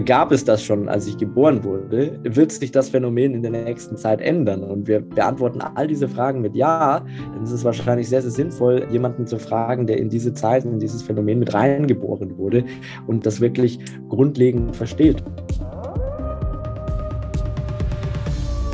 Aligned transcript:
gab 0.00 0.32
es 0.32 0.44
das 0.44 0.62
schon, 0.62 0.88
als 0.88 1.06
ich 1.06 1.16
geboren 1.16 1.64
wurde, 1.64 2.18
wird 2.22 2.52
sich 2.52 2.70
das 2.70 2.90
Phänomen 2.90 3.34
in 3.34 3.42
der 3.42 3.50
nächsten 3.50 3.96
Zeit 3.96 4.20
ändern? 4.20 4.62
Und 4.62 4.86
wir 4.86 5.00
beantworten 5.00 5.60
all 5.60 5.86
diese 5.86 6.08
Fragen 6.08 6.40
mit 6.40 6.54
Ja, 6.54 7.04
dann 7.32 7.42
ist 7.42 7.52
es 7.52 7.64
wahrscheinlich 7.64 8.08
sehr, 8.08 8.22
sehr 8.22 8.30
sinnvoll, 8.30 8.86
jemanden 8.90 9.26
zu 9.26 9.38
fragen, 9.38 9.86
der 9.86 9.98
in 9.98 10.08
diese 10.08 10.34
Zeit, 10.34 10.64
in 10.64 10.78
dieses 10.78 11.02
Phänomen 11.02 11.38
mit 11.38 11.54
reingeboren 11.54 12.36
wurde 12.36 12.64
und 13.06 13.24
das 13.24 13.40
wirklich 13.40 13.78
grundlegend 14.08 14.76
versteht. 14.76 15.22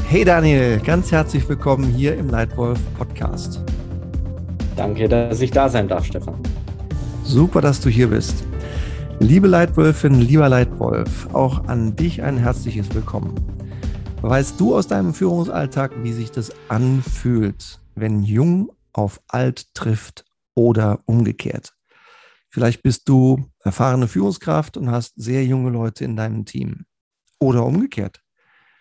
Hey 0.09 0.25
Daniel, 0.25 0.79
ganz 0.85 1.11
herzlich 1.11 1.49
willkommen 1.49 1.85
hier 1.85 2.17
im 2.17 2.29
Leitwolf 2.29 2.79
Podcast. 2.99 3.63
Danke, 4.77 5.09
dass 5.09 5.41
ich 5.41 5.51
da 5.51 5.69
sein 5.69 5.89
darf, 5.89 6.05
Stefan. 6.05 6.35
Super, 7.25 7.61
dass 7.61 7.81
du 7.81 7.89
hier 7.89 8.09
bist. 8.09 8.45
Liebe 9.23 9.47
Leitwölfin, 9.47 10.21
lieber 10.21 10.49
Leitwolf, 10.49 11.33
auch 11.33 11.69
an 11.69 11.95
dich 11.95 12.23
ein 12.23 12.39
herzliches 12.39 12.93
Willkommen. 12.93 13.37
Weißt 14.21 14.59
du 14.59 14.75
aus 14.75 14.89
deinem 14.89 15.15
Führungsalltag, 15.15 15.93
wie 16.03 16.13
sich 16.13 16.33
das 16.33 16.51
anfühlt, 16.69 17.81
wenn 17.95 18.25
jung 18.25 18.73
auf 18.93 19.21
alt 19.29 19.73
trifft 19.75 20.25
oder 20.57 20.99
umgekehrt? 21.07 21.73
Vielleicht 22.51 22.83
bist 22.83 23.09
du 23.09 23.49
erfahrene 23.61 24.09
Führungskraft 24.09 24.77
und 24.77 24.91
hast 24.91 25.13
sehr 25.15 25.45
junge 25.45 25.71
Leute 25.71 26.05
in 26.05 26.17
deinem 26.17 26.45
Team. 26.45 26.85
Oder 27.39 27.65
umgekehrt. 27.65 28.23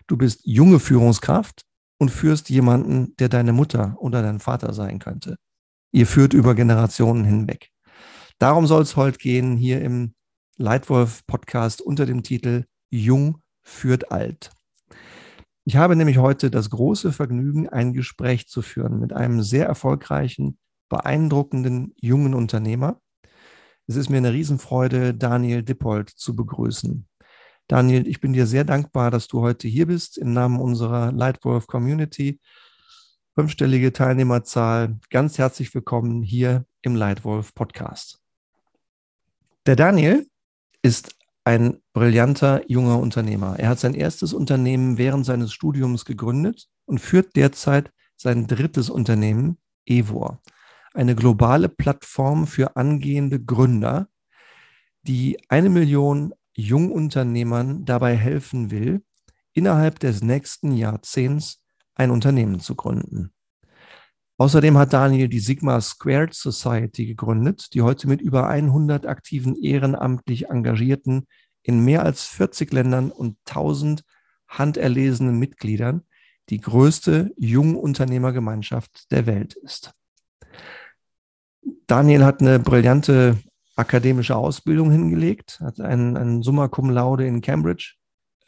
Du 0.08 0.16
bist 0.16 0.40
junge 0.42 0.80
Führungskraft 0.80 1.64
und 1.98 2.10
führst 2.10 2.50
jemanden, 2.50 3.14
der 3.20 3.28
deine 3.28 3.52
Mutter 3.52 3.94
oder 3.98 4.22
dein 4.22 4.40
Vater 4.40 4.72
sein 4.72 4.98
könnte. 4.98 5.36
Ihr 5.92 6.08
führt 6.08 6.34
über 6.34 6.56
Generationen 6.56 7.22
hinweg. 7.22 7.70
Darum 8.40 8.66
soll 8.66 8.82
es 8.82 8.96
heute 8.96 9.18
gehen 9.18 9.56
hier 9.56 9.80
im 9.82 10.14
Leitwolf-Podcast 10.58 11.80
unter 11.80 12.06
dem 12.06 12.22
Titel 12.22 12.64
Jung 12.90 13.42
führt 13.62 14.12
alt. 14.12 14.50
Ich 15.64 15.76
habe 15.76 15.96
nämlich 15.96 16.18
heute 16.18 16.50
das 16.50 16.70
große 16.70 17.12
Vergnügen, 17.12 17.68
ein 17.68 17.92
Gespräch 17.92 18.48
zu 18.48 18.62
führen 18.62 18.98
mit 18.98 19.12
einem 19.12 19.42
sehr 19.42 19.66
erfolgreichen, 19.66 20.58
beeindruckenden 20.88 21.94
jungen 22.00 22.34
Unternehmer. 22.34 23.00
Es 23.86 23.96
ist 23.96 24.10
mir 24.10 24.18
eine 24.18 24.32
Riesenfreude, 24.32 25.14
Daniel 25.14 25.62
Dippold 25.62 26.10
zu 26.10 26.36
begrüßen. 26.36 27.08
Daniel, 27.68 28.06
ich 28.06 28.20
bin 28.20 28.32
dir 28.32 28.46
sehr 28.46 28.64
dankbar, 28.64 29.10
dass 29.10 29.28
du 29.28 29.40
heute 29.40 29.68
hier 29.68 29.86
bist 29.86 30.18
im 30.18 30.32
Namen 30.32 30.60
unserer 30.60 31.12
Lightwolf 31.12 31.66
Community. 31.66 32.40
Fünfstellige 33.34 33.92
Teilnehmerzahl. 33.92 34.98
Ganz 35.08 35.38
herzlich 35.38 35.74
willkommen 35.74 36.22
hier 36.22 36.66
im 36.82 36.96
Lightwolf 36.96 37.54
Podcast. 37.54 38.20
Der 39.64 39.76
Daniel 39.76 40.26
ist 40.82 41.14
ein 41.44 41.78
brillanter 41.92 42.62
junger 42.70 42.98
Unternehmer. 42.98 43.58
Er 43.58 43.70
hat 43.70 43.80
sein 43.80 43.94
erstes 43.94 44.32
Unternehmen 44.32 44.98
während 44.98 45.26
seines 45.26 45.52
Studiums 45.52 46.04
gegründet 46.04 46.68
und 46.84 47.00
führt 47.00 47.34
derzeit 47.36 47.92
sein 48.16 48.46
drittes 48.46 48.90
Unternehmen, 48.90 49.58
Evor, 49.84 50.40
eine 50.94 51.16
globale 51.16 51.68
Plattform 51.68 52.46
für 52.46 52.76
angehende 52.76 53.42
Gründer, 53.42 54.08
die 55.02 55.38
eine 55.48 55.70
Million 55.70 56.32
Jungunternehmern 56.54 57.84
dabei 57.84 58.16
helfen 58.16 58.70
will, 58.70 59.02
innerhalb 59.52 59.98
des 59.98 60.22
nächsten 60.22 60.72
Jahrzehnts 60.72 61.64
ein 61.94 62.10
Unternehmen 62.10 62.60
zu 62.60 62.76
gründen. 62.76 63.32
Außerdem 64.42 64.76
hat 64.76 64.92
Daniel 64.92 65.28
die 65.28 65.38
Sigma 65.38 65.80
Squared 65.80 66.34
Society 66.34 67.06
gegründet, 67.06 67.72
die 67.74 67.82
heute 67.82 68.08
mit 68.08 68.20
über 68.20 68.48
100 68.48 69.06
aktiven 69.06 69.54
ehrenamtlich 69.54 70.48
Engagierten 70.48 71.28
in 71.62 71.84
mehr 71.84 72.02
als 72.02 72.24
40 72.24 72.72
Ländern 72.72 73.12
und 73.12 73.36
1000 73.46 74.02
handerlesenen 74.48 75.38
Mitgliedern 75.38 76.02
die 76.48 76.60
größte 76.60 77.30
Jungunternehmergemeinschaft 77.36 79.12
der 79.12 79.26
Welt 79.26 79.54
ist. 79.54 79.94
Daniel 81.86 82.24
hat 82.24 82.40
eine 82.40 82.58
brillante 82.58 83.38
akademische 83.76 84.34
Ausbildung 84.34 84.90
hingelegt, 84.90 85.60
hat 85.60 85.80
einen, 85.80 86.16
einen 86.16 86.42
Summa 86.42 86.66
Cum 86.66 86.90
Laude 86.90 87.28
in 87.28 87.42
Cambridge 87.42 87.94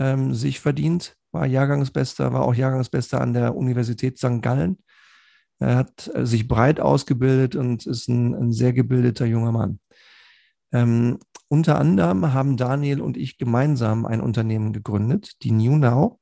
ähm, 0.00 0.34
sich 0.34 0.59
verdient, 0.59 1.15
war 1.31 1.47
Jahrgangsbester, 1.47 2.33
war 2.33 2.43
auch 2.43 2.54
Jahrgangsbester 2.56 3.21
an 3.21 3.33
der 3.33 3.54
Universität 3.54 4.19
St. 4.19 4.43
Gallen 4.43 4.78
er 5.64 5.76
hat 5.76 6.10
äh, 6.14 6.26
sich 6.26 6.48
breit 6.48 6.80
ausgebildet 6.80 7.56
und 7.56 7.86
ist 7.86 8.08
ein, 8.08 8.34
ein 8.34 8.52
sehr 8.52 8.72
gebildeter 8.72 9.26
junger 9.26 9.52
Mann. 9.52 9.80
Ähm, 10.72 11.19
unter 11.48 11.78
anderem 11.78 12.32
haben 12.32 12.56
Daniel 12.56 13.00
und 13.00 13.16
ich 13.16 13.38
gemeinsam 13.38 14.06
ein 14.06 14.20
Unternehmen 14.20 14.72
gegründet, 14.72 15.42
die 15.42 15.53
New 15.53 15.76
Now, 15.76 16.20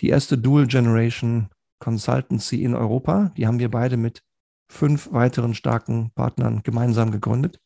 die 0.00 0.08
erste 0.08 0.38
Dual 0.38 0.66
Generation 0.66 1.48
Consultancy 1.80 2.62
in 2.62 2.74
Europa. 2.74 3.32
Die 3.36 3.46
haben 3.46 3.58
wir 3.58 3.70
beide 3.70 3.96
mit 3.96 4.22
fünf 4.68 5.12
weiteren 5.12 5.54
starken 5.54 6.12
Partnern 6.14 6.62
gemeinsam 6.62 7.10
gegründet. 7.10 7.60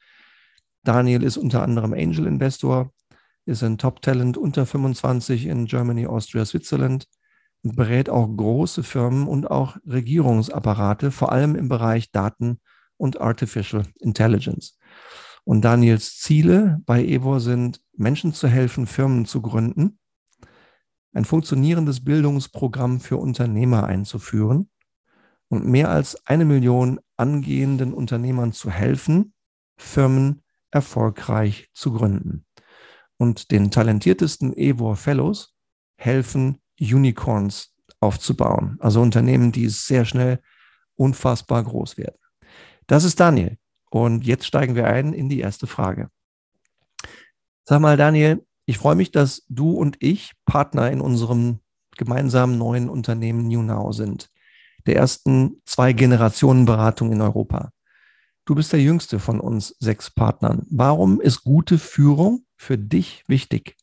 Daniel 0.82 1.22
ist 1.22 1.36
unter 1.36 1.62
anderem 1.62 1.92
Angel 1.92 2.26
Investor, 2.26 2.92
ist 3.46 3.62
ein 3.62 3.78
Top 3.78 4.02
Talent 4.02 4.36
unter 4.36 4.66
25 4.66 5.46
in 5.46 5.66
Germany, 5.66 6.06
Austria, 6.06 6.44
Switzerland, 6.44 7.06
berät 7.76 8.10
auch 8.10 8.26
große 8.26 8.82
Firmen 8.82 9.26
und 9.26 9.50
auch 9.50 9.76
Regierungsapparate, 9.86 11.10
vor 11.10 11.32
allem 11.32 11.54
im 11.54 11.68
Bereich 11.68 12.10
Daten 12.10 12.60
und 12.96 13.20
Artificial 13.20 13.84
Intelligence. 14.00 14.78
Und 15.44 15.62
Daniels 15.62 16.18
Ziele 16.18 16.80
bei 16.84 17.04
Evo 17.04 17.38
sind, 17.38 17.80
Menschen 17.96 18.34
zu 18.34 18.48
helfen, 18.48 18.86
Firmen 18.86 19.24
zu 19.24 19.40
gründen, 19.40 19.98
ein 21.12 21.24
funktionierendes 21.24 22.04
Bildungsprogramm 22.04 23.00
für 23.00 23.16
Unternehmer 23.16 23.84
einzuführen 23.84 24.68
und 25.48 25.66
mehr 25.66 25.90
als 25.90 26.26
eine 26.26 26.44
Million 26.44 27.00
angehenden 27.16 27.94
Unternehmern 27.94 28.52
zu 28.52 28.70
helfen, 28.70 29.32
Firmen 29.78 30.42
erfolgreich 30.70 31.70
zu 31.72 31.92
gründen. 31.92 32.44
Und 33.16 33.50
den 33.50 33.70
talentiertesten 33.70 34.56
Evo 34.56 34.94
Fellows 34.94 35.56
helfen, 35.96 36.60
Unicorns 36.80 37.74
aufzubauen. 38.00 38.76
Also 38.80 39.00
Unternehmen, 39.00 39.52
die 39.52 39.68
sehr 39.68 40.04
schnell 40.04 40.40
unfassbar 40.94 41.62
groß 41.64 41.96
werden. 41.98 42.18
Das 42.86 43.04
ist 43.04 43.20
Daniel. 43.20 43.58
Und 43.90 44.26
jetzt 44.26 44.46
steigen 44.46 44.74
wir 44.74 44.86
ein 44.86 45.12
in 45.12 45.28
die 45.28 45.40
erste 45.40 45.66
Frage. 45.66 46.10
Sag 47.64 47.80
mal, 47.80 47.96
Daniel, 47.96 48.44
ich 48.66 48.78
freue 48.78 48.96
mich, 48.96 49.10
dass 49.10 49.44
du 49.48 49.72
und 49.72 49.96
ich 50.00 50.32
Partner 50.44 50.90
in 50.90 51.00
unserem 51.00 51.60
gemeinsamen 51.96 52.58
neuen 52.58 52.88
Unternehmen 52.88 53.48
New 53.48 53.62
Now 53.62 53.92
sind, 53.92 54.30
der 54.86 54.96
ersten 54.96 55.60
zwei 55.64 55.92
Generationen 55.92 56.64
Beratung 56.64 57.12
in 57.12 57.20
Europa. 57.20 57.72
Du 58.44 58.54
bist 58.54 58.72
der 58.72 58.80
jüngste 58.80 59.18
von 59.18 59.40
uns 59.40 59.74
sechs 59.78 60.10
Partnern. 60.10 60.66
Warum 60.70 61.20
ist 61.20 61.44
gute 61.44 61.78
Führung 61.78 62.46
für 62.56 62.78
dich 62.78 63.24
wichtig? 63.26 63.76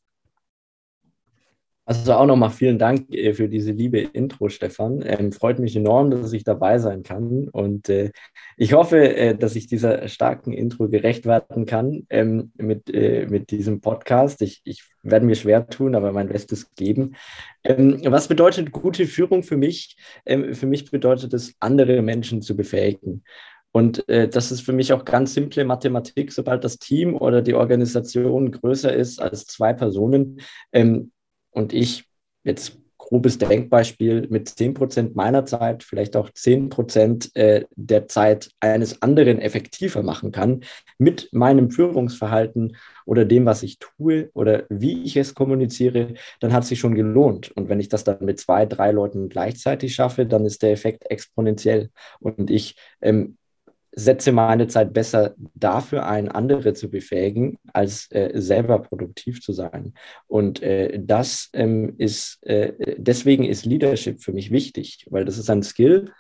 Also 1.87 2.13
auch 2.13 2.25
nochmal 2.25 2.49
vielen 2.49 2.79
Dank 2.79 3.13
äh, 3.13 3.33
für 3.33 3.47
diese 3.47 3.71
liebe 3.71 3.99
Intro, 3.99 4.49
Stefan. 4.49 5.03
Ähm, 5.05 5.31
freut 5.31 5.59
mich 5.59 5.75
enorm, 5.75 6.09
dass 6.09 6.33
ich 6.33 6.43
dabei 6.43 6.79
sein 6.79 7.03
kann. 7.03 7.47
Und 7.49 7.89
äh, 7.89 8.11
ich 8.57 8.73
hoffe, 8.73 9.15
äh, 9.15 9.37
dass 9.37 9.55
ich 9.55 9.67
dieser 9.67 10.07
starken 10.07 10.51
Intro 10.51 10.89
gerecht 10.89 11.27
werden 11.27 11.67
kann 11.67 12.07
ähm, 12.09 12.51
mit, 12.57 12.91
äh, 12.91 13.27
mit 13.29 13.51
diesem 13.51 13.81
Podcast. 13.81 14.41
Ich, 14.41 14.61
ich 14.63 14.83
werde 15.03 15.27
mir 15.27 15.35
schwer 15.35 15.67
tun, 15.67 15.93
aber 15.93 16.11
mein 16.11 16.29
Bestes 16.29 16.73
geben. 16.73 17.15
Ähm, 17.63 18.01
was 18.05 18.27
bedeutet 18.27 18.71
gute 18.71 19.05
Führung 19.05 19.43
für 19.43 19.57
mich? 19.57 19.95
Ähm, 20.25 20.55
für 20.55 20.65
mich 20.65 20.89
bedeutet 20.89 21.35
es, 21.35 21.53
andere 21.59 22.01
Menschen 22.01 22.41
zu 22.41 22.57
befähigen. 22.57 23.23
Und 23.71 24.07
äh, 24.09 24.27
das 24.27 24.51
ist 24.51 24.61
für 24.61 24.73
mich 24.73 24.91
auch 24.91 25.05
ganz 25.05 25.33
simple 25.35 25.65
Mathematik. 25.65 26.31
Sobald 26.31 26.63
das 26.63 26.79
Team 26.79 27.15
oder 27.15 27.43
die 27.43 27.53
Organisation 27.53 28.49
größer 28.49 28.91
ist 28.91 29.21
als 29.21 29.45
zwei 29.45 29.73
Personen, 29.73 30.39
ähm, 30.71 31.11
und 31.55 31.73
ich 31.73 32.05
jetzt 32.43 32.77
grobes 32.97 33.37
Denkbeispiel 33.37 34.27
mit 34.29 34.49
10% 34.49 35.11
meiner 35.15 35.45
Zeit, 35.45 35.83
vielleicht 35.83 36.15
auch 36.15 36.29
10% 36.29 37.35
äh, 37.35 37.65
der 37.75 38.07
Zeit 38.07 38.49
eines 38.59 39.01
anderen 39.01 39.39
effektiver 39.39 40.01
machen 40.01 40.31
kann, 40.31 40.61
mit 40.97 41.29
meinem 41.31 41.69
Führungsverhalten 41.69 42.77
oder 43.05 43.25
dem, 43.25 43.45
was 43.45 43.61
ich 43.61 43.77
tue 43.77 44.29
oder 44.33 44.63
wie 44.69 45.03
ich 45.03 45.17
es 45.17 45.35
kommuniziere, 45.35 46.15
dann 46.39 46.51
hat 46.51 46.65
sich 46.65 46.79
schon 46.79 46.95
gelohnt. 46.95 47.51
Und 47.51 47.69
wenn 47.69 47.79
ich 47.79 47.89
das 47.89 48.03
dann 48.03 48.25
mit 48.25 48.39
zwei, 48.39 48.65
drei 48.65 48.91
Leuten 48.91 49.29
gleichzeitig 49.29 49.93
schaffe, 49.93 50.25
dann 50.25 50.45
ist 50.45 50.63
der 50.63 50.71
Effekt 50.71 51.05
exponentiell. 51.09 51.91
Und 52.19 52.49
ich 52.49 52.75
ähm, 53.01 53.37
setze 53.95 54.33
meine 54.33 54.67
Zeit 54.67 54.93
besser 54.93 55.35
dafür 55.55 56.05
ein, 56.05 56.27
andere 56.29 56.73
zu 56.73 56.89
befähigen, 56.89 57.57
als 57.71 58.11
äh, 58.11 58.31
selber 58.35 58.79
produktiv 58.79 59.41
zu 59.41 59.53
sein. 59.53 59.93
Und 60.27 60.61
äh, 60.61 60.99
das 61.01 61.49
ähm, 61.53 61.95
ist, 61.97 62.45
äh, 62.45 62.73
deswegen 62.97 63.45
ist 63.45 63.65
Leadership 63.65 64.21
für 64.21 64.33
mich 64.33 64.51
wichtig, 64.51 65.07
weil 65.09 65.23
das 65.23 65.37
ist 65.37 65.49
ein 65.49 65.63
Skill, 65.63 66.11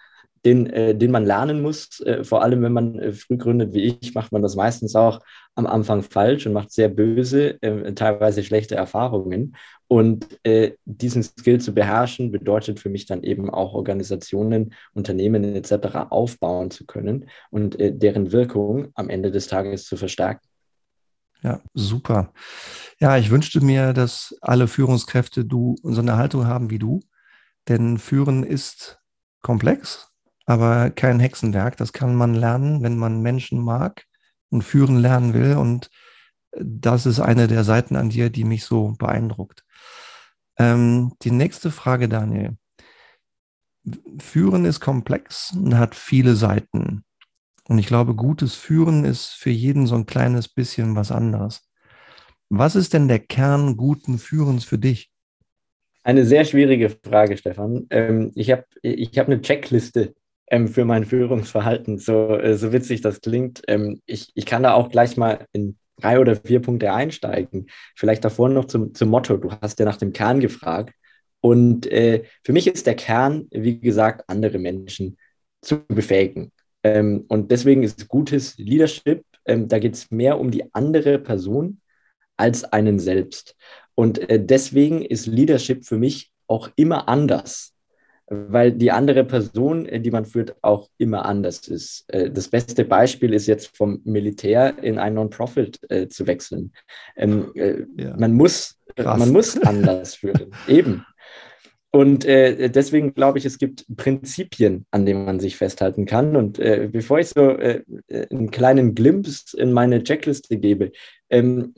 den, 0.45 0.67
äh, 0.67 0.95
den 0.95 1.11
man 1.11 1.25
lernen 1.25 1.61
muss. 1.61 1.99
Äh, 2.01 2.23
vor 2.23 2.43
allem, 2.43 2.61
wenn 2.61 2.71
man 2.71 2.99
äh, 2.99 3.11
früh 3.11 3.37
gründet 3.37 3.73
wie 3.73 3.97
ich, 4.01 4.13
macht 4.13 4.31
man 4.31 4.43
das 4.43 4.55
meistens 4.55 4.95
auch 4.95 5.21
am 5.55 5.65
Anfang 5.65 6.03
falsch 6.03 6.45
und 6.45 6.53
macht 6.53 6.71
sehr 6.71 6.89
böse, 6.89 7.61
äh, 7.61 7.93
teilweise 7.93 8.43
schlechte 8.43 8.75
Erfahrungen. 8.75 9.55
Und 9.87 10.39
äh, 10.43 10.73
diesen 10.85 11.23
Skill 11.23 11.59
zu 11.59 11.73
beherrschen, 11.73 12.31
bedeutet 12.31 12.79
für 12.79 12.89
mich 12.89 13.05
dann 13.05 13.23
eben 13.23 13.49
auch 13.49 13.73
Organisationen, 13.73 14.73
Unternehmen 14.93 15.43
etc. 15.55 16.09
aufbauen 16.09 16.71
zu 16.71 16.85
können 16.85 17.29
und 17.49 17.79
äh, 17.79 17.91
deren 17.91 18.31
Wirkung 18.31 18.89
am 18.95 19.09
Ende 19.09 19.31
des 19.31 19.47
Tages 19.47 19.85
zu 19.85 19.97
verstärken. 19.97 20.47
Ja, 21.41 21.61
super. 21.73 22.33
Ja, 22.99 23.17
ich 23.17 23.29
wünschte 23.29 23.63
mir, 23.63 23.93
dass 23.93 24.35
alle 24.41 24.67
Führungskräfte 24.67 25.45
du 25.45 25.75
so 25.83 26.01
eine 26.01 26.17
Haltung 26.17 26.47
haben 26.47 26.71
wie 26.71 26.79
du, 26.79 27.01
denn 27.67 27.97
Führen 27.99 28.43
ist 28.43 28.99
komplex, 29.41 30.14
aber 30.45 30.91
kein 30.91 31.19
Hexenwerk. 31.19 31.77
Das 31.77 31.93
kann 31.93 32.15
man 32.15 32.33
lernen, 32.33 32.83
wenn 32.83 32.97
man 32.97 33.21
Menschen 33.21 33.61
mag 33.61 34.05
und 34.49 34.63
führen 34.63 34.97
lernen 34.97 35.33
will. 35.33 35.55
Und 35.55 35.89
das 36.51 37.05
ist 37.05 37.19
eine 37.19 37.47
der 37.47 37.63
Seiten 37.63 37.95
an 37.95 38.09
dir, 38.09 38.29
die 38.29 38.43
mich 38.43 38.65
so 38.65 38.95
beeindruckt. 38.97 39.63
Ähm, 40.57 41.13
die 41.23 41.31
nächste 41.31 41.71
Frage, 41.71 42.07
Daniel. 42.07 42.57
Führen 44.19 44.65
ist 44.65 44.79
komplex 44.79 45.51
und 45.51 45.77
hat 45.77 45.95
viele 45.95 46.35
Seiten. 46.35 47.03
Und 47.67 47.77
ich 47.77 47.87
glaube, 47.87 48.15
gutes 48.15 48.55
Führen 48.55 49.05
ist 49.05 49.29
für 49.29 49.49
jeden 49.49 49.87
so 49.87 49.95
ein 49.95 50.05
kleines 50.05 50.47
bisschen 50.47 50.95
was 50.95 51.11
anderes. 51.11 51.67
Was 52.49 52.75
ist 52.75 52.93
denn 52.93 53.07
der 53.07 53.19
Kern 53.19 53.75
guten 53.75 54.17
Führens 54.17 54.65
für 54.65 54.77
dich? 54.77 55.11
Eine 56.03 56.25
sehr 56.25 56.45
schwierige 56.45 56.89
Frage, 56.89 57.35
Stefan. 57.35 57.87
Ähm, 57.89 58.31
ich 58.35 58.51
habe 58.51 58.65
ich 58.83 59.17
hab 59.17 59.27
eine 59.27 59.41
Checkliste 59.41 60.13
ähm, 60.47 60.67
für 60.67 60.85
mein 60.85 61.05
Führungsverhalten, 61.05 61.97
so, 61.97 62.37
äh, 62.37 62.55
so 62.55 62.71
witzig 62.73 63.01
das 63.01 63.21
klingt. 63.21 63.61
Ähm, 63.67 64.01
ich, 64.05 64.31
ich 64.35 64.45
kann 64.45 64.63
da 64.63 64.73
auch 64.73 64.89
gleich 64.89 65.17
mal 65.17 65.45
in 65.51 65.77
drei 65.99 66.19
oder 66.19 66.35
vier 66.35 66.61
Punkte 66.61 66.93
einsteigen. 66.93 67.67
Vielleicht 67.95 68.25
davor 68.25 68.49
noch 68.49 68.65
zum, 68.65 68.93
zum 68.93 69.09
Motto. 69.09 69.37
Du 69.37 69.51
hast 69.61 69.79
ja 69.79 69.85
nach 69.85 69.97
dem 69.97 70.13
Kern 70.13 70.39
gefragt. 70.39 70.93
Und 71.41 71.85
äh, 71.91 72.23
für 72.43 72.53
mich 72.53 72.67
ist 72.67 72.87
der 72.87 72.95
Kern, 72.95 73.47
wie 73.51 73.79
gesagt, 73.79 74.23
andere 74.27 74.57
Menschen 74.57 75.17
zu 75.61 75.85
befähigen. 75.87 76.51
Ähm, 76.83 77.25
und 77.27 77.51
deswegen 77.51 77.83
ist 77.83 78.07
gutes 78.07 78.57
Leadership, 78.57 79.23
ähm, 79.45 79.67
da 79.67 79.79
geht 79.79 79.93
es 79.93 80.11
mehr 80.11 80.39
um 80.39 80.51
die 80.51 80.73
andere 80.73 81.19
Person 81.19 81.81
als 82.37 82.63
einen 82.63 82.99
selbst. 82.99 83.55
Und 83.93 84.29
äh, 84.29 84.43
deswegen 84.43 85.03
ist 85.03 85.27
Leadership 85.27 85.85
für 85.85 85.97
mich 85.97 86.31
auch 86.47 86.69
immer 86.75 87.07
anders 87.07 87.74
weil 88.27 88.71
die 88.71 88.91
andere 88.91 89.23
Person, 89.23 89.85
äh, 89.85 89.99
die 89.99 90.11
man 90.11 90.25
führt, 90.25 90.55
auch 90.61 90.89
immer 90.97 91.25
anders 91.25 91.67
ist. 91.67 92.05
Äh, 92.07 92.31
das 92.31 92.47
beste 92.47 92.83
Beispiel 92.83 93.33
ist 93.33 93.47
jetzt 93.47 93.75
vom 93.75 94.01
Militär 94.03 94.81
in 94.81 94.97
ein 94.97 95.13
Non-Profit 95.13 95.79
äh, 95.89 96.07
zu 96.07 96.25
wechseln. 96.25 96.71
Ähm, 97.15 97.51
ja. 97.53 98.15
Man 98.17 98.33
muss, 98.33 98.77
man 98.97 99.31
muss 99.31 99.57
anders 99.61 100.15
führen. 100.15 100.51
Eben. 100.67 101.05
Und 101.95 102.25
äh, 102.25 102.69
deswegen 102.69 103.13
glaube 103.13 103.37
ich, 103.37 103.45
es 103.45 103.57
gibt 103.57 103.85
Prinzipien, 103.95 104.85
an 104.91 105.05
denen 105.05 105.23
man 105.23 105.39
sich 105.39 105.55
festhalten 105.55 106.05
kann. 106.05 106.35
Und 106.35 106.59
äh, 106.59 106.89
bevor 106.91 107.19
ich 107.19 107.29
so 107.29 107.51
äh, 107.51 107.83
einen 108.29 108.51
kleinen 108.51 108.95
Glimpse 108.95 109.57
in 109.57 109.71
meine 109.71 110.03
Checkliste 110.03 110.57
gebe, 110.57 110.91
ähm, 111.29 111.73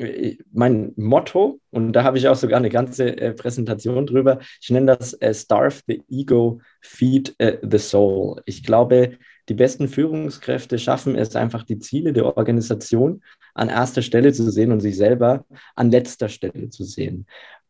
mein 0.52 0.94
Motto, 0.96 1.60
und 1.70 1.94
da 1.94 2.04
habe 2.04 2.18
ich 2.18 2.28
auch 2.28 2.36
sogar 2.36 2.58
eine 2.58 2.70
ganze 2.72 3.16
äh, 3.16 3.32
Präsentation 3.34 4.08
drüber, 4.08 4.40
ich 4.60 4.72
nenne 4.72 4.98
das 4.98 5.14
äh, 5.14 5.36
Starve 5.36 5.82
the 5.86 6.04
Ego, 6.10 6.62
Feed 6.82 7.36
äh, 7.38 7.60
the 7.62 7.78
Soul. 7.78 8.42
Ich 8.46 8.64
glaube, 8.64 9.20
die 9.50 9.54
besten 9.54 9.88
Führungskräfte 9.88 10.80
schaffen 10.80 11.16
es 11.16 11.36
einfach, 11.36 11.64
die 11.64 11.78
Ziele 11.78 12.12
der 12.12 12.38
Organisation 12.38 13.22
an 13.54 13.70
erster 13.70 14.02
Stelle 14.02 14.34
zu 14.34 14.50
sehen 14.52 14.72
und 14.72 14.82
sich 14.82 14.98
selber 14.98 15.46
an 15.76 15.92
letzter 15.92 16.28
Stelle 16.28 16.70
zu 16.70 16.84
sehen. 16.84 17.28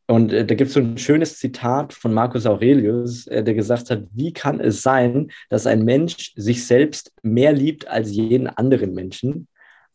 Und 0.07 0.31
äh, 0.31 0.45
da 0.45 0.55
gibt 0.55 0.69
es 0.69 0.73
so 0.73 0.79
ein 0.79 0.97
schönes 0.97 1.37
Zitat 1.37 1.93
von 1.93 2.13
Marcus 2.13 2.45
Aurelius, 2.45 3.27
äh, 3.27 3.43
der 3.43 3.53
gesagt 3.53 3.89
hat, 3.89 4.03
wie 4.13 4.31
kann 4.33 4.59
es 4.59 4.81
sein, 4.81 5.31
dass 5.49 5.67
ein 5.67 5.83
Mensch 5.83 6.33
sich 6.35 6.65
selbst 6.65 7.11
mehr 7.21 7.51
liebt 7.51 7.87
als 7.87 8.11
jeden 8.11 8.47
anderen 8.47 8.93
Menschen, 8.93 9.47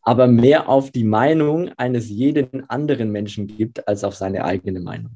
aber 0.02 0.26
mehr 0.26 0.68
auf 0.68 0.90
die 0.90 1.04
Meinung 1.04 1.70
eines 1.78 2.10
jeden 2.10 2.68
anderen 2.68 3.10
Menschen 3.10 3.46
gibt 3.46 3.88
als 3.88 4.04
auf 4.04 4.14
seine 4.14 4.44
eigene 4.44 4.80
Meinung. 4.80 5.12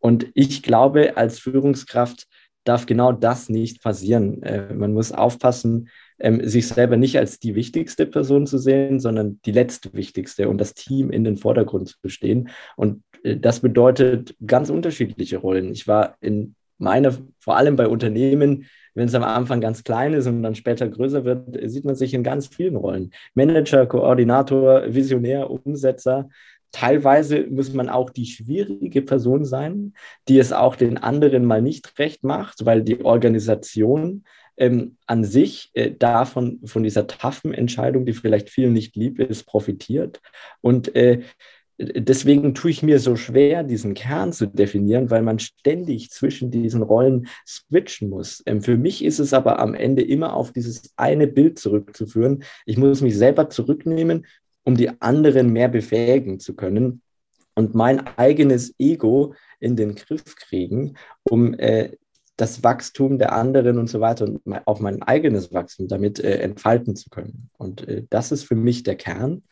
Und 0.00 0.26
ich 0.34 0.62
glaube, 0.62 1.16
als 1.16 1.38
Führungskraft 1.38 2.26
darf 2.64 2.84
genau 2.84 3.12
das 3.12 3.48
nicht 3.48 3.82
passieren. 3.82 4.42
Äh, 4.42 4.74
man 4.74 4.92
muss 4.92 5.12
aufpassen, 5.12 5.88
ähm, 6.18 6.46
sich 6.46 6.66
selber 6.68 6.96
nicht 6.96 7.18
als 7.18 7.38
die 7.38 7.54
wichtigste 7.54 8.06
Person 8.06 8.46
zu 8.46 8.58
sehen, 8.58 9.00
sondern 9.00 9.40
die 9.44 9.52
letzte 9.52 9.92
wichtigste 9.94 10.48
und 10.48 10.58
das 10.58 10.74
Team 10.74 11.10
in 11.10 11.24
den 11.24 11.36
Vordergrund 11.36 11.96
zu 12.00 12.08
stehen. 12.08 12.48
Und 12.76 13.02
äh, 13.22 13.36
das 13.36 13.60
bedeutet 13.60 14.34
ganz 14.44 14.70
unterschiedliche 14.70 15.38
Rollen. 15.38 15.70
Ich 15.70 15.86
war 15.86 16.16
in 16.20 16.54
meiner, 16.78 17.12
vor 17.38 17.56
allem 17.56 17.76
bei 17.76 17.88
Unternehmen, 17.88 18.66
wenn 18.94 19.08
es 19.08 19.14
am 19.14 19.22
Anfang 19.22 19.60
ganz 19.60 19.84
klein 19.84 20.12
ist 20.12 20.26
und 20.26 20.42
dann 20.42 20.54
später 20.54 20.88
größer 20.88 21.24
wird, 21.24 21.70
sieht 21.70 21.84
man 21.84 21.94
sich 21.94 22.14
in 22.14 22.24
ganz 22.24 22.48
vielen 22.48 22.76
Rollen. 22.76 23.12
Manager, 23.34 23.86
Koordinator, 23.86 24.92
Visionär, 24.92 25.50
Umsetzer. 25.50 26.28
Teilweise 26.72 27.46
muss 27.48 27.72
man 27.72 27.88
auch 27.88 28.10
die 28.10 28.26
schwierige 28.26 29.02
Person 29.02 29.44
sein, 29.44 29.94
die 30.26 30.38
es 30.38 30.52
auch 30.52 30.76
den 30.76 30.98
anderen 30.98 31.44
mal 31.44 31.62
nicht 31.62 31.98
recht 31.98 32.24
macht, 32.24 32.66
weil 32.66 32.82
die 32.82 33.04
Organisation 33.04 34.24
ähm, 34.58 34.96
an 35.06 35.24
sich 35.24 35.70
äh, 35.74 35.90
davon, 35.90 36.60
von 36.64 36.82
dieser 36.82 37.06
taffen 37.06 37.54
Entscheidung, 37.54 38.04
die 38.04 38.12
vielleicht 38.12 38.50
vielen 38.50 38.72
nicht 38.72 38.96
lieb 38.96 39.18
ist, 39.18 39.44
profitiert. 39.44 40.20
Und 40.60 40.94
äh, 40.94 41.22
deswegen 41.78 42.54
tue 42.54 42.70
ich 42.70 42.82
mir 42.82 42.98
so 42.98 43.16
schwer, 43.16 43.62
diesen 43.62 43.94
Kern 43.94 44.32
zu 44.32 44.46
definieren, 44.46 45.10
weil 45.10 45.22
man 45.22 45.38
ständig 45.38 46.10
zwischen 46.10 46.50
diesen 46.50 46.82
Rollen 46.82 47.28
switchen 47.46 48.10
muss. 48.10 48.42
Ähm, 48.46 48.62
für 48.62 48.76
mich 48.76 49.04
ist 49.04 49.20
es 49.20 49.32
aber 49.32 49.60
am 49.60 49.74
Ende 49.74 50.02
immer 50.02 50.34
auf 50.34 50.52
dieses 50.52 50.92
eine 50.96 51.26
Bild 51.26 51.58
zurückzuführen. 51.58 52.42
Ich 52.66 52.76
muss 52.76 53.00
mich 53.00 53.16
selber 53.16 53.48
zurücknehmen, 53.48 54.26
um 54.64 54.76
die 54.76 54.90
anderen 55.00 55.52
mehr 55.52 55.68
befähigen 55.68 56.40
zu 56.40 56.54
können 56.54 57.00
und 57.54 57.74
mein 57.74 58.06
eigenes 58.16 58.74
Ego 58.78 59.34
in 59.60 59.76
den 59.76 59.94
Griff 59.94 60.36
kriegen, 60.36 60.94
um 61.24 61.54
äh, 61.54 61.90
das 62.38 62.62
Wachstum 62.62 63.18
der 63.18 63.32
anderen 63.32 63.78
und 63.78 63.90
so 63.90 64.00
weiter 64.00 64.24
und 64.24 64.40
auch 64.64 64.80
mein 64.80 65.02
eigenes 65.02 65.52
Wachstum 65.52 65.88
damit 65.88 66.20
äh, 66.20 66.38
entfalten 66.38 66.96
zu 66.96 67.10
können. 67.10 67.50
Und 67.58 67.86
äh, 67.86 68.04
das 68.08 68.32
ist 68.32 68.44
für 68.44 68.54
mich 68.54 68.84
der 68.84 68.94
Kern. 68.94 69.42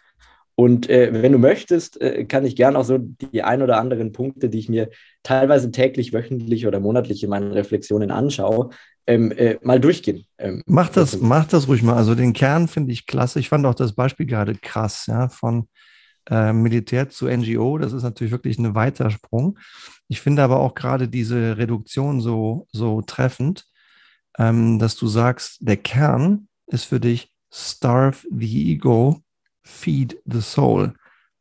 Und 0.55 0.89
äh, 0.89 1.11
wenn 1.13 1.33
du 1.33 1.39
möchtest, 1.39 2.01
äh, 2.01 2.25
kann 2.25 2.47
ich 2.47 2.57
gerne 2.57 2.79
auch 2.79 2.85
so 2.85 2.97
die 2.99 3.43
ein 3.43 3.61
oder 3.61 3.79
anderen 3.79 4.13
Punkte, 4.13 4.49
die 4.49 4.61
ich 4.61 4.69
mir 4.71 4.89
teilweise 5.23 5.71
täglich, 5.71 6.15
wöchentlich 6.15 6.67
oder 6.67 6.81
monatlich 6.81 7.23
in 7.23 7.29
meinen 7.29 7.53
Reflexionen 7.53 8.11
anschaue, 8.11 8.71
ähm, 9.07 9.33
äh, 9.33 9.59
mal 9.63 9.81
durchgehen. 9.81 10.25
Ähm, 10.39 10.63
mach, 10.67 10.89
das, 10.89 11.21
mach 11.21 11.47
das 11.47 11.69
ruhig 11.69 11.83
mal. 11.83 11.97
Also 11.97 12.15
den 12.15 12.33
Kern 12.33 12.69
finde 12.69 12.93
ich 12.93 13.07
klasse. 13.07 13.41
Ich 13.41 13.49
fand 13.49 13.67
auch 13.67 13.75
das 13.75 13.95
Beispiel 13.95 14.27
gerade 14.27 14.55
krass, 14.55 15.07
ja, 15.09 15.29
von 15.29 15.69
äh, 16.31 16.53
Militär 16.53 17.09
zu 17.09 17.27
NGO. 17.27 17.79
Das 17.79 17.93
ist 17.93 18.03
natürlich 18.03 18.33
wirklich 18.33 18.59
ein 18.59 18.75
weiter 18.75 19.11
Sprung. 19.11 19.59
Ich 20.09 20.21
finde 20.21 20.43
aber 20.43 20.61
auch 20.61 20.75
gerade 20.75 21.09
diese 21.09 21.57
Reduktion 21.57 22.21
so, 22.21 22.67
so 22.73 23.03
treffend, 23.03 23.67
ähm, 24.39 24.79
dass 24.79 24.97
du 24.97 25.07
sagst, 25.07 25.59
der 25.61 25.77
Kern 25.77 26.49
ist 26.67 26.85
für 26.85 27.01
dich 27.01 27.33
Starve 27.53 28.27
the 28.31 28.73
Ego, 28.73 29.23
Feed 29.63 30.21
the 30.25 30.41
Soul. 30.41 30.95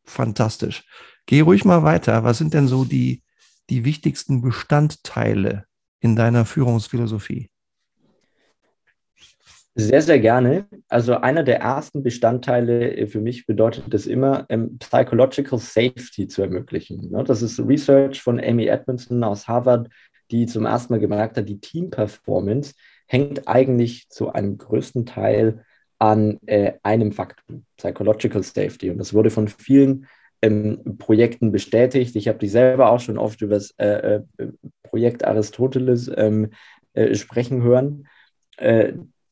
Fantastisch. 0.03 0.83
Geh 1.25 1.41
ruhig 1.41 1.65
mal 1.65 1.83
weiter. 1.83 2.23
Was 2.23 2.37
sind 2.37 2.53
denn 2.53 2.67
so 2.67 2.85
die, 2.85 3.23
die 3.69 3.83
wichtigsten 3.83 4.41
Bestandteile 4.41 5.65
in 5.99 6.15
deiner 6.15 6.45
Führungsphilosophie? 6.45 7.49
Sehr, 9.77 10.01
sehr 10.01 10.19
gerne. 10.19 10.67
Also 10.87 11.15
einer 11.15 11.43
der 11.43 11.59
ersten 11.59 12.01
Bestandteile 12.01 12.95
äh, 12.95 13.07
für 13.07 13.19
mich 13.19 13.45
bedeutet 13.45 13.93
es 13.93 14.07
immer, 14.07 14.45
ähm, 14.47 14.77
Psychological 14.79 15.59
Safety 15.59 16.29
zu 16.29 16.43
ermöglichen. 16.43 17.11
Ne? 17.11 17.25
Das 17.25 17.41
ist 17.41 17.59
Research 17.59 18.21
von 18.21 18.39
Amy 18.39 18.67
Edmondson 18.67 19.21
aus 19.25 19.49
Harvard, 19.49 19.89
die 20.31 20.45
zum 20.45 20.65
ersten 20.65 20.93
Mal 20.93 20.99
gemerkt 20.99 21.35
hat, 21.35 21.49
die 21.49 21.59
Team-Performance 21.59 22.73
hängt 23.07 23.49
eigentlich 23.49 24.07
zu 24.09 24.31
einem 24.31 24.57
größten 24.57 25.05
Teil 25.05 25.65
an 25.99 26.39
äh, 26.45 26.73
einem 26.81 27.11
Faktor, 27.11 27.43
Psychological 27.75 28.43
Safety. 28.43 28.89
Und 28.89 28.97
das 28.97 29.13
wurde 29.13 29.29
von 29.29 29.49
vielen 29.49 30.07
ähm, 30.41 30.97
Projekten 30.97 31.51
bestätigt. 31.51 32.15
Ich 32.15 32.29
habe 32.29 32.39
die 32.39 32.47
selber 32.47 32.91
auch 32.91 33.01
schon 33.01 33.17
oft 33.17 33.41
über 33.41 33.55
das 33.55 33.71
äh, 33.71 34.21
Projekt 34.83 35.25
Aristoteles 35.25 36.09
ähm, 36.15 36.51
äh, 36.93 37.13
sprechen 37.13 37.61
hören 37.61 38.07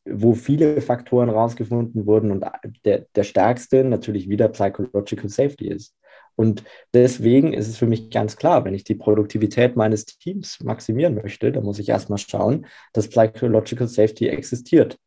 wo 0.05 0.33
viele 0.33 0.81
Faktoren 0.81 1.29
rausgefunden 1.29 2.05
wurden 2.05 2.31
und 2.31 2.45
der, 2.85 3.05
der 3.15 3.23
stärkste 3.23 3.83
natürlich 3.83 4.29
wieder 4.29 4.49
Psychological 4.49 5.29
Safety 5.29 5.67
ist. 5.67 5.95
Und 6.35 6.63
deswegen 6.93 7.53
ist 7.53 7.67
es 7.67 7.77
für 7.77 7.85
mich 7.85 8.09
ganz 8.09 8.35
klar, 8.35 8.65
wenn 8.65 8.73
ich 8.73 8.83
die 8.83 8.95
Produktivität 8.95 9.75
meines 9.75 10.05
Teams 10.05 10.59
maximieren 10.61 11.15
möchte, 11.15 11.51
dann 11.51 11.63
muss 11.63 11.79
ich 11.79 11.89
erstmal 11.89 12.17
schauen, 12.17 12.65
dass 12.91 13.07
Psychological 13.07 13.87
Safety 13.87 14.27
existiert. 14.27 14.97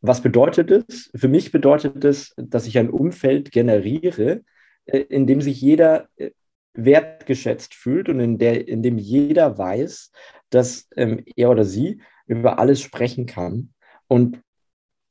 Was 0.00 0.20
bedeutet 0.20 0.70
es? 0.70 1.10
Für 1.14 1.28
mich 1.28 1.52
bedeutet 1.52 2.04
es, 2.04 2.34
dass 2.36 2.66
ich 2.66 2.76
ein 2.76 2.90
Umfeld 2.90 3.52
generiere, 3.52 4.42
äh, 4.86 4.98
in 4.98 5.26
dem 5.26 5.40
sich 5.40 5.60
jeder 5.60 6.08
äh, 6.16 6.30
wertgeschätzt 6.74 7.74
fühlt 7.74 8.08
und 8.08 8.20
in, 8.20 8.38
der, 8.38 8.66
in 8.66 8.82
dem 8.82 8.98
jeder 8.98 9.56
weiß, 9.56 10.10
dass 10.50 10.88
ähm, 10.96 11.22
er 11.36 11.50
oder 11.50 11.64
sie 11.64 12.02
über 12.26 12.58
alles 12.58 12.80
sprechen 12.80 13.26
kann 13.26 13.73
und 14.08 14.40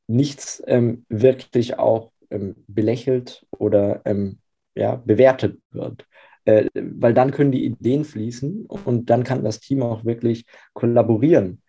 nichts 0.08 0.62
ähm, 0.68 1.06
wirklich 1.10 1.78
auch 1.80 2.12
ähm, 2.30 2.56
belächelt 2.68 3.46
oder 3.52 4.02
ähm, 4.06 4.40
ja, 4.76 4.96
bewertet 4.96 5.60
wird. 5.72 6.06
Äh, 6.46 6.70
weil 6.74 7.14
dann 7.14 7.32
können 7.32 7.52
die 7.52 7.66
Ideen 7.66 8.04
fließen 8.04 8.66
und 8.66 9.10
dann 9.10 9.24
kann 9.24 9.44
das 9.44 9.60
Team 9.60 9.82
auch 9.82 10.04
wirklich 10.04 10.46
kollaborieren. 10.74 11.62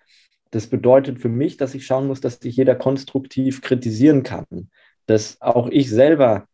Das 0.51 0.67
bedeutet 0.67 1.21
für 1.21 1.29
mich, 1.29 1.57
dass 1.57 1.75
ich 1.75 1.87
schauen 1.87 2.07
muss, 2.07 2.21
dass 2.21 2.37
sich 2.37 2.57
jeder 2.57 2.75
konstruktiv 2.75 3.61
kritisieren 3.61 4.23
kann, 4.23 4.71
dass 5.07 5.41
auch 5.41 5.69
ich 5.69 5.91
selber 5.91 6.47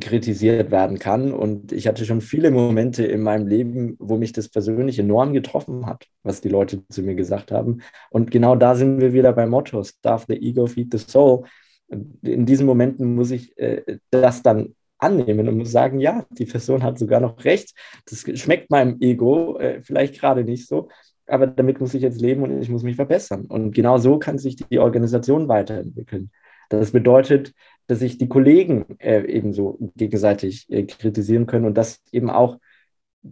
kritisiert 0.00 0.70
werden 0.70 0.98
kann. 0.98 1.32
Und 1.32 1.72
ich 1.72 1.86
hatte 1.88 2.04
schon 2.04 2.20
viele 2.20 2.50
Momente 2.50 3.04
in 3.04 3.22
meinem 3.22 3.46
Leben, 3.46 3.96
wo 3.98 4.16
mich 4.16 4.32
das 4.32 4.48
persönlich 4.48 4.98
enorm 4.98 5.32
getroffen 5.32 5.86
hat, 5.86 6.06
was 6.22 6.40
die 6.40 6.48
Leute 6.48 6.86
zu 6.88 7.02
mir 7.02 7.14
gesagt 7.14 7.50
haben. 7.52 7.80
Und 8.10 8.30
genau 8.30 8.54
da 8.54 8.74
sind 8.74 9.00
wir 9.00 9.12
wieder 9.12 9.32
beim 9.32 9.50
Motto, 9.50 9.82
Starve 9.82 10.26
the 10.28 10.34
Ego, 10.34 10.66
Feed 10.66 10.92
the 10.92 10.98
Soul. 10.98 11.44
In 11.88 12.44
diesen 12.44 12.66
Momenten 12.66 13.14
muss 13.14 13.30
ich 13.30 13.56
äh, 13.58 13.98
das 14.10 14.42
dann 14.42 14.74
annehmen 14.98 15.48
und 15.48 15.56
muss 15.56 15.70
sagen, 15.70 16.00
ja, 16.00 16.26
die 16.30 16.44
Person 16.44 16.82
hat 16.82 16.98
sogar 16.98 17.20
noch 17.20 17.44
recht. 17.44 17.74
Das 18.06 18.24
schmeckt 18.38 18.70
meinem 18.70 18.96
Ego 19.00 19.58
äh, 19.58 19.80
vielleicht 19.82 20.18
gerade 20.18 20.44
nicht 20.44 20.66
so, 20.66 20.88
aber 21.26 21.46
damit 21.46 21.80
muss 21.80 21.94
ich 21.94 22.02
jetzt 22.02 22.20
leben 22.20 22.42
und 22.42 22.60
ich 22.60 22.68
muss 22.68 22.82
mich 22.82 22.96
verbessern. 22.96 23.46
Und 23.46 23.74
genau 23.74 23.98
so 23.98 24.18
kann 24.18 24.38
sich 24.38 24.56
die 24.56 24.78
Organisation 24.78 25.48
weiterentwickeln. 25.48 26.30
Das 26.68 26.90
bedeutet, 26.90 27.54
dass 27.88 27.98
sich 28.00 28.18
die 28.18 28.28
Kollegen 28.28 28.84
äh, 28.98 29.22
ebenso 29.22 29.78
gegenseitig 29.96 30.70
äh, 30.70 30.84
kritisieren 30.84 31.46
können 31.46 31.64
und 31.64 31.74
das 31.74 32.00
eben 32.12 32.30
auch, 32.30 32.58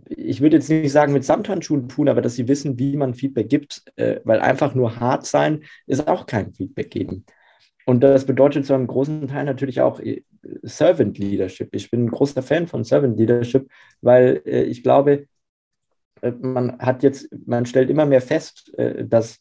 ich 0.08 0.40
würde 0.40 0.56
jetzt 0.56 0.70
nicht 0.70 0.90
sagen 0.90 1.12
mit 1.12 1.24
Samthandschuhen 1.24 1.88
tun, 1.88 2.08
aber 2.08 2.22
dass 2.22 2.34
sie 2.34 2.48
wissen, 2.48 2.78
wie 2.78 2.96
man 2.96 3.14
Feedback 3.14 3.48
gibt, 3.48 3.84
äh, 3.96 4.20
weil 4.24 4.40
einfach 4.40 4.74
nur 4.74 4.98
hart 4.98 5.26
sein 5.26 5.62
ist 5.86 6.08
auch 6.08 6.26
kein 6.26 6.52
Feedback 6.54 6.90
geben. 6.90 7.24
Und 7.84 8.00
das 8.00 8.24
bedeutet 8.24 8.66
zu 8.66 8.74
einem 8.74 8.88
großen 8.88 9.28
Teil 9.28 9.44
natürlich 9.44 9.80
auch 9.82 10.00
äh, 10.00 10.24
Servant 10.62 11.18
Leadership. 11.18 11.68
Ich 11.72 11.90
bin 11.90 12.06
ein 12.06 12.10
großer 12.10 12.42
Fan 12.42 12.66
von 12.66 12.82
Servant 12.82 13.18
Leadership, 13.18 13.70
weil 14.00 14.42
äh, 14.46 14.62
ich 14.62 14.82
glaube, 14.82 15.26
äh, 16.22 16.32
man 16.32 16.78
hat 16.78 17.02
jetzt, 17.02 17.28
man 17.46 17.66
stellt 17.66 17.90
immer 17.90 18.06
mehr 18.06 18.22
fest, 18.22 18.72
dass 18.76 19.38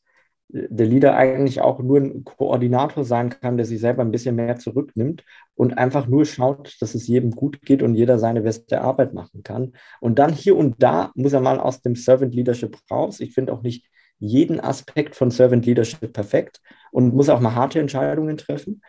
der 0.49 0.85
Leader 0.85 1.15
eigentlich 1.15 1.61
auch 1.61 1.79
nur 1.79 1.99
ein 1.99 2.23
Koordinator 2.23 3.03
sein 3.03 3.29
kann, 3.29 3.57
der 3.57 3.65
sich 3.65 3.79
selber 3.79 4.03
ein 4.03 4.11
bisschen 4.11 4.35
mehr 4.35 4.57
zurücknimmt 4.57 5.23
und 5.55 5.77
einfach 5.77 6.07
nur 6.07 6.25
schaut, 6.25 6.77
dass 6.81 6.95
es 6.95 7.07
jedem 7.07 7.31
gut 7.31 7.61
geht 7.61 7.81
und 7.81 7.95
jeder 7.95 8.19
seine 8.19 8.41
beste 8.41 8.81
Arbeit 8.81 9.13
machen 9.13 9.43
kann. 9.43 9.73
Und 9.99 10.19
dann 10.19 10.31
hier 10.31 10.55
und 10.55 10.75
da 10.81 11.11
muss 11.15 11.33
er 11.33 11.41
mal 11.41 11.59
aus 11.59 11.81
dem 11.81 11.95
Servant 11.95 12.35
Leadership 12.35 12.77
raus. 12.91 13.19
Ich 13.19 13.33
finde 13.33 13.53
auch 13.53 13.63
nicht 13.63 13.87
jeden 14.19 14.59
Aspekt 14.59 15.15
von 15.15 15.31
Servant 15.31 15.65
Leadership 15.65 16.13
perfekt 16.13 16.61
und 16.91 17.13
muss 17.13 17.29
auch 17.29 17.39
mal 17.39 17.55
harte 17.55 17.79
Entscheidungen 17.79 18.37
treffen. 18.37 18.81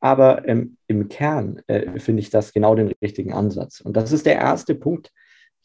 Aber 0.00 0.46
ähm, 0.46 0.76
im 0.86 1.08
Kern 1.08 1.62
äh, 1.66 1.98
finde 1.98 2.20
ich 2.20 2.28
das 2.28 2.52
genau 2.52 2.74
den 2.74 2.92
richtigen 3.00 3.32
Ansatz. 3.32 3.80
Und 3.80 3.96
das 3.96 4.12
ist 4.12 4.26
der 4.26 4.34
erste 4.34 4.74
Punkt, 4.74 5.10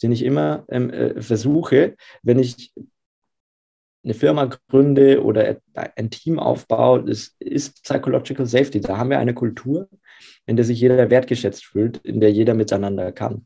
den 0.02 0.14
ich 0.14 0.24
immer 0.24 0.64
ähm, 0.70 0.90
äh, 0.92 1.22
versuche, 1.22 1.96
wenn 2.24 2.40
ich 2.40 2.72
eine 4.04 4.14
Firma 4.14 4.46
gründe 4.70 5.24
oder 5.24 5.58
ein 5.74 6.10
Team 6.10 6.40
aufbaue, 6.40 7.04
das 7.04 7.36
ist 7.40 7.84
Psychological 7.84 8.46
Safety. 8.46 8.80
Da 8.80 8.98
haben 8.98 9.10
wir 9.10 9.20
eine 9.20 9.34
Kultur, 9.34 9.90
in 10.46 10.56
der 10.56 10.66
sich 10.66 10.80
jeder 10.80 11.10
wertgeschätzt 11.10 11.66
fühlt, 11.66 11.98
in 11.98 12.20
der 12.20 12.32
jeder 12.32 12.54
miteinander 12.54 13.12
kann. 13.12 13.46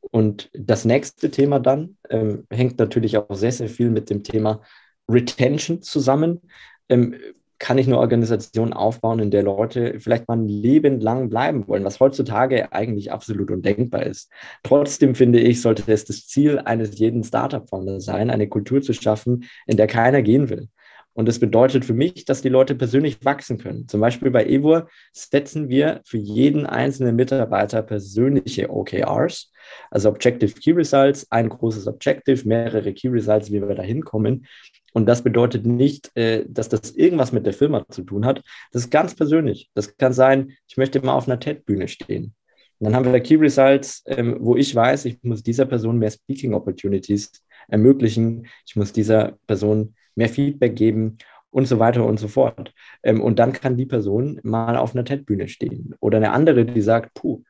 Und 0.00 0.50
das 0.52 0.84
nächste 0.84 1.30
Thema 1.30 1.60
dann 1.60 1.96
ähm, 2.08 2.46
hängt 2.50 2.78
natürlich 2.78 3.16
auch 3.18 3.34
sehr, 3.34 3.52
sehr 3.52 3.68
viel 3.68 3.90
mit 3.90 4.10
dem 4.10 4.22
Thema 4.22 4.62
Retention 5.08 5.82
zusammen. 5.82 6.40
Ähm, 6.88 7.14
kann 7.60 7.78
ich 7.78 7.86
eine 7.86 7.98
Organisation 7.98 8.72
aufbauen, 8.72 9.20
in 9.20 9.30
der 9.30 9.42
Leute 9.42 10.00
vielleicht 10.00 10.26
mal 10.26 10.38
ein 10.38 10.48
Leben 10.48 10.98
lang 10.98 11.28
bleiben 11.28 11.68
wollen, 11.68 11.84
was 11.84 12.00
heutzutage 12.00 12.72
eigentlich 12.72 13.12
absolut 13.12 13.50
undenkbar 13.50 14.04
ist. 14.04 14.30
Trotzdem 14.64 15.14
finde 15.14 15.38
ich, 15.40 15.60
sollte 15.60 15.84
es 15.86 16.06
das 16.06 16.26
Ziel 16.26 16.58
eines 16.58 16.98
jeden 16.98 17.22
Startup-Founders 17.22 18.04
sein, 18.04 18.30
eine 18.30 18.48
Kultur 18.48 18.80
zu 18.80 18.94
schaffen, 18.94 19.44
in 19.66 19.76
der 19.76 19.86
keiner 19.86 20.22
gehen 20.22 20.48
will. 20.48 20.68
Und 21.12 21.26
das 21.26 21.38
bedeutet 21.38 21.84
für 21.84 21.92
mich, 21.92 22.24
dass 22.24 22.40
die 22.40 22.48
Leute 22.48 22.74
persönlich 22.74 23.24
wachsen 23.24 23.58
können. 23.58 23.88
Zum 23.88 24.00
Beispiel 24.00 24.30
bei 24.30 24.46
Evor 24.46 24.88
setzen 25.12 25.68
wir 25.68 26.00
für 26.04 26.16
jeden 26.16 26.64
einzelnen 26.64 27.16
Mitarbeiter 27.16 27.82
persönliche 27.82 28.70
OKRs, 28.70 29.52
also 29.90 30.08
Objective 30.08 30.54
Key 30.54 30.72
Results, 30.72 31.26
ein 31.30 31.48
großes 31.48 31.88
Objective, 31.88 32.48
mehrere 32.48 32.94
Key 32.94 33.08
Results, 33.08 33.50
wie 33.50 33.60
wir 33.60 33.74
da 33.74 33.82
hinkommen. 33.82 34.46
Und 34.92 35.06
das 35.06 35.22
bedeutet 35.22 35.66
nicht, 35.66 36.10
äh, 36.16 36.44
dass 36.48 36.68
das 36.68 36.90
irgendwas 36.90 37.32
mit 37.32 37.46
der 37.46 37.52
Firma 37.52 37.84
zu 37.88 38.02
tun 38.02 38.24
hat. 38.24 38.42
Das 38.72 38.84
ist 38.84 38.90
ganz 38.90 39.14
persönlich. 39.14 39.70
Das 39.74 39.96
kann 39.96 40.12
sein, 40.12 40.52
ich 40.68 40.76
möchte 40.76 41.04
mal 41.04 41.14
auf 41.14 41.28
einer 41.28 41.40
TED-Bühne 41.40 41.88
stehen. 41.88 42.34
Und 42.78 42.86
dann 42.86 42.96
haben 42.96 43.12
wir 43.12 43.20
Key 43.20 43.36
Results, 43.36 44.02
ähm, 44.06 44.38
wo 44.40 44.56
ich 44.56 44.74
weiß, 44.74 45.04
ich 45.04 45.18
muss 45.22 45.42
dieser 45.42 45.66
Person 45.66 45.98
mehr 45.98 46.10
Speaking 46.10 46.54
Opportunities 46.54 47.30
ermöglichen. 47.68 48.46
Ich 48.66 48.74
muss 48.74 48.92
dieser 48.92 49.38
Person 49.46 49.94
mehr 50.14 50.28
Feedback 50.28 50.76
geben 50.76 51.18
und 51.50 51.66
so 51.66 51.78
weiter 51.78 52.04
und 52.06 52.18
so 52.18 52.28
fort. 52.28 52.72
Ähm, 53.02 53.20
und 53.20 53.38
dann 53.38 53.52
kann 53.52 53.76
die 53.76 53.86
Person 53.86 54.40
mal 54.42 54.76
auf 54.76 54.94
einer 54.94 55.04
TED-Bühne 55.04 55.48
stehen. 55.48 55.94
Oder 56.00 56.18
eine 56.18 56.32
andere, 56.32 56.64
die 56.64 56.80
sagt, 56.80 57.14
puh, 57.14 57.42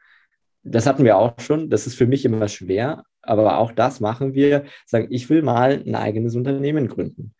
das 0.62 0.86
hatten 0.86 1.04
wir 1.04 1.16
auch 1.16 1.38
schon, 1.38 1.70
das 1.70 1.86
ist 1.86 1.94
für 1.94 2.06
mich 2.06 2.24
immer 2.24 2.48
schwer, 2.48 3.04
aber 3.22 3.58
auch 3.58 3.72
das 3.72 4.00
machen 4.00 4.34
wir, 4.34 4.64
sagen, 4.86 5.08
ich 5.10 5.28
will 5.30 5.42
mal 5.42 5.82
ein 5.86 5.94
eigenes 5.94 6.34
Unternehmen 6.34 6.88
gründen. 6.88 7.34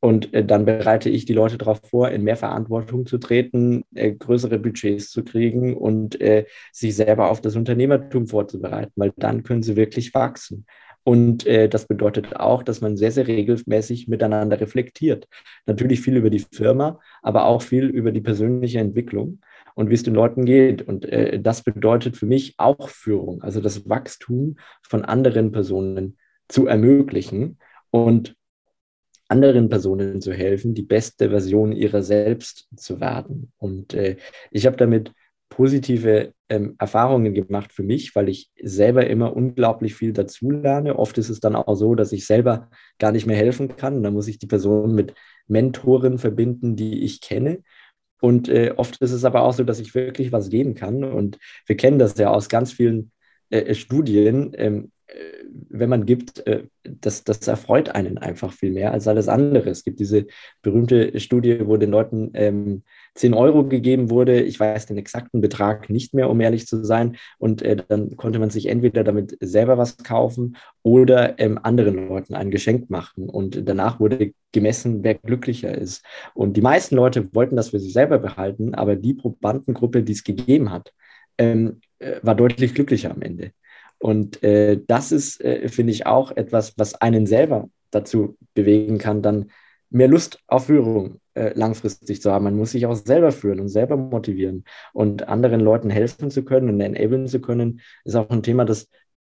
Und 0.00 0.32
äh, 0.32 0.44
dann 0.44 0.64
bereite 0.64 1.10
ich 1.10 1.24
die 1.24 1.32
Leute 1.32 1.58
darauf 1.58 1.80
vor, 1.84 2.10
in 2.10 2.22
mehr 2.22 2.36
Verantwortung 2.36 3.04
zu 3.06 3.18
treten, 3.18 3.84
äh, 3.94 4.12
größere 4.12 4.58
Budgets 4.58 5.10
zu 5.10 5.24
kriegen 5.24 5.76
und 5.76 6.20
äh, 6.20 6.46
sich 6.72 6.94
selber 6.94 7.30
auf 7.30 7.40
das 7.40 7.56
Unternehmertum 7.56 8.28
vorzubereiten, 8.28 8.92
weil 8.96 9.12
dann 9.16 9.42
können 9.42 9.62
sie 9.62 9.76
wirklich 9.76 10.14
wachsen. 10.14 10.66
Und 11.02 11.46
äh, 11.46 11.68
das 11.68 11.86
bedeutet 11.86 12.36
auch, 12.36 12.62
dass 12.62 12.80
man 12.80 12.96
sehr, 12.96 13.10
sehr 13.10 13.26
regelmäßig 13.26 14.08
miteinander 14.08 14.60
reflektiert. 14.60 15.26
Natürlich 15.66 16.00
viel 16.00 16.16
über 16.16 16.30
die 16.30 16.44
Firma, 16.52 17.00
aber 17.22 17.46
auch 17.46 17.62
viel 17.62 17.86
über 17.86 18.12
die 18.12 18.20
persönliche 18.20 18.78
Entwicklung 18.78 19.40
und 19.78 19.90
wie 19.90 19.94
es 19.94 20.02
den 20.02 20.14
Leuten 20.14 20.44
geht. 20.44 20.82
Und 20.82 21.04
äh, 21.04 21.38
das 21.38 21.62
bedeutet 21.62 22.16
für 22.16 22.26
mich 22.26 22.54
auch 22.58 22.88
Führung, 22.88 23.42
also 23.42 23.60
das 23.60 23.88
Wachstum 23.88 24.56
von 24.82 25.04
anderen 25.04 25.52
Personen 25.52 26.18
zu 26.48 26.66
ermöglichen 26.66 27.58
und 27.90 28.34
anderen 29.28 29.68
Personen 29.68 30.20
zu 30.20 30.32
helfen, 30.32 30.74
die 30.74 30.82
beste 30.82 31.30
Version 31.30 31.70
ihrer 31.70 32.02
selbst 32.02 32.66
zu 32.74 32.98
werden. 33.00 33.52
Und 33.56 33.94
äh, 33.94 34.16
ich 34.50 34.66
habe 34.66 34.76
damit 34.76 35.12
positive 35.48 36.32
ähm, 36.48 36.74
Erfahrungen 36.80 37.32
gemacht 37.32 37.72
für 37.72 37.84
mich, 37.84 38.16
weil 38.16 38.28
ich 38.28 38.50
selber 38.60 39.06
immer 39.06 39.36
unglaublich 39.36 39.94
viel 39.94 40.12
dazulerne. 40.12 40.98
Oft 40.98 41.18
ist 41.18 41.28
es 41.28 41.38
dann 41.38 41.54
auch 41.54 41.76
so, 41.76 41.94
dass 41.94 42.10
ich 42.10 42.26
selber 42.26 42.68
gar 42.98 43.12
nicht 43.12 43.26
mehr 43.26 43.36
helfen 43.36 43.76
kann. 43.76 44.02
Dann 44.02 44.14
muss 44.14 44.26
ich 44.26 44.40
die 44.40 44.48
Person 44.48 44.96
mit 44.96 45.14
Mentoren 45.46 46.18
verbinden, 46.18 46.74
die 46.74 47.04
ich 47.04 47.20
kenne. 47.20 47.62
Und 48.20 48.48
äh, 48.48 48.74
oft 48.76 49.00
ist 49.00 49.12
es 49.12 49.24
aber 49.24 49.42
auch 49.42 49.52
so, 49.52 49.64
dass 49.64 49.80
ich 49.80 49.94
wirklich 49.94 50.32
was 50.32 50.50
geben 50.50 50.74
kann. 50.74 51.04
Und 51.04 51.38
wir 51.66 51.76
kennen 51.76 51.98
das 51.98 52.16
ja 52.18 52.30
aus 52.30 52.48
ganz 52.48 52.72
vielen 52.72 53.12
äh, 53.50 53.74
Studien. 53.74 54.52
Ähm, 54.56 54.84
äh, 54.84 54.97
wenn 55.70 55.88
man 55.88 56.06
gibt, 56.06 56.46
äh, 56.46 56.64
das, 56.82 57.24
das 57.24 57.46
erfreut 57.48 57.90
einen 57.90 58.18
einfach 58.18 58.52
viel 58.52 58.72
mehr 58.72 58.92
als 58.92 59.08
alles 59.08 59.28
andere. 59.28 59.70
Es 59.70 59.84
gibt 59.84 60.00
diese 60.00 60.26
berühmte 60.62 61.18
Studie, 61.18 61.66
wo 61.66 61.76
den 61.76 61.90
Leuten 61.90 62.30
ähm, 62.34 62.82
10 63.14 63.34
Euro 63.34 63.64
gegeben 63.64 64.10
wurde. 64.10 64.40
Ich 64.42 64.60
weiß 64.60 64.86
den 64.86 64.98
exakten 64.98 65.40
Betrag 65.40 65.88
nicht 65.90 66.14
mehr, 66.14 66.28
um 66.28 66.40
ehrlich 66.40 66.66
zu 66.66 66.84
sein. 66.84 67.16
Und 67.38 67.62
äh, 67.62 67.76
dann 67.88 68.16
konnte 68.16 68.38
man 68.38 68.50
sich 68.50 68.66
entweder 68.66 69.02
damit 69.02 69.36
selber 69.40 69.78
was 69.78 69.96
kaufen 69.96 70.56
oder 70.82 71.38
ähm, 71.38 71.58
anderen 71.62 72.08
Leuten 72.08 72.34
ein 72.34 72.50
Geschenk 72.50 72.90
machen. 72.90 73.28
Und 73.28 73.68
danach 73.68 74.00
wurde 74.00 74.32
gemessen, 74.52 75.02
wer 75.04 75.14
glücklicher 75.14 75.76
ist. 75.76 76.04
Und 76.34 76.56
die 76.56 76.62
meisten 76.62 76.96
Leute 76.96 77.34
wollten 77.34 77.56
das 77.56 77.70
für 77.70 77.80
sich 77.80 77.92
selber 77.92 78.18
behalten, 78.18 78.74
aber 78.74 78.96
die 78.96 79.14
Probandengruppe, 79.14 80.02
die 80.02 80.12
es 80.12 80.24
gegeben 80.24 80.70
hat, 80.70 80.92
ähm, 81.38 81.80
äh, 81.98 82.20
war 82.22 82.34
deutlich 82.34 82.74
glücklicher 82.74 83.10
am 83.10 83.22
Ende. 83.22 83.52
Und 83.98 84.42
äh, 84.42 84.80
das 84.86 85.12
ist, 85.12 85.40
äh, 85.42 85.68
finde 85.68 85.92
ich, 85.92 86.06
auch 86.06 86.30
etwas, 86.36 86.78
was 86.78 86.94
einen 86.94 87.26
selber 87.26 87.68
dazu 87.90 88.36
bewegen 88.54 88.98
kann, 88.98 89.22
dann 89.22 89.50
mehr 89.90 90.08
Lust 90.08 90.40
auf 90.46 90.66
Führung 90.66 91.20
äh, 91.34 91.52
langfristig 91.54 92.20
zu 92.20 92.30
haben. 92.30 92.44
Man 92.44 92.56
muss 92.56 92.72
sich 92.72 92.86
auch 92.86 92.94
selber 92.94 93.32
führen 93.32 93.60
und 93.60 93.68
selber 93.68 93.96
motivieren 93.96 94.64
und 94.92 95.28
anderen 95.28 95.60
Leuten 95.60 95.90
helfen 95.90 96.30
zu 96.30 96.44
können 96.44 96.68
und 96.68 96.80
enablen 96.80 97.26
zu 97.26 97.40
können, 97.40 97.80
ist 98.04 98.14
auch 98.14 98.28
ein 98.30 98.42
Thema, 98.42 98.64
das, 98.64 98.88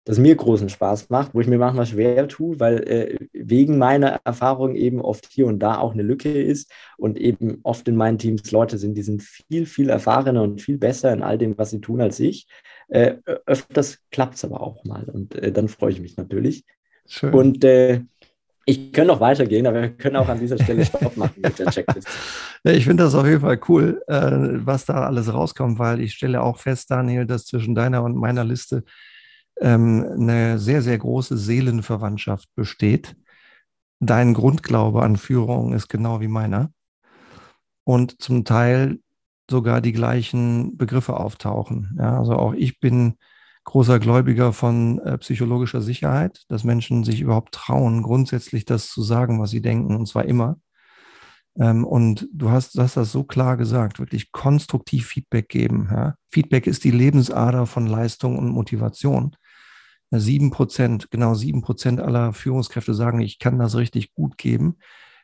das 0.10 0.18
mir 0.18 0.36
großen 0.36 0.70
Spaß 0.70 1.12
macht, 1.12 1.36
wo 1.36 1.40
ich 1.42 1.46
mir 1.46 1.60
manchmal 1.60 1.86
schwer 1.86 2.28
tue, 2.28 2.60
weil 2.60 2.78
äh, 2.90 3.28
wegen 3.32 3.78
meiner 3.78 4.20
Erfahrung 4.24 4.74
eben 4.74 5.02
oft 5.02 5.28
hier 5.32 5.46
und 5.46 5.60
da 5.60 5.78
auch 5.78 5.94
eine 5.94 6.02
Lücke 6.02 6.32
ist 6.32 6.72
und 6.98 7.16
eben 7.16 7.60
oft 7.62 7.88
in 7.88 7.96
meinen 7.96 8.18
Teams 8.18 8.50
Leute 8.50 8.80
sind, 8.80 8.96
die 8.96 9.04
sind 9.04 9.22
viel, 9.22 9.68
viel 9.68 9.90
erfahrener 9.90 10.42
und 10.42 10.64
viel 10.64 10.80
besser 10.80 11.14
in 11.14 11.22
all 11.22 11.38
dem, 11.38 11.56
was 11.60 11.70
sie 11.70 11.80
tun 11.80 12.02
als 12.02 12.20
ich. 12.20 12.48
Äh, 12.88 13.18
öfters 13.46 14.00
klappt 14.10 14.34
es 14.34 14.44
aber 14.44 14.62
auch 14.62 14.84
mal 14.84 15.04
und 15.04 15.36
äh, 15.36 15.52
dann 15.52 15.68
freue 15.68 15.92
ich 15.92 16.02
mich 16.02 16.18
natürlich. 16.18 16.66
Schön. 17.06 17.32
Und 17.32 17.64
äh, 17.64 18.02
ich 18.66 18.92
könnte 18.92 19.14
noch 19.14 19.20
weitergehen, 19.20 19.68
aber 19.68 19.84
wir 19.84 19.90
können 19.90 20.16
auch 20.16 20.28
an 20.28 20.40
dieser 20.40 20.58
Stelle 20.58 20.86
Stopp 20.86 21.18
machen 21.18 21.40
mit 21.40 21.60
der 21.60 21.68
Checklist. 21.68 22.08
Ich 22.64 22.84
finde 22.84 23.04
das 23.04 23.16
auf 23.16 23.26
jeden 23.26 23.40
Fall 23.40 23.60
cool, 23.70 24.02
äh, 24.08 24.32
was 24.66 24.86
da 24.86 25.06
alles 25.06 25.34
rauskommt, 25.34 25.80
weil 25.80 26.02
ich 26.02 26.14
stelle 26.14 26.42
auch 26.42 26.58
fest, 26.58 26.92
Daniel, 26.92 27.26
dass 27.26 27.46
zwischen 27.46 27.74
deiner 27.74 28.04
und 28.04 28.18
meiner 28.18 28.44
Liste 28.44 28.84
ähm, 29.62 30.06
eine 30.18 30.60
sehr, 30.60 30.82
sehr 30.82 30.98
große 30.98 31.38
Seelenverwandtschaft 31.38 32.50
besteht. 32.56 33.16
Dein 34.00 34.34
Grundglaube 34.34 35.04
an 35.04 35.18
Führung 35.18 35.74
ist 35.74 35.90
genau 35.90 36.22
wie 36.22 36.28
meiner. 36.28 36.72
Und 37.84 38.22
zum 38.22 38.46
Teil 38.46 39.00
sogar 39.50 39.82
die 39.82 39.94
gleichen 39.94 40.78
Begriffe 40.78 41.18
auftauchen. 41.18 41.98
Ja, 42.00 42.20
also 42.20 42.34
auch 42.34 42.54
ich 42.54 42.80
bin 42.80 43.16
großer 43.64 44.00
Gläubiger 44.00 44.54
von 44.54 45.00
äh, 45.00 45.18
psychologischer 45.18 45.82
Sicherheit, 45.82 46.44
dass 46.48 46.64
Menschen 46.64 47.04
sich 47.04 47.22
überhaupt 47.22 47.54
trauen, 47.54 48.02
grundsätzlich 48.02 48.66
das 48.66 48.90
zu 48.90 49.02
sagen, 49.02 49.40
was 49.40 49.52
sie 49.52 49.62
denken, 49.62 49.96
und 49.96 50.08
zwar 50.08 50.26
immer. 50.26 50.58
Ähm, 51.58 51.84
und 51.86 52.28
du 52.34 52.50
hast, 52.50 52.78
hast 52.80 52.98
das 52.98 53.12
so 53.12 53.24
klar 53.24 53.58
gesagt, 53.58 54.00
wirklich 54.00 54.32
konstruktiv 54.32 55.08
Feedback 55.08 55.50
geben. 55.50 55.90
Ja? 55.92 56.16
Feedback 56.30 56.68
ist 56.68 56.84
die 56.84 56.92
Lebensader 56.92 57.66
von 57.66 57.86
Leistung 57.86 58.38
und 58.38 58.50
Motivation. 58.50 59.36
Sieben 60.12 60.52
Prozent, 60.52 61.12
genau 61.12 61.36
sieben 61.36 61.62
Prozent 61.62 62.00
aller 62.00 62.34
Führungskräfte 62.34 62.94
sagen, 62.94 63.22
ich 63.22 63.40
kann 63.40 63.60
das 63.60 63.76
richtig 63.76 64.14
gut 64.14 64.38
geben. 64.38 64.78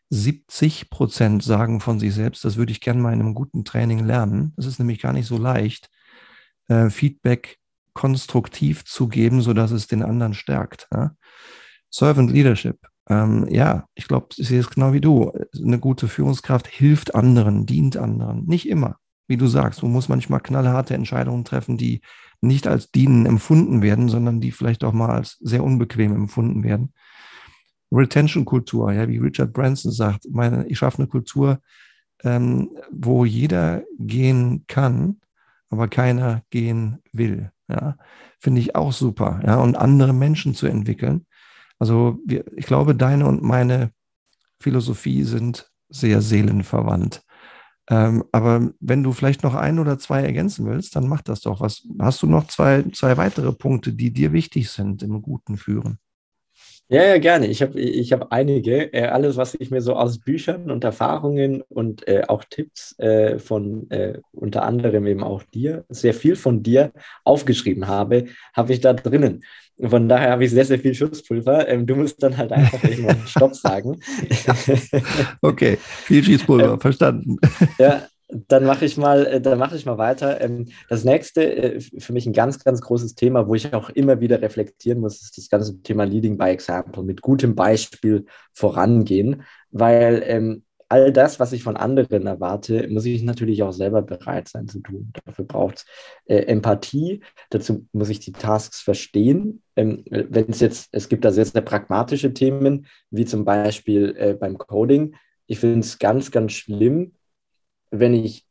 70 0.10 0.90
Prozent 0.92 1.44
sagen 1.44 1.80
von 1.80 2.00
sich 2.00 2.14
selbst, 2.14 2.46
das 2.46 2.58
würde 2.58 2.72
ich 2.72 2.82
gerne 2.82 3.02
mal 3.02 3.14
in 3.14 3.20
einem 3.20 3.34
guten 3.34 3.66
Training 3.66 4.06
lernen. 4.06 4.54
Das 4.56 4.68
ist 4.68 4.78
nämlich 4.78 5.02
gar 5.02 5.14
nicht 5.14 5.26
so 5.26 5.38
leicht, 5.38 5.90
äh, 6.68 6.90
Feedback 6.90 7.58
konstruktiv 7.94 8.86
zu 8.86 9.08
geben, 9.08 9.42
sodass 9.42 9.72
es 9.72 9.88
den 9.88 10.04
anderen 10.04 10.34
stärkt. 10.34 10.88
Servant 11.90 12.30
Leadership. 12.30 12.78
Ähm, 13.08 13.48
ja, 13.50 13.88
ich 13.96 14.08
glaube, 14.08 14.28
ich 14.36 14.48
sehe 14.48 14.60
es 14.60 14.70
genau 14.70 14.94
wie 14.94 15.02
du. 15.02 15.32
Eine 15.56 15.80
gute 15.80 16.08
Führungskraft 16.08 16.68
hilft 16.68 17.16
anderen, 17.16 17.66
dient 17.66 17.98
anderen. 17.98 18.46
Nicht 18.46 18.68
immer, 18.68 18.98
wie 19.28 19.38
du 19.38 19.48
sagst. 19.48 19.82
Du 19.82 19.88
musst 19.88 20.10
manchmal 20.10 20.40
knallharte 20.40 20.94
Entscheidungen 20.94 21.46
treffen, 21.46 21.78
die 21.78 22.02
nicht 22.42 22.68
als 22.68 22.92
dienen 22.92 23.26
empfunden 23.26 23.82
werden, 23.82 24.10
sondern 24.10 24.42
die 24.42 24.52
vielleicht 24.52 24.84
auch 24.84 24.94
mal 24.94 25.10
als 25.10 25.38
sehr 25.42 25.64
unbequem 25.64 26.14
empfunden 26.14 26.64
werden. 26.64 26.94
Retention-Kultur, 27.92 28.92
ja, 28.92 29.08
wie 29.08 29.18
Richard 29.18 29.54
Branson 29.54 29.92
sagt, 29.92 30.26
meine, 30.30 30.68
ich 30.68 30.78
schaffe 30.78 31.00
eine 31.00 31.08
Kultur, 31.08 31.60
ähm, 32.24 32.72
wo 32.92 33.26
jeder 33.26 33.84
gehen 33.98 34.66
kann, 34.68 35.22
aber 35.70 35.88
keiner 35.88 36.44
gehen 36.50 37.00
will. 37.12 37.52
Ja, 37.68 37.98
finde 38.40 38.62
ich 38.62 38.76
auch 38.76 38.92
super. 38.92 39.42
Ja, 39.46 39.56
und 39.56 39.76
andere 39.76 40.14
Menschen 40.14 40.54
zu 40.54 40.68
entwickeln. 40.68 41.26
Also 41.80 42.20
wir, 42.26 42.46
ich 42.56 42.66
glaube, 42.66 42.96
deine 42.96 43.26
und 43.26 43.42
meine 43.42 43.92
Philosophie 44.60 45.24
sind 45.24 45.72
sehr 45.90 46.22
seelenverwandt. 46.22 47.25
Ähm, 47.90 48.24
aber 48.32 48.72
wenn 48.80 49.04
du 49.04 49.12
vielleicht 49.14 49.44
noch 49.44 49.54
ein 49.56 49.80
oder 49.80 50.00
zwei 50.00 50.22
ergänzen 50.24 50.66
willst, 50.66 50.96
dann 50.96 51.08
mach 51.08 51.22
das 51.22 51.42
doch. 51.42 51.62
Was 51.62 51.84
hast 52.00 52.22
du 52.24 52.28
noch 52.28 52.48
zwei, 52.48 52.84
zwei 52.94 53.18
weitere 53.18 53.52
Punkte, 53.54 53.94
die 53.94 54.12
dir 54.12 54.34
wichtig 54.34 54.70
sind 54.72 55.04
im 55.04 55.22
guten 55.22 55.58
Führen? 55.58 56.00
Ja, 56.88 57.04
ja, 57.04 57.18
gerne. 57.18 57.48
Ich 57.48 57.64
habe 57.64 57.80
ich 57.80 58.14
hab 58.14 58.32
einige. 58.32 58.94
Äh, 58.94 59.08
alles, 59.08 59.38
was 59.38 59.56
ich 59.56 59.72
mir 59.72 59.82
so 59.82 59.96
aus 59.96 60.20
Büchern 60.20 60.70
und 60.70 60.84
Erfahrungen 60.84 61.64
und 61.64 62.08
äh, 62.08 62.24
auch 62.28 62.44
Tipps 62.44 62.98
äh, 63.00 63.40
von 63.40 63.90
äh, 63.90 64.20
unter 64.32 64.64
anderem 64.64 65.08
eben 65.08 65.24
auch 65.24 65.42
dir, 65.44 65.84
sehr 65.90 66.14
viel 66.14 66.36
von 66.36 66.62
dir 66.62 66.92
aufgeschrieben 67.24 67.88
habe, 67.88 68.26
habe 68.54 68.74
ich 68.74 68.82
da 68.82 68.94
drinnen. 68.94 69.44
Von 69.80 70.08
daher 70.08 70.32
habe 70.32 70.46
ich 70.46 70.52
sehr, 70.52 70.64
sehr 70.64 70.80
viel 70.80 70.94
Schusspulver. 70.94 71.68
Ähm, 71.68 71.88
du 71.88 71.96
musst 71.96 72.22
dann 72.22 72.38
halt 72.38 72.52
einfach 72.52 72.84
irgendwann 72.88 73.26
Stopp 73.26 73.56
sagen. 73.56 74.00
okay, 75.42 75.78
viel 75.82 76.24
Schießpulver, 76.24 76.80
verstanden. 76.80 77.38
Ja, 77.80 78.08
dann 78.28 78.66
mache 78.66 78.86
ich 78.86 78.98
mal, 78.98 79.26
äh, 79.26 79.42
dann 79.42 79.60
mache 79.60 79.76
ich 79.76 79.86
mal 79.86 79.98
weiter. 79.98 80.42
Ähm, 80.42 80.68
das 80.90 81.04
nächste, 81.04 81.76
äh, 81.76 81.80
für 81.80 82.14
mich 82.14 82.26
ein 82.26 82.34
ganz, 82.34 82.64
ganz 82.64 82.82
großes 82.82 83.16
Thema, 83.16 83.48
wo 83.48 83.56
ich 83.56 83.74
auch 83.74 83.90
immer 83.92 84.20
wieder 84.20 84.42
reflektieren 84.42 85.00
muss, 85.00 85.22
ist 85.22 85.38
das 85.38 85.50
ganze 85.50 85.82
Thema 85.82 86.06
Leading 86.06 86.38
by 86.38 86.46
Example, 86.46 87.04
mit 87.04 87.22
gutem 87.22 87.56
Beispiel 87.56 88.26
vorangehen, 88.54 89.44
weil 89.70 90.24
ähm, 90.26 90.64
all 90.90 91.12
das, 91.12 91.40
was 91.40 91.52
ich 91.52 91.64
von 91.64 91.78
anderen 91.78 92.28
erwarte, 92.28 92.88
muss 92.90 93.06
ich 93.06 93.24
natürlich 93.24 93.64
auch 93.64 93.72
selber 93.72 94.02
bereit 94.02 94.48
sein 94.48 94.68
zu 94.68 94.80
tun. 94.80 95.12
Dafür 95.26 95.46
braucht 95.46 95.78
es 95.78 95.86
äh, 96.26 96.46
Empathie, 96.46 97.22
dazu 97.50 97.88
muss 97.92 98.10
ich 98.10 98.20
die 98.20 98.32
Tasks 98.32 98.82
verstehen. 98.82 99.62
Ähm, 99.76 100.04
Wenn 100.10 100.50
es 100.50 100.60
jetzt, 100.60 100.90
es 100.92 101.10
gibt 101.10 101.26
da 101.26 101.32
sehr, 101.32 101.46
sehr 101.46 101.62
pragmatische 101.62 102.34
Themen, 102.34 102.88
wie 103.12 103.26
zum 103.26 103.46
Beispiel 103.46 104.38
beim 104.40 104.58
Coding. 104.58 105.16
Ich 105.48 105.60
finde 105.60 105.80
es 105.80 106.00
ganz, 106.00 106.32
ganz 106.32 106.54
schlimm, 106.54 107.14
wenn 107.92 108.14
ich 108.14 108.46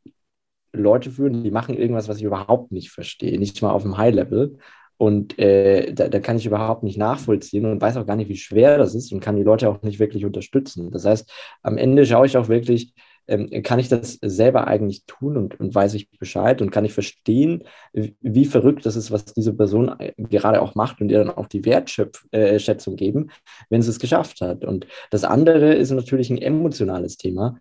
Leute 0.75 1.11
führe, 1.11 1.31
die 1.31 1.51
machen 1.51 1.75
irgendwas, 1.75 2.07
was 2.07 2.17
ich 2.17 2.23
überhaupt 2.23 2.71
nicht 2.71 2.91
verstehe, 2.91 3.39
nicht 3.39 3.61
mal 3.61 3.71
auf 3.71 3.83
dem 3.83 3.97
High-Level. 3.97 4.57
Und 4.97 5.37
äh, 5.39 5.93
da, 5.93 6.07
da, 6.07 6.19
kann 6.19 6.37
ich 6.37 6.45
überhaupt 6.45 6.83
nicht 6.83 6.97
nachvollziehen 6.97 7.65
und 7.65 7.81
weiß 7.81 7.97
auch 7.97 8.05
gar 8.05 8.15
nicht, 8.15 8.29
wie 8.29 8.37
schwer 8.37 8.77
das 8.77 8.95
ist 8.95 9.11
und 9.11 9.19
kann 9.19 9.35
die 9.35 9.43
Leute 9.43 9.69
auch 9.69 9.81
nicht 9.81 9.99
wirklich 9.99 10.23
unterstützen. 10.23 10.89
Das 10.91 11.05
heißt, 11.05 11.29
am 11.63 11.77
Ende 11.77 12.05
schaue 12.05 12.27
ich 12.27 12.37
auch 12.37 12.47
wirklich, 12.47 12.93
ähm, 13.27 13.49
kann 13.63 13.79
ich 13.79 13.89
das 13.89 14.19
selber 14.21 14.67
eigentlich 14.67 15.03
tun 15.05 15.35
und, 15.35 15.59
und 15.59 15.75
weiß 15.75 15.95
ich 15.95 16.09
Bescheid 16.11 16.61
und 16.61 16.71
kann 16.71 16.85
ich 16.85 16.93
verstehen, 16.93 17.63
wie 17.93 18.45
verrückt 18.45 18.85
das 18.85 18.95
ist, 18.95 19.11
was 19.11 19.25
diese 19.25 19.53
Person 19.53 19.99
äh, 19.99 20.13
gerade 20.17 20.61
auch 20.61 20.75
macht 20.75 21.01
und 21.01 21.09
ihr 21.09 21.17
dann 21.17 21.31
auch 21.31 21.47
die 21.47 21.65
Wertschätzung 21.65 22.93
äh, 22.93 22.97
geben, 22.97 23.31
wenn 23.69 23.81
sie 23.81 23.89
es 23.89 23.99
geschafft 23.99 24.39
hat. 24.39 24.63
Und 24.63 24.87
das 25.09 25.25
andere 25.25 25.73
ist 25.73 25.91
natürlich 25.91 26.29
ein 26.29 26.37
emotionales 26.37 27.17
Thema 27.17 27.59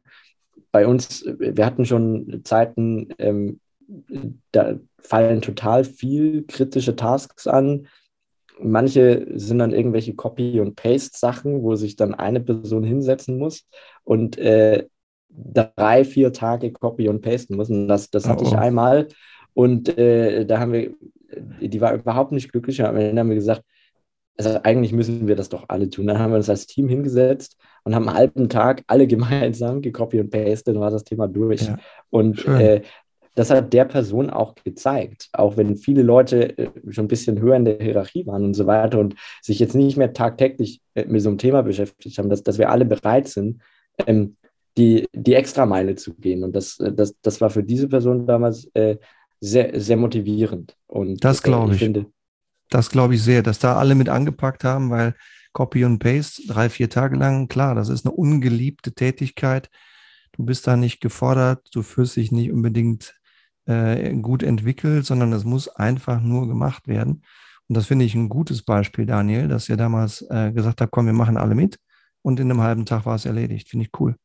bei 0.75 0.89
uns, 0.89 1.25
wir 1.25 1.65
hatten 1.65 1.85
schon 1.85 2.41
Zeiten, 2.43 3.11
ähm, 3.19 3.61
da 4.51 4.75
fallen 4.99 5.41
total 5.41 5.85
viel 5.85 6.47
kritische 6.49 6.97
Tasks 6.97 7.47
an. 7.47 7.87
Manche 8.61 9.25
sind 9.39 9.61
dann 9.61 9.73
irgendwelche 9.73 10.15
Copy- 10.15 10.59
und 10.59 10.75
Paste-Sachen, 10.75 11.63
wo 11.63 11.77
sich 11.77 11.95
dann 11.95 12.13
eine 12.13 12.41
Person 12.41 12.83
hinsetzen 12.83 13.39
muss 13.39 13.69
und 14.03 14.37
äh, 14.37 14.89
drei, 15.29 16.05
vier 16.05 16.33
Tage 16.33 16.73
Copy 16.73 17.09
und 17.09 17.21
Pasten 17.21 17.55
muss. 17.55 17.71
Und 17.71 17.87
das, 17.87 18.11
das 18.11 18.29
hatte 18.29 18.43
oh. 18.43 18.49
ich 18.49 18.57
einmal. 18.57 19.07
Und 19.53 19.97
äh, 19.97 20.45
da 20.45 20.59
haben 20.59 20.73
wir, 20.73 20.93
die 21.61 21.81
war 21.81 21.95
überhaupt 21.95 22.33
nicht 22.33 22.51
glücklich. 22.51 22.81
Und 22.81 22.87
am 22.87 22.97
Ende 22.97 23.21
haben 23.21 23.29
wir 23.29 23.37
gesagt, 23.37 23.63
also 24.37 24.61
eigentlich 24.62 24.92
müssen 24.92 25.29
wir 25.29 25.37
das 25.37 25.49
doch 25.49 25.64
alle 25.68 25.88
tun. 25.88 26.07
Dann 26.07 26.18
haben 26.18 26.33
wir 26.33 26.37
uns 26.37 26.51
als 26.51 26.66
Team 26.66 26.88
hingesetzt 26.88 27.57
und 27.85 27.94
haben 27.94 28.09
einen 28.09 28.16
halben 28.16 28.49
Tag 28.49 28.83
alle 28.87 29.07
gemeinsam 29.09 29.81
gecopy 29.81 30.20
und 30.20 30.31
pastet, 30.31 30.68
dann 30.68 30.81
war 30.81 30.90
das 30.90 31.05
Thema 31.05 31.29
durch. 31.29 31.62
Ja, 31.62 31.79
und 32.11 32.44
äh, 32.47 32.83
das 33.35 33.51
hat 33.51 33.73
der 33.73 33.85
Person 33.85 34.31
auch 34.31 34.55
gezeigt, 34.55 35.29
auch 35.33 35.57
wenn 35.57 35.77
viele 35.77 36.03
Leute 36.03 36.57
äh, 36.57 36.70
schon 36.90 37.07
ein 37.07 37.09
bisschen 37.09 37.40
höher 37.40 37.57
in 37.57 37.64
der 37.64 37.79
Hierarchie 37.79 38.27
waren 38.27 38.44
und 38.44 38.55
so 38.55 38.66
weiter 38.66 38.99
und 38.99 39.16
sich 39.42 39.59
jetzt 39.59 39.75
nicht 39.75 39.97
mehr 39.97 40.12
tagtäglich 40.12 40.81
äh, 40.94 41.05
mit 41.07 41.20
so 41.23 41.29
einem 41.29 41.38
Thema 41.38 41.62
beschäftigt 41.62 42.18
haben, 42.18 42.31
dass, 42.31 42.42
dass 42.42 42.59
wir 42.59 42.70
alle 42.70 42.85
bereit 42.85 43.29
sind, 43.29 43.61
ähm, 44.07 44.37
die, 44.77 45.07
die 45.12 45.35
Extrameile 45.35 45.94
zu 45.97 46.14
gehen. 46.14 46.44
Und 46.44 46.55
das, 46.55 46.79
äh, 46.79 46.92
das, 46.92 47.14
das 47.23 47.40
war 47.40 47.51
für 47.51 47.64
diese 47.64 47.88
Person 47.88 48.27
damals 48.27 48.70
sehr, 49.40 49.79
sehr 49.79 49.97
motivierend. 49.97 50.77
Und 50.87 51.23
das 51.23 51.42
glaube 51.42 51.73
ich. 51.73 51.77
ich 51.77 51.85
finde, 51.85 52.07
das 52.70 52.90
glaube 52.90 53.14
ich 53.14 53.22
sehr, 53.22 53.42
dass 53.42 53.59
da 53.59 53.77
alle 53.77 53.94
mit 53.94 54.09
angepackt 54.09 54.64
haben, 54.64 54.90
weil 54.90 55.14
Copy 55.53 55.85
und 55.85 55.98
Paste 56.00 56.42
drei, 56.46 56.68
vier 56.68 56.90
Tage 56.90 57.16
lang, 57.16 57.48
klar, 57.48 57.74
das 57.74 57.88
ist 57.88 58.05
eine 58.05 58.14
ungeliebte 58.14 58.92
Tätigkeit. 58.92 59.70
Du 60.33 60.44
bist 60.44 60.66
da 60.66 60.77
nicht 60.77 61.00
gefordert, 61.00 61.68
du 61.72 61.83
fühlst 61.83 62.16
dich 62.16 62.33
nicht 62.33 62.50
unbedingt 62.50 63.14
äh, 63.66 64.12
gut 64.14 64.42
entwickelt, 64.42 65.07
sondern 65.07 65.33
es 65.33 65.44
muss 65.44 65.68
einfach 65.68 66.20
nur 66.20 66.48
gemacht 66.48 66.88
werden. 66.88 67.22
Und 67.68 67.77
das 67.77 67.87
finde 67.87 68.05
ich 68.05 68.14
ein 68.14 68.29
gutes 68.29 68.62
Beispiel, 68.62 69.07
Daniel, 69.07 69.48
dass 69.48 69.68
ihr 69.68 69.77
damals 69.77 70.22
äh, 70.29 70.53
gesagt 70.53 70.81
habt, 70.81 70.90
komm, 70.90 71.07
wir 71.07 71.12
machen 71.12 71.37
alle 71.37 71.55
mit. 71.55 71.79
Und 72.22 72.40
in 72.40 72.50
einem 72.50 72.61
halben 72.61 72.85
Tag 72.85 73.07
war 73.07 73.14
es 73.14 73.24
erledigt. 73.24 73.68
Finde 73.68 73.87
ich 73.87 74.00
cool. 74.00 74.16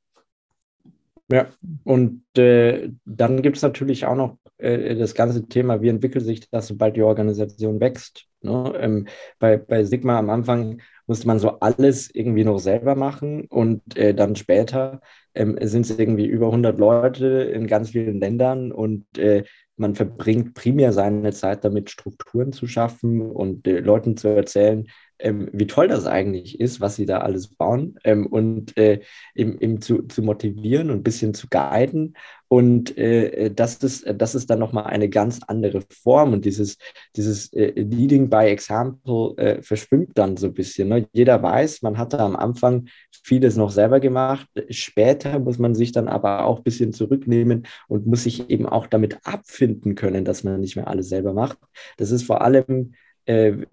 Ja, 1.31 1.47
und 1.83 2.23
äh, 2.37 2.91
dann 3.05 3.41
gibt 3.41 3.57
es 3.57 3.61
natürlich 3.61 4.05
auch 4.05 4.15
noch 4.15 4.39
äh, 4.57 4.95
das 4.95 5.13
ganze 5.13 5.47
Thema, 5.47 5.81
wie 5.81 5.89
entwickelt 5.89 6.25
sich 6.25 6.49
das, 6.49 6.67
sobald 6.67 6.95
die 6.95 7.03
Organisation 7.03 7.79
wächst. 7.79 8.25
Ne? 8.41 8.73
Ähm, 8.79 9.07
bei, 9.39 9.57
bei 9.57 9.83
Sigma 9.83 10.17
am 10.17 10.29
Anfang 10.29 10.81
musste 11.07 11.27
man 11.27 11.39
so 11.39 11.59
alles 11.59 12.13
irgendwie 12.13 12.43
noch 12.43 12.59
selber 12.59 12.95
machen 12.95 13.45
und 13.45 13.97
äh, 13.97 14.13
dann 14.13 14.35
später 14.35 15.01
ähm, 15.33 15.57
sind 15.61 15.85
es 15.85 15.97
irgendwie 15.97 16.25
über 16.27 16.47
100 16.47 16.77
Leute 16.77 17.27
in 17.27 17.67
ganz 17.67 17.91
vielen 17.91 18.19
Ländern 18.19 18.71
und 18.71 19.05
äh, 19.17 19.43
man 19.77 19.95
verbringt 19.95 20.53
primär 20.55 20.93
seine 20.93 21.31
Zeit 21.31 21.63
damit, 21.63 21.89
Strukturen 21.89 22.51
zu 22.51 22.67
schaffen 22.67 23.21
und 23.21 23.67
äh, 23.67 23.79
Leuten 23.79 24.17
zu 24.17 24.27
erzählen, 24.27 24.87
ähm, 25.19 25.49
wie 25.51 25.67
toll 25.67 25.87
das 25.87 26.05
eigentlich 26.05 26.59
ist, 26.59 26.81
was 26.81 26.95
sie 26.95 27.05
da 27.05 27.19
alles 27.19 27.47
bauen 27.49 27.99
ähm, 28.03 28.25
und 28.25 28.75
äh, 28.77 29.01
eben, 29.35 29.59
eben 29.59 29.81
zu, 29.81 30.03
zu 30.03 30.21
motivieren 30.21 30.89
und 30.89 30.97
ein 30.97 31.03
bisschen 31.03 31.33
zu 31.33 31.47
guiden. 31.49 32.15
Und 32.47 32.97
äh, 32.97 33.51
das, 33.53 33.75
ist, 33.75 34.05
das 34.17 34.33
ist 34.33 34.49
dann 34.49 34.57
nochmal 34.57 34.85
eine 34.85 35.07
ganz 35.07 35.39
andere 35.45 35.81
Form 35.89 36.33
und 36.33 36.45
dieses, 36.45 36.77
dieses 37.15 37.53
äh, 37.53 37.73
Leading 37.75 38.27
by 38.29 38.45
Example 38.45 39.35
äh, 39.37 39.61
verschwimmt 39.61 40.17
dann 40.17 40.35
so 40.35 40.47
ein 40.47 40.53
bisschen. 40.55 40.89
Ne? 40.89 41.07
Jeder 41.13 41.43
weiß, 41.43 41.83
man 41.83 41.99
hatte 41.99 42.17
am 42.19 42.35
Anfang 42.35 42.87
vieles 43.23 43.55
noch 43.55 43.69
selber 43.69 43.99
gemacht. 43.99 44.47
Später 44.69 45.37
muss 45.37 45.59
man 45.59 45.75
sich 45.75 45.91
dann 45.91 46.07
aber 46.07 46.45
auch 46.45 46.57
ein 46.57 46.63
bisschen 46.63 46.91
zurücknehmen 46.91 47.67
und 47.87 48.07
muss 48.07 48.23
sich 48.23 48.49
eben 48.49 48.65
auch 48.65 48.87
damit 48.87 49.19
abfinden 49.25 49.93
können, 49.93 50.25
dass 50.25 50.43
man 50.43 50.59
nicht 50.59 50.75
mehr 50.75 50.87
alles 50.87 51.09
selber 51.09 51.33
macht. 51.33 51.59
Das 51.97 52.09
ist 52.09 52.23
vor 52.23 52.41
allem 52.41 52.93
äh, 52.93 53.08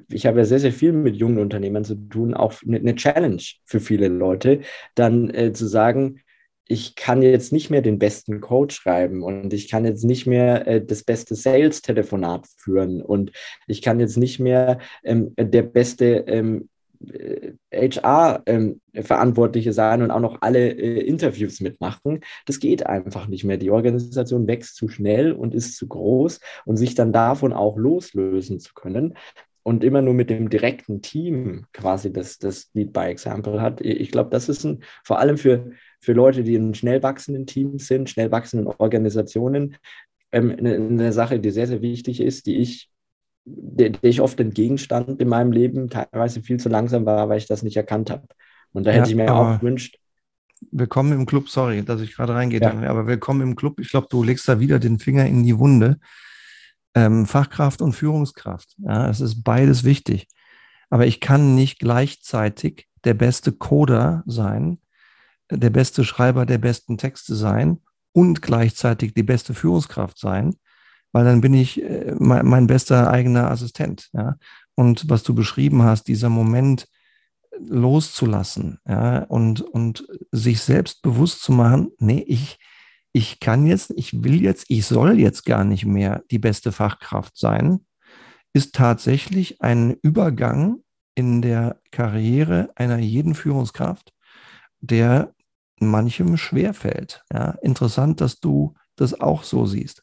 ich 0.09 0.27
habe 0.27 0.39
ja 0.39 0.45
sehr, 0.45 0.59
sehr 0.59 0.73
viel 0.73 0.93
mit 0.93 1.17
jungen 1.17 1.39
Unternehmern 1.39 1.85
zu 1.85 1.95
tun, 1.95 2.35
auch 2.35 2.55
eine 2.67 2.81
ne 2.81 2.95
Challenge 2.95 3.43
für 3.65 3.81
viele 3.81 4.09
Leute, 4.09 4.61
dann 4.95 5.31
äh, 5.31 5.53
zu 5.53 5.67
sagen, 5.67 6.21
ich 6.69 6.97
kann 6.97 7.23
jetzt 7.23 7.53
nicht 7.53 7.71
mehr 7.71 7.81
den 7.81 7.99
besten 7.99 8.41
Code 8.41 8.75
schreiben 8.75 9.23
und 9.23 9.53
ich 9.53 9.71
kann 9.71 9.85
jetzt 9.85 10.05
nicht 10.05 10.27
mehr 10.27 10.67
äh, 10.67 10.85
das 10.85 11.05
beste 11.05 11.35
Sales-Telefonat 11.35 12.47
führen 12.57 13.03
und 13.03 13.31
ich 13.67 13.83
kann 13.83 14.01
jetzt 14.01 14.17
nicht 14.17 14.41
mehr 14.41 14.79
ähm, 15.05 15.33
der 15.39 15.63
beste 15.63 16.25
ähm, 16.27 16.69
HR-Verantwortliche 17.73 19.69
ähm, 19.69 19.75
sein 19.75 20.03
und 20.03 20.11
auch 20.11 20.21
noch 20.21 20.39
alle 20.41 20.71
äh, 20.71 21.01
Interviews 21.01 21.61
mitmachen. 21.61 22.21
Das 22.47 22.59
geht 22.59 22.87
einfach 22.87 23.29
nicht 23.29 23.45
mehr. 23.45 23.59
Die 23.59 23.71
Organisation 23.71 24.47
wächst 24.47 24.77
zu 24.77 24.89
schnell 24.89 25.33
und 25.33 25.55
ist 25.55 25.77
zu 25.77 25.87
groß 25.87 26.41
und 26.65 26.79
sich 26.79 26.95
dann 26.95 27.13
davon 27.13 27.53
auch 27.53 27.77
loslösen 27.77 28.59
zu 28.61 28.75
können 28.75 29.15
und 29.67 29.83
immer 29.83 30.01
nur 30.01 30.15
mit 30.15 30.31
dem 30.31 30.49
direkten 30.49 31.03
Team 31.03 31.67
quasi 31.73 32.13
das, 32.13 32.39
das 32.39 32.71
Lead 32.75 32.93
by 32.93 33.07
Example 33.07 33.61
hat. 33.61 33.81
Ich 33.81 34.13
glaube, 34.13 34.31
das 34.31 34.49
ist 34.49 34.63
ein, 34.63 34.85
vor 35.03 35.19
allem 35.19 35.37
für, 35.37 35.73
für 35.99 36.13
Leute, 36.13 36.45
die 36.45 36.55
in 36.55 36.73
schnell 36.73 37.03
wachsenden 37.03 37.47
Teams 37.47 37.89
sind, 37.89 38.09
schnell 38.09 38.31
wachsenden 38.31 38.69
Organisationen, 38.69 39.77
ähm, 40.31 40.55
eine, 40.57 40.77
eine, 40.77 41.13
Sache, 41.13 41.41
die 41.41 41.51
sehr, 41.51 41.67
sehr 41.67 41.83
wichtig 41.83 42.21
ist, 42.21 42.47
die 42.47 42.59
ich, 42.59 42.93
der, 43.45 43.91
der, 43.91 44.09
ich 44.09 44.21
oft 44.21 44.39
entgegenstand 44.39 45.21
in 45.21 45.27
meinem 45.27 45.51
Leben, 45.51 45.91
teilweise 45.91 46.43
viel 46.43 46.61
zu 46.61 46.69
langsam 46.69 47.05
war, 47.05 47.29
weil 47.29 47.39
ich 47.39 47.49
das 47.49 47.65
nicht 47.65 47.77
erkannt 47.77 48.09
habe. 48.09 48.29
Und 48.73 48.87
da 48.87 48.93
ja, 48.93 48.99
hätte 48.99 49.11
ich 49.11 49.17
mir 49.17 49.35
auch 49.35 49.59
gewünscht, 49.59 49.99
willkommen 50.71 51.11
im 51.11 51.27
Club, 51.27 51.49
sorry, 51.49 51.83
dass 51.83 52.01
ich 52.01 52.15
gerade 52.15 52.35
reingehe, 52.35 52.61
ja. 52.61 52.73
aber 52.89 53.09
willkommen 53.09 53.41
im 53.41 53.57
Club. 53.57 53.81
Ich 53.81 53.91
glaube, 53.91 54.07
du 54.11 54.23
legst 54.23 54.49
da 54.49 54.61
wieder 54.61 54.79
den 54.79 55.01
Finger 55.01 55.27
in 55.27 55.43
die 55.43 55.59
Wunde 55.59 55.99
ähm, 56.97 57.27
Fachkraft 57.27 57.83
und 57.83 57.93
Führungskraft. 57.93 58.75
Ja, 58.79 59.09
es 59.09 59.21
ist 59.21 59.45
beides 59.45 59.85
wichtig. 59.85 60.27
Aber 60.89 61.07
ich 61.07 61.21
kann 61.21 61.55
nicht 61.55 61.79
gleichzeitig 61.79 62.89
der 63.05 63.15
beste 63.15 63.53
Coder 63.53 64.25
sein, 64.27 64.79
der 65.51 65.71
beste 65.71 66.05
Schreiber 66.05 66.47
der 66.47 66.59
besten 66.59 66.97
Texte 66.97 67.37
sein 67.37 67.79
und 68.13 68.41
gleichzeitig 68.41 69.13
die 69.13 69.23
beste 69.23 69.53
Führungskraft 69.53 70.19
sein, 70.19 70.57
weil 71.13 71.25
dann 71.25 71.43
bin 71.43 71.53
ich 71.55 71.83
äh, 71.83 72.15
mein, 72.19 72.47
mein, 72.47 72.67
bester 72.67 73.11
eigener 73.11 73.51
Assistent. 73.51 74.09
Ja? 74.15 74.37
Und 74.75 75.09
was 75.11 75.23
du 75.23 75.35
beschrieben 75.35 75.83
hast, 75.83 76.05
dieser 76.09 76.31
Moment 76.31 76.89
loszulassen 77.59 78.79
ja? 78.89 79.19
und, 79.25 79.61
und 79.61 80.07
sich 80.33 80.63
selbst 80.63 81.03
bewusst 81.03 81.43
zu 81.43 81.53
machen, 81.53 81.91
nee, 81.99 82.25
ich, 82.27 82.59
ich 83.17 83.41
kann 83.41 83.67
jetzt, 83.67 83.95
ich 83.97 84.23
will 84.25 84.43
jetzt, 84.43 84.67
ich 84.69 84.85
soll 84.85 85.19
jetzt 85.19 85.47
gar 85.47 85.65
nicht 85.65 85.87
mehr 85.87 86.23
die 86.31 86.39
beste 86.39 86.71
Fachkraft 86.71 87.39
sein, 87.39 87.81
ist 88.53 88.75
tatsächlich 88.75 89.63
ein 89.63 89.97
Übergang 90.03 90.83
in 91.15 91.41
der 91.41 91.81
Karriere 91.91 92.69
einer 92.75 92.99
jeden 92.99 93.35
Führungskraft, 93.35 94.13
der 94.81 95.33
manchem 95.81 96.37
schwerfällt. 96.37 97.25
Ja, 97.33 97.57
interessant, 97.63 98.21
dass 98.21 98.39
du 98.39 98.75
das 98.97 99.19
auch 99.19 99.45
so 99.45 99.65
siehst. 99.65 100.03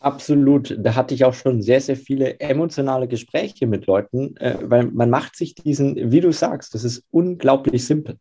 Absolut. 0.00 0.76
Da 0.80 0.96
hatte 0.96 1.14
ich 1.14 1.24
auch 1.24 1.34
schon 1.34 1.62
sehr, 1.62 1.80
sehr 1.80 1.96
viele 1.96 2.40
emotionale 2.40 3.06
Gespräche 3.06 3.68
mit 3.68 3.86
Leuten, 3.86 4.36
äh, 4.38 4.58
weil 4.60 4.86
man 4.86 5.08
macht 5.08 5.36
sich 5.36 5.54
diesen, 5.54 6.10
wie 6.10 6.20
du 6.20 6.32
sagst, 6.32 6.74
das 6.74 6.82
ist 6.82 7.04
unglaublich 7.12 7.86
simpel. 7.86 8.18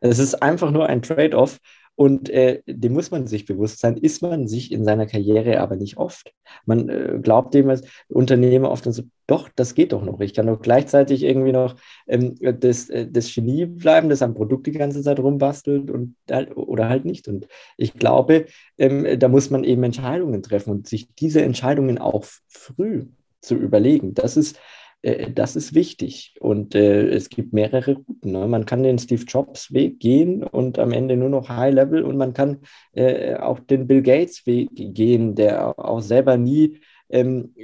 Es 0.00 0.20
ist 0.20 0.40
einfach 0.40 0.70
nur 0.70 0.86
ein 0.86 1.02
Trade-off 1.02 1.58
und 1.98 2.30
äh, 2.30 2.62
dem 2.64 2.92
muss 2.92 3.10
man 3.10 3.26
sich 3.26 3.44
bewusst 3.44 3.80
sein, 3.80 3.96
ist 3.96 4.22
man 4.22 4.46
sich 4.46 4.70
in 4.70 4.84
seiner 4.84 5.06
Karriere 5.06 5.58
aber 5.58 5.74
nicht 5.74 5.96
oft. 5.96 6.32
Man 6.64 6.88
äh, 6.88 7.18
glaubt 7.20 7.54
dem 7.54 7.68
als 7.68 7.82
Unternehmer 8.06 8.70
oft 8.70 8.84
so, 8.84 9.02
doch, 9.26 9.48
das 9.56 9.74
geht 9.74 9.92
doch 9.92 10.04
noch. 10.04 10.20
Ich 10.20 10.32
kann 10.32 10.46
doch 10.46 10.62
gleichzeitig 10.62 11.24
irgendwie 11.24 11.50
noch 11.50 11.74
ähm, 12.06 12.36
das, 12.40 12.88
äh, 12.88 13.08
das 13.10 13.34
Genie 13.34 13.66
bleiben, 13.66 14.10
das 14.10 14.22
am 14.22 14.34
Produkt 14.34 14.68
die 14.68 14.72
ganze 14.72 15.02
Zeit 15.02 15.18
rumbastelt 15.18 15.90
und 15.90 16.14
halt, 16.30 16.56
oder 16.56 16.88
halt 16.88 17.04
nicht. 17.04 17.26
Und 17.26 17.48
ich 17.76 17.94
glaube, 17.94 18.46
ähm, 18.78 19.18
da 19.18 19.26
muss 19.26 19.50
man 19.50 19.64
eben 19.64 19.82
Entscheidungen 19.82 20.40
treffen 20.40 20.70
und 20.70 20.86
sich 20.86 21.12
diese 21.16 21.42
Entscheidungen 21.42 21.98
auch 21.98 22.24
früh 22.46 23.06
zu 23.40 23.56
überlegen. 23.56 24.14
Das 24.14 24.36
ist 24.36 24.56
äh, 25.02 25.30
das 25.30 25.56
ist 25.56 25.74
wichtig. 25.74 26.34
Und 26.40 26.74
äh, 26.74 27.08
es 27.08 27.28
gibt 27.28 27.52
mehrere 27.52 27.94
Routen. 27.94 28.32
Ne? 28.32 28.46
Man 28.48 28.66
kann 28.66 28.82
den 28.82 28.98
Steve 28.98 29.24
Jobs 29.26 29.72
Weg 29.72 30.00
gehen 30.00 30.42
und 30.42 30.78
am 30.78 30.92
Ende 30.92 31.16
nur 31.16 31.28
noch 31.28 31.48
High 31.48 31.74
Level 31.74 32.02
und 32.02 32.16
man 32.16 32.32
kann 32.32 32.58
äh, 32.92 33.36
auch 33.36 33.60
den 33.60 33.86
Bill 33.86 34.02
Gates 34.02 34.46
Weg 34.46 34.70
gehen, 34.72 35.34
der 35.34 35.78
auch 35.78 36.00
selber 36.00 36.36
nie 36.36 36.80
ähm, 37.10 37.54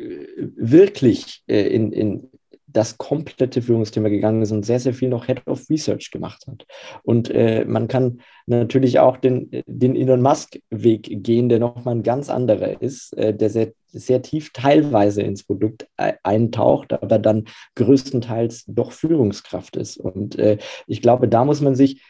wirklich 0.56 1.42
äh, 1.46 1.66
in, 1.68 1.92
in, 1.92 2.30
das 2.74 2.98
komplette 2.98 3.62
Führungsthema 3.62 4.08
gegangen 4.08 4.42
ist 4.42 4.52
und 4.52 4.66
sehr, 4.66 4.80
sehr 4.80 4.92
viel 4.92 5.08
noch 5.08 5.26
Head 5.26 5.46
of 5.46 5.70
Research 5.70 6.10
gemacht 6.10 6.44
hat. 6.46 6.66
Und 7.02 7.30
äh, 7.30 7.64
man 7.64 7.88
kann 7.88 8.20
natürlich 8.46 8.98
auch 8.98 9.16
den, 9.16 9.50
den 9.66 9.96
Elon 9.96 10.20
Musk-Weg 10.20 11.22
gehen, 11.22 11.48
der 11.48 11.60
nochmal 11.60 11.94
ein 11.94 12.02
ganz 12.02 12.28
anderer 12.28 12.82
ist, 12.82 13.16
äh, 13.16 13.32
der 13.32 13.48
sehr, 13.48 13.72
sehr 13.86 14.22
tief 14.22 14.52
teilweise 14.52 15.22
ins 15.22 15.44
Produkt 15.44 15.86
eintaucht, 15.96 16.92
aber 16.92 17.18
dann 17.18 17.44
größtenteils 17.76 18.64
doch 18.66 18.90
Führungskraft 18.90 19.76
ist. 19.76 19.96
Und 19.96 20.36
äh, 20.36 20.58
ich 20.88 21.00
glaube, 21.00 21.28
da 21.28 21.44
muss 21.44 21.60
man 21.60 21.76
sich 21.76 22.02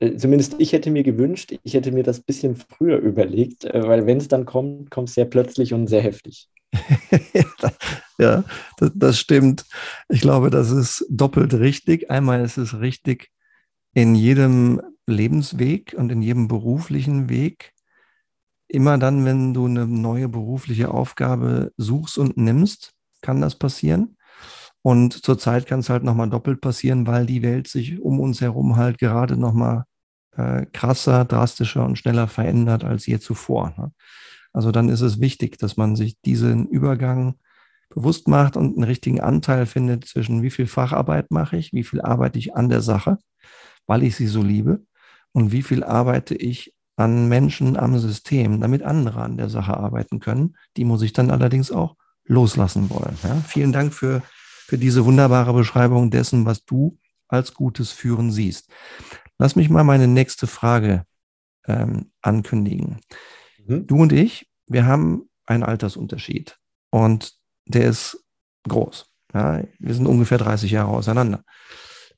äh, 0.00 0.16
zumindest 0.16 0.56
ich 0.58 0.72
hätte 0.72 0.90
mir 0.90 1.02
gewünscht, 1.02 1.54
ich 1.62 1.74
hätte 1.74 1.92
mir 1.92 2.02
das 2.02 2.18
ein 2.18 2.24
bisschen 2.26 2.56
früher 2.56 2.98
überlegt, 2.98 3.64
äh, 3.64 3.86
weil 3.86 4.06
wenn 4.06 4.18
es 4.18 4.28
dann 4.28 4.44
kommt, 4.44 4.90
kommt 4.90 5.08
es 5.08 5.14
sehr 5.14 5.24
plötzlich 5.24 5.72
und 5.72 5.86
sehr 5.86 6.02
heftig. 6.02 6.48
ja, 8.18 8.44
das, 8.78 8.92
das, 8.94 9.18
stimmt. 9.18 9.64
Ich 10.08 10.20
glaube, 10.20 10.50
das 10.50 10.70
ist 10.70 11.06
doppelt 11.10 11.54
richtig. 11.54 12.10
Einmal 12.10 12.44
ist 12.44 12.56
es 12.56 12.78
richtig 12.80 13.30
in 13.92 14.14
jedem 14.14 14.80
Lebensweg 15.06 15.94
und 15.96 16.10
in 16.10 16.22
jedem 16.22 16.48
beruflichen 16.48 17.28
Weg. 17.28 17.72
Immer 18.68 18.98
dann, 18.98 19.24
wenn 19.24 19.54
du 19.54 19.66
eine 19.66 19.86
neue 19.86 20.28
berufliche 20.28 20.90
Aufgabe 20.90 21.72
suchst 21.76 22.18
und 22.18 22.36
nimmst, 22.36 22.92
kann 23.20 23.40
das 23.40 23.56
passieren. 23.56 24.16
Und 24.82 25.24
zurzeit 25.24 25.66
kann 25.66 25.80
es 25.80 25.88
halt 25.88 26.04
nochmal 26.04 26.28
doppelt 26.28 26.60
passieren, 26.60 27.06
weil 27.06 27.26
die 27.26 27.42
Welt 27.42 27.68
sich 27.68 28.00
um 28.00 28.20
uns 28.20 28.40
herum 28.40 28.76
halt 28.76 28.98
gerade 28.98 29.36
nochmal 29.36 29.84
äh, 30.36 30.66
krasser, 30.66 31.24
drastischer 31.24 31.84
und 31.84 31.98
schneller 31.98 32.28
verändert 32.28 32.84
als 32.84 33.06
je 33.06 33.18
zuvor. 33.18 33.72
Ne? 33.78 33.92
Also 34.52 34.72
dann 34.72 34.88
ist 34.88 35.00
es 35.00 35.20
wichtig, 35.20 35.58
dass 35.58 35.76
man 35.76 35.96
sich 35.96 36.20
diesen 36.20 36.66
Übergang 36.66 37.36
bewusst 37.94 38.28
macht 38.28 38.56
und 38.56 38.74
einen 38.74 38.84
richtigen 38.84 39.20
Anteil 39.20 39.66
findet 39.66 40.06
zwischen 40.06 40.42
wie 40.42 40.50
viel 40.50 40.66
Facharbeit 40.66 41.30
mache 41.30 41.56
ich, 41.56 41.72
wie 41.72 41.84
viel 41.84 42.00
arbeite 42.00 42.38
ich 42.38 42.54
an 42.54 42.68
der 42.68 42.82
Sache, 42.82 43.18
weil 43.86 44.02
ich 44.02 44.16
sie 44.16 44.26
so 44.26 44.42
liebe 44.42 44.82
und 45.32 45.52
wie 45.52 45.62
viel 45.62 45.84
arbeite 45.84 46.34
ich 46.34 46.74
an 46.96 47.28
Menschen, 47.28 47.76
am 47.76 47.98
System, 47.98 48.60
damit 48.60 48.82
andere 48.82 49.22
an 49.22 49.36
der 49.36 49.48
Sache 49.48 49.76
arbeiten 49.76 50.20
können. 50.20 50.56
Die 50.76 50.84
muss 50.84 51.02
ich 51.02 51.12
dann 51.12 51.30
allerdings 51.30 51.72
auch 51.72 51.96
loslassen 52.24 52.90
wollen. 52.90 53.16
Ja? 53.22 53.36
Vielen 53.46 53.72
Dank 53.72 53.92
für, 53.92 54.22
für 54.66 54.78
diese 54.78 55.04
wunderbare 55.04 55.52
Beschreibung 55.52 56.10
dessen, 56.10 56.46
was 56.46 56.64
du 56.64 56.98
als 57.28 57.54
gutes 57.54 57.90
Führen 57.90 58.30
siehst. 58.30 58.70
Lass 59.38 59.56
mich 59.56 59.70
mal 59.70 59.84
meine 59.84 60.06
nächste 60.06 60.46
Frage 60.46 61.04
ähm, 61.66 62.12
ankündigen. 62.22 63.00
Mhm. 63.66 63.86
Du 63.86 63.96
und 63.96 64.12
ich, 64.12 64.48
wir 64.66 64.86
haben 64.86 65.28
einen 65.46 65.64
Altersunterschied 65.64 66.58
und 66.90 67.34
der 67.66 67.88
ist 67.88 68.24
groß. 68.68 69.06
Ja, 69.32 69.62
wir 69.78 69.94
sind 69.94 70.06
ungefähr 70.06 70.38
30 70.38 70.70
Jahre 70.70 70.90
auseinander. 70.90 71.44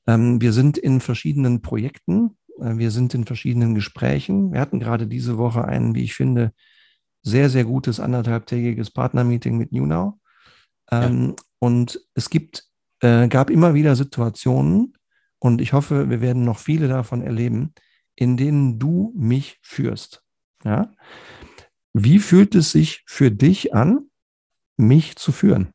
Ähm, 0.05 0.39
wir 0.39 0.53
sind 0.53 0.77
in 0.77 1.01
verschiedenen 1.01 1.61
Projekten, 1.61 2.37
äh, 2.59 2.77
wir 2.77 2.91
sind 2.91 3.13
in 3.13 3.25
verschiedenen 3.25 3.75
Gesprächen. 3.75 4.53
Wir 4.53 4.61
hatten 4.61 4.79
gerade 4.79 5.07
diese 5.07 5.37
Woche 5.37 5.65
ein, 5.65 5.95
wie 5.95 6.03
ich 6.03 6.15
finde, 6.15 6.53
sehr, 7.23 7.49
sehr 7.49 7.65
gutes 7.65 7.99
anderthalbtägiges 7.99 8.91
Partnermeeting 8.91 9.57
mit 9.57 9.71
NewNow. 9.71 10.13
Ähm, 10.91 11.29
ja. 11.29 11.43
Und 11.59 11.99
es 12.13 12.29
gibt, 12.29 12.65
äh, 13.01 13.27
gab 13.27 13.49
immer 13.49 13.73
wieder 13.73 13.95
Situationen, 13.95 14.93
und 15.39 15.61
ich 15.61 15.73
hoffe, 15.73 16.09
wir 16.09 16.21
werden 16.21 16.43
noch 16.43 16.59
viele 16.59 16.87
davon 16.87 17.21
erleben, 17.21 17.73
in 18.15 18.37
denen 18.37 18.79
du 18.79 19.13
mich 19.15 19.59
führst. 19.61 20.23
Ja? 20.63 20.91
Wie 21.93 22.19
fühlt 22.19 22.55
es 22.55 22.71
sich 22.71 23.03
für 23.05 23.31
dich 23.31 23.73
an, 23.73 24.09
mich 24.77 25.15
zu 25.15 25.31
führen? 25.31 25.71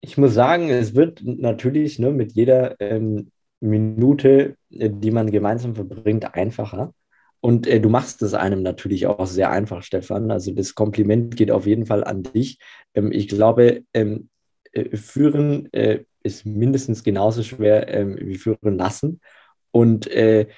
Ich 0.00 0.18
muss 0.18 0.34
sagen, 0.34 0.68
es 0.70 0.94
wird 0.94 1.22
natürlich 1.24 1.98
ne, 1.98 2.10
mit 2.10 2.32
jeder 2.32 2.80
ähm, 2.80 3.30
Minute, 3.60 4.56
äh, 4.70 4.90
die 4.90 5.10
man 5.10 5.30
gemeinsam 5.30 5.74
verbringt, 5.74 6.34
einfacher. 6.34 6.92
Und 7.40 7.66
äh, 7.66 7.80
du 7.80 7.88
machst 7.88 8.22
es 8.22 8.34
einem 8.34 8.62
natürlich 8.62 9.06
auch 9.06 9.26
sehr 9.26 9.50
einfach, 9.50 9.82
Stefan. 9.82 10.30
Also 10.30 10.52
das 10.52 10.74
Kompliment 10.74 11.36
geht 11.36 11.50
auf 11.50 11.66
jeden 11.66 11.86
Fall 11.86 12.04
an 12.04 12.22
dich. 12.22 12.58
Ähm, 12.94 13.12
ich 13.12 13.28
glaube, 13.28 13.84
ähm, 13.94 14.28
äh, 14.72 14.96
führen 14.96 15.72
äh, 15.72 16.04
ist 16.22 16.46
mindestens 16.46 17.04
genauso 17.04 17.42
schwer 17.42 17.88
ähm, 17.88 18.16
wie 18.20 18.36
führen 18.36 18.78
lassen. 18.78 19.20
Und 19.70 20.06
äh, 20.08 20.48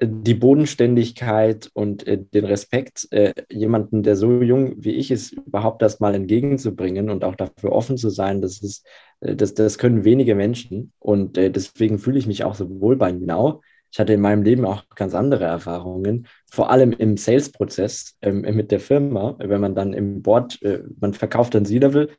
die 0.00 0.34
Bodenständigkeit 0.34 1.70
und 1.72 2.06
äh, 2.06 2.18
den 2.22 2.44
Respekt, 2.44 3.08
äh, 3.12 3.32
jemanden, 3.50 4.02
der 4.02 4.16
so 4.16 4.42
jung 4.42 4.74
wie 4.76 4.92
ich 4.92 5.10
ist, 5.10 5.32
überhaupt 5.32 5.80
erst 5.82 6.00
mal 6.00 6.14
entgegenzubringen 6.14 7.08
und 7.08 7.24
auch 7.24 7.34
dafür 7.34 7.72
offen 7.72 7.96
zu 7.96 8.10
sein, 8.10 8.42
das, 8.42 8.62
ist, 8.62 8.86
äh, 9.20 9.34
das, 9.34 9.54
das 9.54 9.78
können 9.78 10.04
wenige 10.04 10.34
Menschen. 10.34 10.92
Und 10.98 11.36
deswegen 11.36 11.98
fühle 11.98 12.18
ich 12.18 12.26
mich 12.26 12.44
auch 12.44 12.54
so 12.54 12.68
wohl 12.80 12.96
bei 12.96 13.12
Genau. 13.12 13.62
Ich 13.90 13.98
hatte 13.98 14.12
in 14.12 14.20
meinem 14.20 14.42
Leben 14.42 14.66
auch 14.66 14.84
ganz 14.94 15.14
andere 15.14 15.44
Erfahrungen, 15.44 16.26
vor 16.50 16.70
allem 16.70 16.92
im 16.92 17.16
Sales-Prozess 17.16 18.16
ähm, 18.20 18.42
mit 18.42 18.70
der 18.70 18.80
Firma, 18.80 19.36
wenn 19.38 19.60
man 19.60 19.74
dann 19.74 19.94
im 19.94 20.20
Board, 20.20 20.58
man 21.00 21.14
verkauft 21.14 21.54
dann 21.54 21.64
C-Level, 21.64 22.10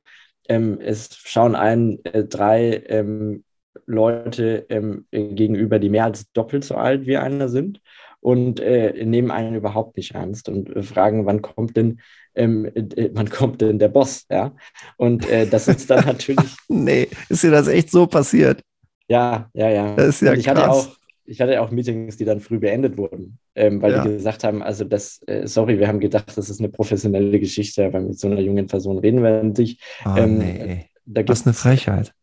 ähm, 0.50 0.80
es 0.82 1.16
schauen 1.16 1.56
ein 1.56 2.00
drei 2.04 2.84
ähm, 2.88 3.44
Leute 3.88 4.65
ähm, 4.69 5.08
gegenüber, 5.12 5.80
die 5.80 5.89
mehr 5.89 6.06
als 6.06 6.32
doppelt 6.34 6.63
so 6.65 6.76
alt 6.76 7.08
wie 7.08 7.17
einer 7.17 7.50
sind 7.50 7.82
und 8.19 8.60
äh, 8.60 9.06
nehmen 9.06 9.32
einen 9.32 9.56
überhaupt 9.56 9.97
nicht 9.97 10.13
ernst 10.15 10.50
und 10.50 10.76
äh, 10.76 10.84
fragen, 10.84 11.26
wann 11.26 11.41
kommt 11.41 11.78
denn, 11.78 12.02
ähm, 12.36 12.65
äh, 12.76 13.10
wann 13.13 13.30
kommt 13.30 13.62
denn 13.62 13.80
der 13.80 13.89
Boss, 13.89 14.26
ja? 14.30 14.56
Und 14.97 15.26
äh, 15.26 15.47
das 15.47 15.67
ist 15.67 15.89
dann 15.89 16.06
natürlich. 16.06 16.62
nee, 16.69 17.08
ist 17.30 17.43
dir 17.43 17.52
das 17.52 17.67
echt 17.67 17.91
so 17.91 18.08
passiert? 18.08 18.62
Ja, 19.10 19.50
ja, 19.54 19.69
ja. 19.69 19.95
Das 19.95 20.08
ist 20.10 20.21
ja 20.21 20.34
und 20.34 20.39
ich 20.39 20.45
krass. 20.45 20.50
hatte 20.50 20.69
auch, 20.69 20.97
ich 21.26 21.41
hatte 21.41 21.62
auch 21.62 21.71
Meetings, 21.71 22.17
die 22.17 22.26
dann 22.26 22.39
früh 22.41 22.60
beendet 22.60 22.97
wurden, 22.97 23.39
ähm, 23.56 23.82
weil 23.82 23.93
Ja. 23.93 24.04
die 24.04 24.10
gesagt 24.10 24.43
haben, 24.43 24.62
also 24.62 24.84
das, 24.84 25.21
äh, 25.28 25.47
sorry, 25.47 25.80
wir 25.80 25.88
haben 25.88 26.00
gedacht, 26.00 26.38
das 26.38 26.50
ist 26.50 26.60
eine 26.60 26.69
professionelle 26.69 27.39
Geschichte, 27.39 27.91
weil 27.93 28.04
mit 28.04 28.19
so 28.19 28.28
einer 28.28 28.39
jungen 28.41 28.67
Person 28.67 28.97
reden 29.00 29.23
wir 29.23 29.43
nicht. 29.43 29.82
Ah, 30.04 30.19
ähm, 30.19 30.39
nee, 30.39 30.58
ey. 30.60 30.89
Da 31.06 31.23
Was 31.26 31.45
eine 31.45 31.54
Frechheit. 31.54 32.13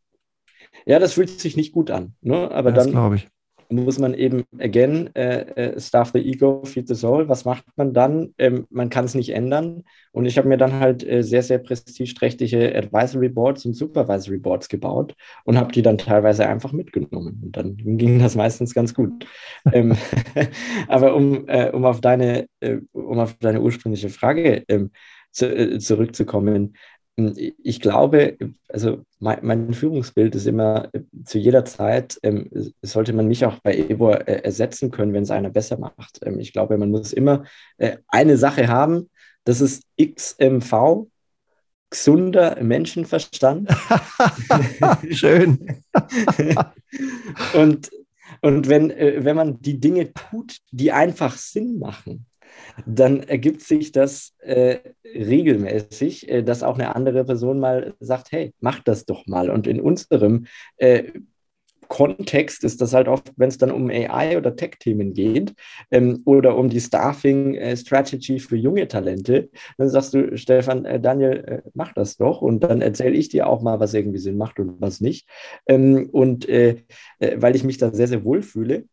Ja, 0.86 0.98
das 0.98 1.14
fühlt 1.14 1.30
sich 1.40 1.56
nicht 1.56 1.72
gut 1.72 1.90
an. 1.90 2.14
Ne? 2.20 2.50
Aber 2.50 2.72
das 2.72 2.90
dann 2.90 3.22
muss 3.70 3.98
man 3.98 4.14
eben, 4.14 4.44
again, 4.58 5.10
äh, 5.14 5.40
äh, 5.40 5.80
starve 5.80 6.10
the 6.14 6.18
ego, 6.18 6.62
feed 6.64 6.88
the 6.88 6.94
soul. 6.94 7.28
Was 7.28 7.44
macht 7.44 7.64
man 7.76 7.92
dann? 7.92 8.34
Ähm, 8.38 8.66
man 8.70 8.90
kann 8.90 9.04
es 9.04 9.14
nicht 9.14 9.30
ändern. 9.30 9.84
Und 10.12 10.26
ich 10.26 10.38
habe 10.38 10.48
mir 10.48 10.56
dann 10.56 10.80
halt 10.80 11.06
äh, 11.06 11.22
sehr, 11.22 11.42
sehr 11.42 11.58
prestigeträchtige 11.58 12.74
Advisory 12.74 13.28
Boards 13.28 13.64
und 13.64 13.74
Supervisory 13.74 14.38
Boards 14.38 14.68
gebaut 14.68 15.14
und 15.44 15.58
habe 15.58 15.72
die 15.72 15.82
dann 15.82 15.98
teilweise 15.98 16.46
einfach 16.46 16.72
mitgenommen. 16.72 17.40
Und 17.42 17.56
dann 17.56 17.76
ging 17.96 18.18
das 18.18 18.36
meistens 18.36 18.74
ganz 18.74 18.94
gut. 18.94 19.26
ähm, 19.72 19.96
aber 20.88 21.14
um, 21.14 21.48
äh, 21.48 21.70
um, 21.70 21.84
auf 21.84 22.00
deine, 22.00 22.46
äh, 22.60 22.78
um 22.92 23.18
auf 23.18 23.34
deine 23.34 23.60
ursprüngliche 23.60 24.10
Frage 24.10 24.64
ähm, 24.68 24.90
zu, 25.30 25.78
zurückzukommen, 25.78 26.76
ich 27.16 27.80
glaube, 27.80 28.36
also 28.68 29.02
mein, 29.20 29.38
mein 29.42 29.74
Führungsbild 29.74 30.34
ist 30.34 30.46
immer 30.46 30.88
äh, 30.92 31.00
zu 31.24 31.38
jeder 31.38 31.64
Zeit, 31.64 32.18
ähm, 32.22 32.50
sollte 32.82 33.12
man 33.12 33.28
mich 33.28 33.44
auch 33.44 33.60
bei 33.60 33.76
Evo 33.76 34.10
äh, 34.10 34.42
ersetzen 34.42 34.90
können, 34.90 35.12
wenn 35.12 35.22
es 35.22 35.30
einer 35.30 35.50
besser 35.50 35.78
macht. 35.78 36.20
Ähm, 36.22 36.40
ich 36.40 36.52
glaube, 36.52 36.76
man 36.76 36.90
muss 36.90 37.12
immer 37.12 37.44
äh, 37.78 37.98
eine 38.08 38.36
Sache 38.36 38.66
haben, 38.68 39.10
das 39.44 39.60
ist 39.60 39.84
XMV, 40.00 41.06
gesunder 41.90 42.60
Menschenverstand. 42.60 43.70
Schön. 45.10 45.82
und 47.54 47.90
und 48.40 48.68
wenn, 48.68 48.90
äh, 48.90 49.24
wenn 49.24 49.36
man 49.36 49.60
die 49.62 49.80
Dinge 49.80 50.12
tut, 50.12 50.58
die 50.70 50.92
einfach 50.92 51.36
Sinn 51.36 51.78
machen, 51.78 52.26
dann 52.86 53.22
ergibt 53.22 53.62
sich 53.62 53.92
das 53.92 54.34
äh, 54.38 54.78
regelmäßig, 55.04 56.28
äh, 56.28 56.42
dass 56.42 56.62
auch 56.62 56.74
eine 56.78 56.94
andere 56.94 57.24
Person 57.24 57.60
mal 57.60 57.94
sagt, 58.00 58.32
hey, 58.32 58.52
mach 58.60 58.80
das 58.80 59.04
doch 59.04 59.26
mal. 59.26 59.50
Und 59.50 59.66
in 59.66 59.80
unserem 59.80 60.46
äh, 60.76 61.04
Kontext 61.88 62.64
ist 62.64 62.80
das 62.80 62.92
halt 62.94 63.08
oft, 63.08 63.32
wenn 63.36 63.48
es 63.48 63.58
dann 63.58 63.70
um 63.70 63.90
AI 63.90 64.36
oder 64.36 64.56
Tech-Themen 64.56 65.12
geht 65.14 65.54
ähm, 65.90 66.22
oder 66.24 66.56
um 66.56 66.68
die 66.68 66.80
Staffing-Strategy 66.80 68.40
für 68.40 68.56
junge 68.56 68.88
Talente, 68.88 69.50
dann 69.78 69.88
sagst 69.88 70.14
du, 70.14 70.36
Stefan, 70.36 70.84
äh, 70.84 71.00
Daniel, 71.00 71.44
äh, 71.46 71.62
mach 71.74 71.92
das 71.92 72.16
doch 72.16 72.42
und 72.42 72.60
dann 72.60 72.80
erzähle 72.80 73.14
ich 73.14 73.28
dir 73.28 73.46
auch 73.46 73.62
mal, 73.62 73.80
was 73.80 73.94
irgendwie 73.94 74.18
Sinn 74.18 74.36
macht 74.36 74.58
und 74.58 74.80
was 74.80 75.00
nicht. 75.00 75.28
Ähm, 75.66 76.08
und 76.10 76.48
äh, 76.48 76.82
äh, 77.18 77.36
weil 77.36 77.56
ich 77.56 77.64
mich 77.64 77.78
da 77.78 77.92
sehr, 77.92 78.08
sehr 78.08 78.24
wohl 78.24 78.42
fühle. 78.42 78.84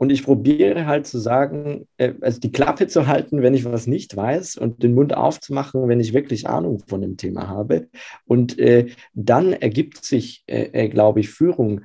Und 0.00 0.10
ich 0.10 0.24
probiere 0.24 0.86
halt 0.86 1.06
zu 1.06 1.18
sagen, 1.18 1.86
äh, 1.98 2.14
also 2.22 2.40
die 2.40 2.50
Klappe 2.50 2.86
zu 2.86 3.06
halten, 3.06 3.42
wenn 3.42 3.52
ich 3.52 3.66
was 3.66 3.86
nicht 3.86 4.16
weiß 4.16 4.56
und 4.56 4.82
den 4.82 4.94
Mund 4.94 5.14
aufzumachen, 5.14 5.88
wenn 5.88 6.00
ich 6.00 6.14
wirklich 6.14 6.48
Ahnung 6.48 6.82
von 6.86 7.02
dem 7.02 7.18
Thema 7.18 7.48
habe. 7.48 7.88
Und 8.24 8.58
äh, 8.58 8.86
dann 9.12 9.52
ergibt 9.52 10.02
sich, 10.02 10.42
äh, 10.46 10.88
glaube 10.88 11.20
ich, 11.20 11.28
Führung 11.28 11.82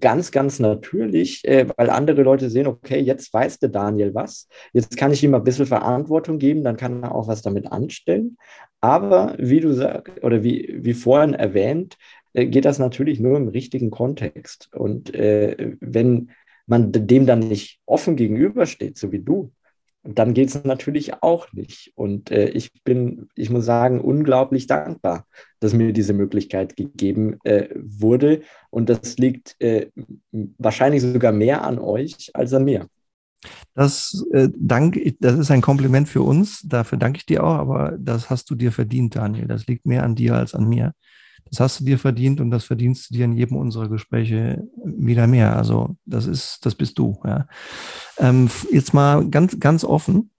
ganz, 0.00 0.32
ganz 0.32 0.58
natürlich, 0.58 1.42
weil 1.44 1.90
andere 1.90 2.22
Leute 2.22 2.48
sehen, 2.48 2.66
okay, 2.66 2.98
jetzt 2.98 3.32
weiß 3.34 3.58
der 3.58 3.68
Daniel 3.68 4.14
was, 4.14 4.48
jetzt 4.72 4.96
kann 4.96 5.12
ich 5.12 5.22
ihm 5.22 5.34
ein 5.34 5.44
bisschen 5.44 5.66
Verantwortung 5.66 6.38
geben, 6.38 6.64
dann 6.64 6.78
kann 6.78 7.02
er 7.02 7.14
auch 7.14 7.28
was 7.28 7.42
damit 7.42 7.70
anstellen. 7.70 8.38
Aber 8.80 9.34
wie 9.38 9.60
du 9.60 9.72
sagst, 9.72 10.24
oder 10.24 10.42
wie, 10.42 10.78
wie 10.80 10.94
vorhin 10.94 11.34
erwähnt, 11.34 11.98
äh, 12.32 12.46
geht 12.46 12.64
das 12.64 12.78
natürlich 12.78 13.20
nur 13.20 13.36
im 13.36 13.48
richtigen 13.48 13.90
Kontext. 13.90 14.70
Und 14.74 15.12
wenn 15.12 16.30
man 16.66 16.92
dem 16.92 17.26
dann 17.26 17.40
nicht 17.40 17.80
offen 17.86 18.16
gegenübersteht, 18.16 18.98
so 18.98 19.12
wie 19.12 19.20
du, 19.20 19.52
dann 20.14 20.34
geht 20.34 20.48
es 20.48 20.64
natürlich 20.64 21.22
auch 21.22 21.52
nicht. 21.52 21.92
Und 21.94 22.30
äh, 22.30 22.48
ich 22.50 22.70
bin, 22.84 23.28
ich 23.34 23.50
muss 23.50 23.64
sagen, 23.64 24.00
unglaublich 24.00 24.66
dankbar, 24.66 25.26
dass 25.60 25.72
mir 25.72 25.92
diese 25.92 26.12
Möglichkeit 26.12 26.76
gegeben 26.76 27.38
äh, 27.44 27.68
wurde. 27.74 28.42
Und 28.70 28.88
das 28.88 29.16
liegt 29.18 29.56
äh, 29.60 29.88
wahrscheinlich 30.58 31.02
sogar 31.02 31.32
mehr 31.32 31.64
an 31.64 31.78
euch 31.78 32.30
als 32.34 32.52
an 32.52 32.64
mir. 32.64 32.86
Das, 33.74 34.24
äh, 34.32 34.48
dank, 34.56 34.98
das 35.20 35.38
ist 35.38 35.50
ein 35.50 35.60
Kompliment 35.60 36.08
für 36.08 36.22
uns. 36.22 36.62
Dafür 36.62 36.98
danke 36.98 37.18
ich 37.18 37.26
dir 37.26 37.44
auch, 37.44 37.54
aber 37.54 37.96
das 37.98 38.30
hast 38.30 38.50
du 38.50 38.54
dir 38.54 38.72
verdient, 38.72 39.16
Daniel. 39.16 39.46
Das 39.46 39.66
liegt 39.66 39.86
mehr 39.86 40.02
an 40.02 40.14
dir 40.14 40.34
als 40.34 40.54
an 40.54 40.68
mir. 40.68 40.92
Das 41.50 41.60
hast 41.60 41.80
du 41.80 41.84
dir 41.84 41.98
verdient 41.98 42.40
und 42.40 42.50
das 42.50 42.64
verdienst 42.64 43.10
du 43.10 43.14
dir 43.14 43.24
in 43.24 43.32
jedem 43.32 43.56
unserer 43.56 43.88
Gespräche 43.88 44.66
wieder 44.84 45.26
mehr. 45.26 45.56
Also 45.56 45.96
das 46.04 46.26
ist, 46.26 46.66
das 46.66 46.74
bist 46.74 46.98
du. 46.98 47.20
Ja. 47.24 47.46
Ähm, 48.18 48.50
jetzt 48.72 48.94
mal 48.94 49.28
ganz, 49.28 49.58
ganz 49.60 49.84
offen. 49.84 50.30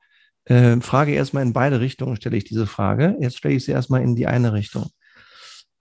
Äh, 0.46 0.80
Frage 0.82 1.14
erstmal 1.14 1.44
in 1.44 1.54
beide 1.54 1.80
Richtungen 1.80 2.16
stelle 2.16 2.38
ich 2.38 2.44
diese 2.44 2.68
Frage. 2.68 3.16
Jetzt 3.20 3.38
stelle 3.38 3.56
ich 3.56 3.66
sie 3.66 3.72
erstmal 3.72 4.02
in 4.02 4.16
die 4.16 4.28
eine 4.28 4.54
Richtung. 4.54 4.88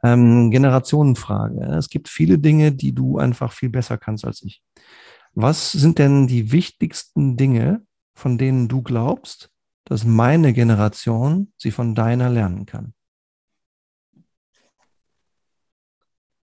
Ähm, 0.02 0.50
Generationenfrage. 0.50 1.64
Es 1.76 1.88
gibt 1.88 2.08
viele 2.08 2.38
Dinge, 2.38 2.72
die 2.72 2.92
du 2.92 3.18
einfach 3.18 3.52
viel 3.52 3.70
besser 3.70 3.98
kannst 3.98 4.24
als 4.24 4.42
ich. 4.42 4.62
Was 5.34 5.72
sind 5.72 5.98
denn 5.98 6.26
die 6.26 6.52
wichtigsten 6.52 7.36
Dinge, 7.36 7.82
von 8.14 8.38
denen 8.38 8.68
du 8.68 8.82
glaubst, 8.82 9.50
dass 9.84 10.04
meine 10.04 10.52
Generation 10.52 11.52
sie 11.56 11.70
von 11.70 11.94
deiner 11.94 12.30
lernen 12.30 12.66
kann? 12.66 12.94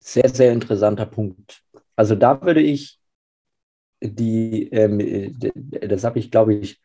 Sehr, 0.02 0.28
sehr 0.30 0.52
interessanter 0.52 1.06
Punkt. 1.06 1.64
Also 1.96 2.16
da 2.16 2.42
würde 2.42 2.62
ich 2.62 3.00
die, 4.02 4.68
ähm, 4.72 5.00
das 5.88 6.04
habe 6.04 6.20
ich, 6.20 6.32
glaube 6.32 6.56
ich, 6.56 6.80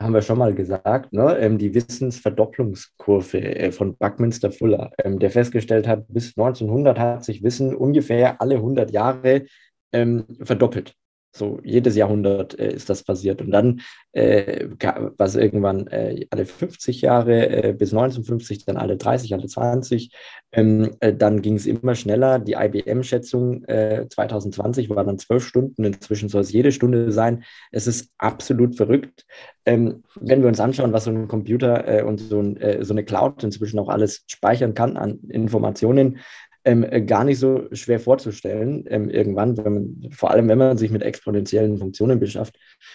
haben 0.00 0.12
wir 0.14 0.22
schon 0.22 0.38
mal 0.38 0.54
gesagt, 0.54 1.12
ne? 1.12 1.36
ähm, 1.38 1.56
die 1.58 1.74
Wissensverdopplungskurve 1.74 3.38
äh, 3.40 3.72
von 3.72 3.96
Buckminster 3.96 4.50
Fuller, 4.52 4.90
ähm, 4.98 5.18
der 5.18 5.30
festgestellt 5.30 5.86
hat, 5.86 6.06
bis 6.08 6.36
1900 6.36 6.98
hat 6.98 7.24
sich 7.24 7.42
Wissen 7.42 7.74
ungefähr 7.74 8.40
alle 8.40 8.56
100 8.56 8.90
Jahre 8.90 9.46
ähm, 9.92 10.24
verdoppelt. 10.42 10.94
So 11.36 11.58
jedes 11.64 11.96
Jahrhundert 11.96 12.56
äh, 12.58 12.72
ist 12.72 12.88
das 12.88 13.02
passiert. 13.02 13.42
Und 13.42 13.50
dann 13.50 13.80
äh, 14.12 14.68
war 14.78 15.26
es 15.26 15.34
irgendwann 15.34 15.88
äh, 15.88 16.26
alle 16.30 16.46
50 16.46 17.00
Jahre, 17.00 17.48
äh, 17.48 17.72
bis 17.72 17.92
1950, 17.92 18.64
dann 18.66 18.76
alle 18.76 18.96
30, 18.96 19.34
alle 19.34 19.46
20. 19.46 20.12
Ähm, 20.52 20.94
äh, 21.00 21.12
dann 21.12 21.42
ging 21.42 21.56
es 21.56 21.66
immer 21.66 21.96
schneller. 21.96 22.38
Die 22.38 22.52
IBM-Schätzung 22.52 23.64
2020 23.64 24.90
war 24.90 25.04
dann 25.04 25.18
zwölf 25.18 25.44
Stunden. 25.46 25.84
Inzwischen 25.84 26.28
soll 26.28 26.42
es 26.42 26.52
jede 26.52 26.70
Stunde 26.70 27.10
sein. 27.10 27.44
Es 27.72 27.86
ist 27.86 28.12
absolut 28.18 28.76
verrückt. 28.76 29.26
Ähm, 29.66 30.04
wenn 30.20 30.42
wir 30.42 30.48
uns 30.48 30.60
anschauen, 30.60 30.92
was 30.92 31.04
so 31.04 31.10
ein 31.10 31.26
Computer 31.26 31.88
äh, 31.88 32.02
und 32.02 32.18
so, 32.18 32.40
ein, 32.40 32.58
so 32.84 32.94
eine 32.94 33.04
Cloud 33.04 33.42
inzwischen 33.42 33.78
auch 33.78 33.88
alles 33.88 34.24
speichern 34.28 34.74
kann 34.74 34.96
an 34.96 35.18
Informationen, 35.28 36.18
ähm, 36.64 37.06
gar 37.06 37.24
nicht 37.24 37.38
so 37.38 37.68
schwer 37.72 38.00
vorzustellen, 38.00 38.84
ähm, 38.88 39.10
irgendwann, 39.10 39.54
man, 39.54 40.10
vor 40.10 40.30
allem 40.30 40.48
wenn 40.48 40.58
man 40.58 40.78
sich 40.78 40.90
mit 40.90 41.02
exponentiellen 41.02 41.78
Funktionen 41.78 42.20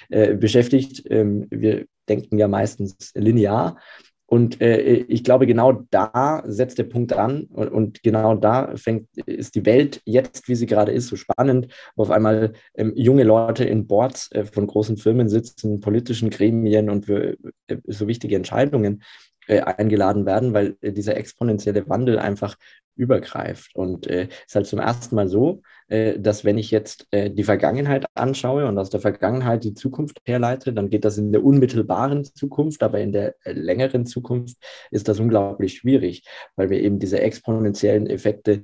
äh, 0.09 0.35
beschäftigt. 0.35 1.03
Ähm, 1.09 1.47
wir, 1.49 1.85
denken 2.09 2.37
ja 2.37 2.47
meistens 2.47 3.11
linear. 3.15 3.77
Und 4.25 4.61
äh, 4.61 4.79
ich 5.07 5.23
glaube, 5.23 5.47
genau 5.47 5.85
da 5.89 6.43
setzt 6.45 6.77
der 6.77 6.83
Punkt 6.83 7.13
an 7.13 7.45
und, 7.45 7.69
und, 7.69 8.03
genau 8.03 8.35
da 8.35 8.75
fängt, 8.75 9.07
ist 9.25 9.55
die 9.55 9.65
Welt 9.65 10.01
jetzt, 10.05 10.47
wie 10.47 10.53
sie 10.53 10.67
gerade 10.67 10.91
ist, 10.91 11.07
so 11.07 11.15
spannend, 11.15 11.73
wo 11.95 12.03
auf 12.03 12.11
einmal 12.11 12.53
ähm, 12.75 12.93
junge 12.95 13.23
Leute 13.23 13.63
in 13.63 13.87
Boards 13.87 14.31
äh, 14.31 14.45
von 14.45 14.67
großen 14.67 14.97
Firmen 14.97 15.29
sitzen, 15.29 15.79
politischen 15.79 16.29
Gremien 16.29 16.91
und 16.91 17.07
für 17.07 17.37
äh, 17.67 17.77
so 17.87 18.07
wichtige 18.07 18.35
Entscheidungen 18.35 19.01
äh, 19.49 19.61
eingeladen 19.61 20.25
werden, 20.25 20.53
weil 20.53 20.77
äh, 20.81 20.91
dieser 20.91 21.17
exponentielle 21.17 21.89
Wandel 21.89 22.19
einfach 22.19 22.55
übergreift. 22.95 23.75
Und 23.75 24.07
es 24.07 24.13
äh, 24.13 24.27
ist 24.45 24.55
halt 24.55 24.67
zum 24.67 24.79
ersten 24.79 25.15
Mal 25.15 25.27
so, 25.27 25.61
äh, 25.87 26.19
dass 26.19 26.45
wenn 26.45 26.57
ich 26.57 26.69
jetzt 26.69 27.07
äh, 27.11 27.31
die 27.31 27.43
Vergangenheit 27.43 28.05
anschaue 28.13 28.67
und 28.67 28.77
aus 28.77 28.89
der 28.89 28.99
Vergangenheit 28.99 29.63
die 29.63 29.73
Zukunft 29.73 30.21
herleite, 30.25 30.73
dann 30.73 30.89
geht 30.89 31.05
das 31.05 31.17
in 31.17 31.31
der 31.31 31.43
unmittelbaren 31.43 32.25
Zukunft, 32.25 32.83
aber 32.83 32.99
in 32.99 33.11
der 33.11 33.35
äh, 33.43 33.53
längeren 33.53 34.05
Zukunft 34.05 34.57
ist 34.91 35.07
das 35.07 35.19
unglaublich 35.19 35.77
schwierig, 35.77 36.25
weil 36.55 36.69
wir 36.69 36.79
eben 36.81 36.99
diese 36.99 37.19
exponentiellen 37.21 38.07
Effekte 38.07 38.63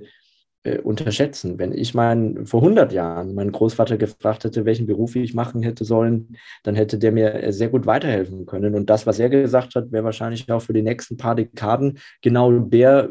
äh, 0.66 0.80
unterschätzen. 0.80 1.60
Wenn 1.60 1.72
ich 1.72 1.94
meinen, 1.94 2.48
vor 2.48 2.62
100 2.62 2.92
Jahren 2.92 3.36
meinen 3.36 3.52
Großvater 3.52 3.98
gefragt 3.98 4.44
hätte, 4.44 4.66
welchen 4.66 4.88
Beruf 4.88 5.16
ich 5.16 5.36
machen 5.36 5.62
hätte 5.62 5.86
sollen, 5.86 6.38
dann 6.64 6.74
hätte 6.74 6.98
der 6.98 7.12
mir 7.12 7.36
äh, 7.36 7.54
sehr 7.54 7.70
gut 7.70 7.86
weiterhelfen 7.86 8.46
können. 8.46 8.74
Und 8.74 8.90
das, 8.90 9.06
was 9.06 9.20
er 9.20 9.30
gesagt 9.30 9.76
hat, 9.76 9.92
wäre 9.92 10.04
wahrscheinlich 10.04 10.52
auch 10.52 10.62
für 10.62 10.74
die 10.74 10.82
nächsten 10.82 11.18
paar 11.18 11.36
Dekaden 11.36 12.00
genau 12.22 12.52
der 12.52 13.10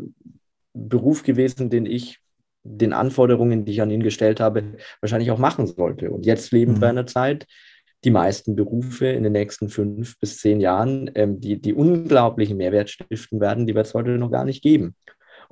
Beruf 0.72 1.22
gewesen, 1.22 1.70
den 1.70 1.86
ich 1.86 2.18
den 2.64 2.92
Anforderungen, 2.92 3.64
die 3.64 3.72
ich 3.72 3.82
an 3.82 3.90
ihn 3.90 4.02
gestellt 4.02 4.40
habe, 4.40 4.74
wahrscheinlich 5.00 5.30
auch 5.30 5.38
machen 5.38 5.66
sollte. 5.66 6.10
Und 6.10 6.26
jetzt 6.26 6.50
leben 6.50 6.72
mhm. 6.72 6.80
wir 6.80 6.90
in 6.90 6.98
einer 6.98 7.06
Zeit, 7.06 7.46
die 8.02 8.10
meisten 8.10 8.56
Berufe 8.56 9.06
in 9.06 9.22
den 9.22 9.32
nächsten 9.32 9.68
fünf 9.68 10.18
bis 10.18 10.38
zehn 10.38 10.60
Jahren, 10.60 11.10
ähm, 11.14 11.40
die, 11.40 11.60
die 11.60 11.72
unglaublichen 11.72 12.56
Mehrwert 12.56 12.90
stiften 12.90 13.40
werden, 13.40 13.66
die 13.66 13.74
wird 13.74 13.86
es 13.86 13.94
heute 13.94 14.10
noch 14.18 14.30
gar 14.30 14.44
nicht 14.44 14.62
geben. 14.62 14.94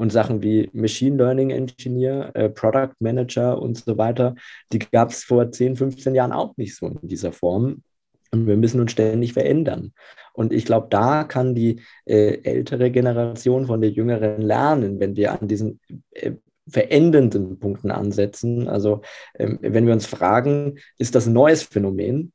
Und 0.03 0.11
Sachen 0.11 0.43
wie 0.43 0.69
Machine 0.73 1.17
Learning 1.17 1.51
Engineer, 1.51 2.33
äh, 2.35 2.51
Product 2.51 2.91
Manager 2.99 3.63
und 3.63 3.79
so 3.79 3.97
weiter, 3.99 4.35
die 4.73 4.81
gab 4.81 5.11
es 5.11 5.23
vor 5.23 5.53
10, 5.53 5.77
15 5.77 6.17
Jahren 6.17 6.33
auch 6.33 6.57
nicht 6.57 6.75
so 6.75 6.89
in 6.89 7.07
dieser 7.07 7.31
Form. 7.31 7.85
Und 8.33 8.49
wir 8.49 8.57
müssen 8.57 8.81
uns 8.81 8.91
ständig 8.91 9.33
verändern. 9.33 9.93
Und 10.33 10.53
ich 10.53 10.65
glaube, 10.65 10.89
da 10.91 11.23
kann 11.23 11.55
die 11.55 11.83
äh, 12.05 12.43
ältere 12.43 12.91
Generation 12.91 13.67
von 13.67 13.81
der 13.81 13.91
jüngeren 13.91 14.43
lernen, 14.43 14.99
wenn 14.99 15.15
wir 15.15 15.41
an 15.41 15.47
diesen 15.47 15.79
äh, 16.11 16.33
verändernden 16.67 17.61
Punkten 17.61 17.93
ansetzen. 17.93 18.67
Also 18.67 19.03
ähm, 19.39 19.61
wenn 19.63 19.87
wir 19.87 19.93
uns 19.93 20.07
fragen, 20.07 20.81
ist 20.99 21.15
das 21.15 21.29
ein 21.29 21.33
neues 21.33 21.63
Phänomen? 21.63 22.33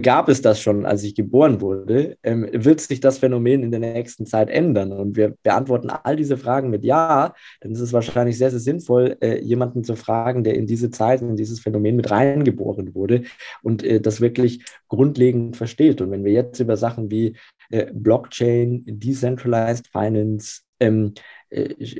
Gab 0.00 0.30
es 0.30 0.40
das 0.40 0.58
schon, 0.58 0.86
als 0.86 1.02
ich 1.02 1.14
geboren 1.14 1.60
wurde? 1.60 2.16
Ähm, 2.22 2.48
wird 2.50 2.80
sich 2.80 3.00
das 3.00 3.18
Phänomen 3.18 3.62
in 3.62 3.70
der 3.70 3.80
nächsten 3.80 4.24
Zeit 4.24 4.48
ändern? 4.48 4.90
Und 4.90 5.16
wir 5.16 5.34
beantworten 5.42 5.90
all 5.90 6.16
diese 6.16 6.38
Fragen 6.38 6.70
mit 6.70 6.82
Ja, 6.82 7.34
dann 7.60 7.72
ist 7.72 7.80
es 7.80 7.92
wahrscheinlich 7.92 8.38
sehr, 8.38 8.50
sehr 8.50 8.60
sinnvoll, 8.60 9.18
äh, 9.20 9.38
jemanden 9.42 9.84
zu 9.84 9.94
fragen, 9.94 10.44
der 10.44 10.54
in 10.54 10.66
diese 10.66 10.90
Zeit, 10.90 11.20
in 11.20 11.36
dieses 11.36 11.60
Phänomen 11.60 11.96
mit 11.96 12.10
reingeboren 12.10 12.94
wurde 12.94 13.24
und 13.62 13.84
äh, 13.84 14.00
das 14.00 14.22
wirklich 14.22 14.64
grundlegend 14.88 15.58
versteht. 15.58 16.00
Und 16.00 16.10
wenn 16.10 16.24
wir 16.24 16.32
jetzt 16.32 16.58
über 16.58 16.78
Sachen 16.78 17.10
wie 17.10 17.36
äh, 17.70 17.92
Blockchain, 17.92 18.84
Decentralized 18.86 19.88
Finance, 19.88 20.62
ähm, 20.80 21.12
äh, 21.14 21.41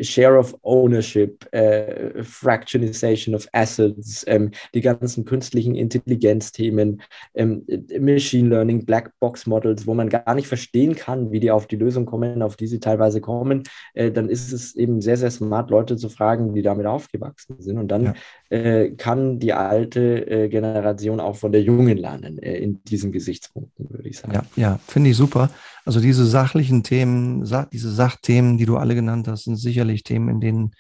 Share 0.01 0.39
of 0.39 0.57
Ownership, 0.63 1.47
äh, 1.53 2.23
Fractionization 2.23 3.35
of 3.35 3.47
Assets, 3.53 4.25
ähm, 4.27 4.51
die 4.75 4.81
ganzen 4.81 5.25
künstlichen 5.25 5.75
Intelligenzthemen, 5.75 7.03
ähm, 7.35 7.67
Machine 8.01 8.49
Learning, 8.49 8.85
Blackbox 8.85 9.47
Models, 9.47 9.87
wo 9.87 9.95
man 9.95 10.09
gar 10.09 10.35
nicht 10.35 10.47
verstehen 10.47 10.95
kann, 10.97 11.33
wie 11.33 11.41
die 11.41 11.51
auf 11.51 11.67
die 11.67 11.77
Lösung 11.77 12.07
kommen, 12.07 12.43
auf 12.43 12.57
die 12.57 12.67
sie 12.67 12.81
teilweise 12.81 13.21
kommen, 13.21 13.65
äh, 13.95 14.11
dann 14.11 14.29
ist 14.29 14.53
es 14.53 14.75
eben 14.75 15.01
sehr, 15.01 15.17
sehr 15.17 15.31
smart, 15.31 15.71
Leute 15.71 15.97
zu 15.97 16.09
fragen, 16.09 16.55
die 16.55 16.63
damit 16.63 16.87
aufgewachsen 16.87 17.57
sind. 17.59 17.79
Und 17.79 17.89
dann 17.89 18.05
ja. 18.05 18.15
äh, 18.51 18.91
kann 18.93 19.39
die 19.39 19.53
alte 19.53 20.27
äh, 20.27 20.49
Generation 20.49 21.21
auch 21.21 21.37
von 21.37 21.53
der 21.53 21.63
Jungen 21.63 21.99
lernen, 21.99 22.39
äh, 22.39 22.57
in 22.57 22.83
diesen 22.85 23.13
Gesichtspunkten, 23.13 23.91
würde 23.91 24.09
ich 24.09 24.19
sagen. 24.19 24.33
Ja, 24.33 24.45
ja 24.57 24.81
finde 24.87 25.11
ich 25.11 25.17
super. 25.17 25.51
Also 25.85 25.99
diese 25.99 26.25
sachlichen 26.27 26.85
Themen, 26.85 27.45
diese 27.73 27.91
Sachthemen, 27.91 28.57
die 28.57 28.67
du 28.67 28.77
alle 28.77 28.95
genannt 28.95 29.27
hast, 29.27 29.42
sind 29.45 29.57
sicherlich 29.57 30.03
Themen, 30.03 30.29
in 30.29 30.41
denen 30.41 30.71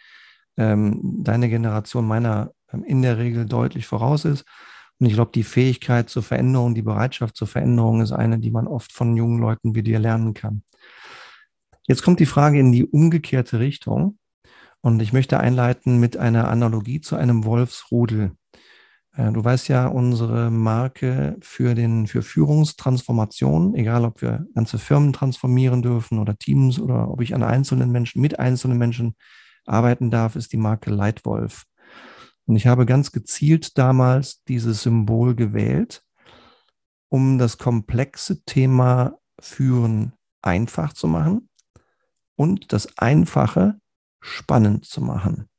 ähm, 0.56 1.00
deine 1.22 1.48
Generation 1.48 2.06
meiner 2.06 2.52
ähm, 2.72 2.84
in 2.84 3.02
der 3.02 3.18
Regel 3.18 3.46
deutlich 3.46 3.86
voraus 3.86 4.24
ist. 4.24 4.44
Und 4.98 5.06
ich 5.06 5.14
glaube, 5.14 5.32
die 5.34 5.42
Fähigkeit 5.42 6.08
zur 6.08 6.22
Veränderung, 6.22 6.74
die 6.74 6.82
Bereitschaft 6.82 7.36
zur 7.36 7.48
Veränderung 7.48 8.02
ist 8.02 8.12
eine, 8.12 8.38
die 8.38 8.50
man 8.50 8.66
oft 8.66 8.92
von 8.92 9.16
jungen 9.16 9.40
Leuten 9.40 9.74
wie 9.74 9.82
dir 9.82 9.98
lernen 9.98 10.34
kann. 10.34 10.62
Jetzt 11.88 12.02
kommt 12.02 12.20
die 12.20 12.26
Frage 12.26 12.60
in 12.60 12.70
die 12.70 12.84
umgekehrte 12.84 13.58
Richtung. 13.58 14.18
Und 14.80 15.00
ich 15.00 15.12
möchte 15.12 15.38
einleiten 15.38 16.00
mit 16.00 16.16
einer 16.16 16.48
Analogie 16.48 17.00
zu 17.00 17.16
einem 17.16 17.44
Wolfsrudel. 17.44 18.32
Äh, 19.16 19.32
du 19.32 19.44
weißt 19.44 19.68
ja, 19.68 19.86
unsere 19.86 20.50
Marke 20.50 21.36
für, 21.40 21.74
den, 21.74 22.06
für 22.06 22.22
Führungstransformation, 22.22 23.74
egal 23.74 24.04
ob 24.04 24.22
wir 24.22 24.46
ganze 24.54 24.78
Firmen 24.78 25.12
transformieren 25.12 25.82
dürfen 25.82 26.18
oder 26.18 26.36
Teams 26.36 26.78
oder 26.78 27.10
ob 27.10 27.20
ich 27.20 27.34
an 27.34 27.42
einzelnen 27.42 27.90
Menschen, 27.90 28.20
mit 28.20 28.38
einzelnen 28.38 28.78
Menschen 28.78 29.16
arbeiten 29.66 30.10
darf, 30.10 30.36
ist 30.36 30.52
die 30.52 30.56
Marke 30.56 30.90
Leitwolf. 30.90 31.64
Und 32.46 32.56
ich 32.56 32.66
habe 32.66 32.86
ganz 32.86 33.12
gezielt 33.12 33.78
damals 33.78 34.42
dieses 34.44 34.82
Symbol 34.82 35.34
gewählt, 35.34 36.02
um 37.08 37.38
das 37.38 37.58
komplexe 37.58 38.42
Thema 38.44 39.18
Führen 39.40 40.12
einfach 40.40 40.92
zu 40.92 41.06
machen 41.06 41.48
und 42.36 42.72
das 42.72 42.98
Einfache 42.98 43.78
spannend 44.20 44.86
zu 44.86 45.00
machen. 45.00 45.51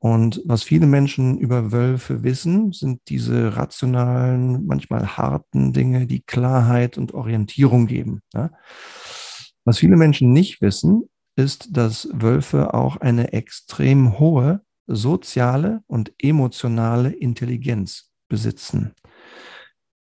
Und 0.00 0.40
was 0.44 0.62
viele 0.62 0.86
Menschen 0.86 1.38
über 1.38 1.72
Wölfe 1.72 2.22
wissen, 2.22 2.72
sind 2.72 3.00
diese 3.08 3.56
rationalen, 3.56 4.64
manchmal 4.66 5.16
harten 5.16 5.72
Dinge, 5.72 6.06
die 6.06 6.20
Klarheit 6.20 6.98
und 6.98 7.14
Orientierung 7.14 7.86
geben. 7.86 8.20
Ja? 8.32 8.50
Was 9.64 9.78
viele 9.78 9.96
Menschen 9.96 10.32
nicht 10.32 10.62
wissen, 10.62 11.08
ist, 11.34 11.76
dass 11.76 12.08
Wölfe 12.12 12.74
auch 12.74 12.98
eine 12.98 13.32
extrem 13.32 14.18
hohe 14.18 14.62
soziale 14.86 15.82
und 15.86 16.12
emotionale 16.18 17.10
Intelligenz 17.10 18.10
besitzen. 18.28 18.94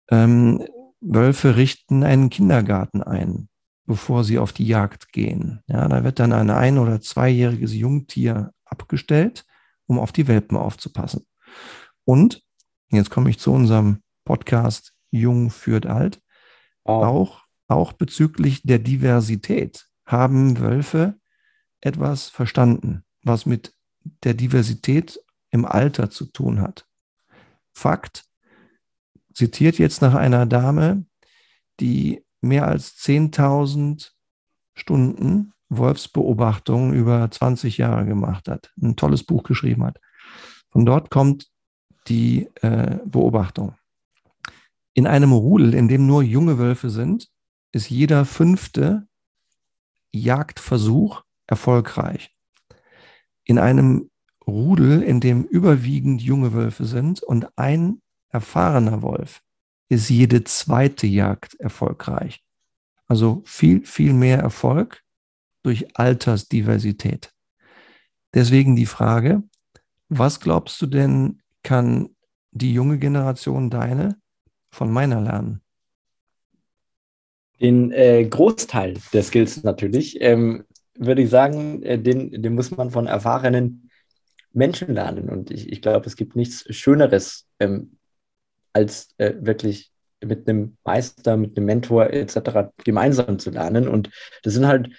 Ähm, 0.09 0.65
Wölfe 0.99 1.55
richten 1.55 2.03
einen 2.03 2.29
Kindergarten 2.29 3.01
ein, 3.03 3.49
bevor 3.85 4.23
sie 4.23 4.37
auf 4.37 4.51
die 4.51 4.67
Jagd 4.67 5.11
gehen. 5.11 5.61
Ja, 5.67 5.87
da 5.87 6.03
wird 6.03 6.19
dann 6.19 6.33
ein 6.33 6.49
ein- 6.49 6.77
oder 6.77 6.99
zweijähriges 7.01 7.73
Jungtier 7.73 8.51
abgestellt 8.65 9.45
um 9.87 9.99
auf 9.99 10.11
die 10.11 10.27
Welpen 10.27 10.57
aufzupassen. 10.57 11.25
Und 12.05 12.43
jetzt 12.89 13.09
komme 13.09 13.29
ich 13.29 13.39
zu 13.39 13.51
unserem 13.51 14.01
Podcast 14.25 14.93
Jung 15.09 15.49
führt 15.49 15.85
alt. 15.85 16.21
Wow. 16.83 17.05
Auch, 17.05 17.41
auch 17.67 17.93
bezüglich 17.93 18.63
der 18.63 18.79
Diversität 18.79 19.87
haben 20.05 20.59
Wölfe 20.59 21.19
etwas 21.81 22.29
verstanden, 22.29 23.03
was 23.23 23.45
mit 23.45 23.73
der 24.23 24.33
Diversität 24.33 25.19
im 25.51 25.65
Alter 25.65 26.09
zu 26.09 26.25
tun 26.25 26.61
hat. 26.61 26.87
Fakt, 27.73 28.25
zitiert 29.33 29.77
jetzt 29.77 30.01
nach 30.01 30.15
einer 30.15 30.45
Dame, 30.45 31.05
die 31.79 32.25
mehr 32.41 32.67
als 32.67 32.97
10.000 32.97 34.11
Stunden 34.73 35.53
Wolfsbeobachtungen 35.69 36.93
über 36.93 37.29
20 37.29 37.77
Jahre 37.77 38.05
gemacht 38.05 38.47
hat, 38.47 38.71
ein 38.81 38.95
tolles 38.95 39.23
Buch 39.23 39.43
geschrieben 39.43 39.83
hat. 39.83 39.99
Von 40.69 40.85
dort 40.85 41.09
kommt 41.09 41.47
die 42.07 42.49
äh, 42.61 42.99
Beobachtung. 43.05 43.75
In 44.93 45.07
einem 45.07 45.31
Rudel, 45.31 45.73
in 45.73 45.87
dem 45.87 46.07
nur 46.07 46.23
junge 46.23 46.57
Wölfe 46.57 46.89
sind, 46.89 47.29
ist 47.71 47.89
jeder 47.89 48.25
fünfte 48.25 49.07
Jagdversuch 50.11 51.23
erfolgreich. 51.45 52.35
In 53.43 53.59
einem 53.59 54.09
Rudel, 54.45 55.03
in 55.03 55.19
dem 55.19 55.43
überwiegend 55.43 56.21
junge 56.21 56.53
Wölfe 56.53 56.85
sind 56.85 57.21
und 57.21 57.47
ein 57.57 58.01
erfahrener 58.29 59.01
Wolf, 59.01 59.41
ist 59.89 60.09
jede 60.09 60.43
zweite 60.43 61.07
Jagd 61.07 61.55
erfolgreich. 61.59 62.43
Also 63.07 63.41
viel, 63.45 63.85
viel 63.85 64.13
mehr 64.13 64.39
Erfolg 64.39 65.03
durch 65.67 65.85
Altersdiversität. 65.97 67.33
Deswegen 68.33 68.77
die 68.77 68.85
Frage, 68.85 69.43
was 70.07 70.39
glaubst 70.39 70.81
du 70.81 70.85
denn, 70.85 71.41
kann 71.61 72.15
die 72.51 72.73
junge 72.73 72.97
Generation 72.97 73.69
deine 73.69 74.15
von 74.69 74.89
meiner 74.89 75.19
lernen? 75.19 75.61
Den 77.59 77.91
äh, 77.91 78.23
Großteil 78.23 78.93
der 79.11 79.23
Skills 79.23 79.63
natürlich, 79.63 80.21
ähm, 80.21 80.63
würde 80.97 81.23
ich 81.23 81.29
sagen, 81.29 81.83
äh, 81.83 81.99
den, 81.99 82.41
den 82.41 82.55
muss 82.55 82.71
man 82.71 82.89
von 82.89 83.07
erfahrenen 83.07 83.89
Menschen 84.53 84.93
lernen. 84.93 85.27
Und 85.27 85.51
ich, 85.51 85.69
ich 85.69 85.81
glaube, 85.81 86.05
es 86.05 86.15
gibt 86.15 86.37
nichts 86.37 86.63
Schöneres, 86.73 87.45
ähm, 87.59 87.97
als 88.71 89.09
äh, 89.17 89.33
wirklich 89.41 89.91
mit 90.23 90.47
einem 90.47 90.77
Meister, 90.85 91.35
mit 91.35 91.57
einem 91.57 91.65
Mentor 91.65 92.11
etc. 92.11 92.71
gemeinsam 92.85 93.37
zu 93.37 93.49
lernen. 93.49 93.89
Und 93.89 94.09
das 94.43 94.53
sind 94.53 94.65
halt 94.65 94.89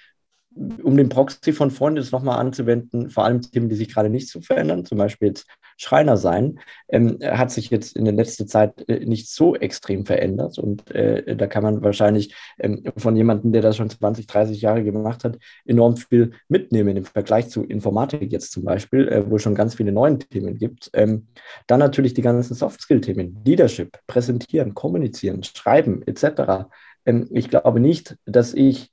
um 0.54 0.96
den 0.96 1.08
Proxy 1.08 1.52
von 1.52 1.70
vorhin 1.70 1.96
jetzt 1.96 2.12
nochmal 2.12 2.38
anzuwenden, 2.38 3.10
vor 3.10 3.24
allem 3.24 3.42
Themen, 3.42 3.68
die 3.68 3.76
sich 3.76 3.92
gerade 3.92 4.10
nicht 4.10 4.28
so 4.28 4.40
verändern, 4.40 4.84
zum 4.84 4.98
Beispiel 4.98 5.28
jetzt 5.28 5.46
Schreiner 5.76 6.16
sein, 6.16 6.58
ähm, 6.88 7.18
hat 7.22 7.52
sich 7.52 7.70
jetzt 7.70 7.96
in 7.96 8.04
der 8.04 8.14
letzten 8.14 8.48
Zeit 8.48 8.88
äh, 8.88 9.04
nicht 9.04 9.30
so 9.30 9.54
extrem 9.54 10.04
verändert. 10.06 10.58
Und 10.58 10.90
äh, 10.90 11.36
da 11.36 11.46
kann 11.46 11.62
man 11.62 11.82
wahrscheinlich 11.82 12.34
ähm, 12.58 12.82
von 12.96 13.14
jemandem, 13.14 13.52
der 13.52 13.62
das 13.62 13.76
schon 13.76 13.88
20, 13.88 14.26
30 14.26 14.60
Jahre 14.60 14.82
gemacht 14.82 15.22
hat, 15.22 15.38
enorm 15.64 15.96
viel 15.96 16.32
mitnehmen 16.48 16.96
im 16.96 17.04
Vergleich 17.04 17.48
zu 17.48 17.62
Informatik 17.62 18.32
jetzt 18.32 18.50
zum 18.50 18.64
Beispiel, 18.64 19.06
äh, 19.08 19.30
wo 19.30 19.36
es 19.36 19.42
schon 19.42 19.54
ganz 19.54 19.76
viele 19.76 19.92
neue 19.92 20.18
Themen 20.18 20.56
gibt. 20.56 20.90
Ähm, 20.94 21.28
dann 21.68 21.78
natürlich 21.78 22.14
die 22.14 22.22
ganzen 22.22 22.54
Soft-Skill-Themen, 22.54 23.42
Leadership, 23.44 23.98
präsentieren, 24.08 24.74
kommunizieren, 24.74 25.44
schreiben 25.44 26.02
etc. 26.06 26.66
Ähm, 27.06 27.28
ich 27.30 27.48
glaube 27.50 27.78
nicht, 27.78 28.16
dass 28.26 28.52
ich 28.54 28.90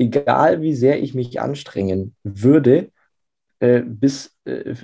egal 0.00 0.62
wie 0.62 0.74
sehr 0.74 1.02
ich 1.02 1.14
mich 1.14 1.40
anstrengen 1.40 2.16
würde, 2.24 2.90
äh, 3.58 3.82
bis 3.82 4.34
äh, 4.46 4.74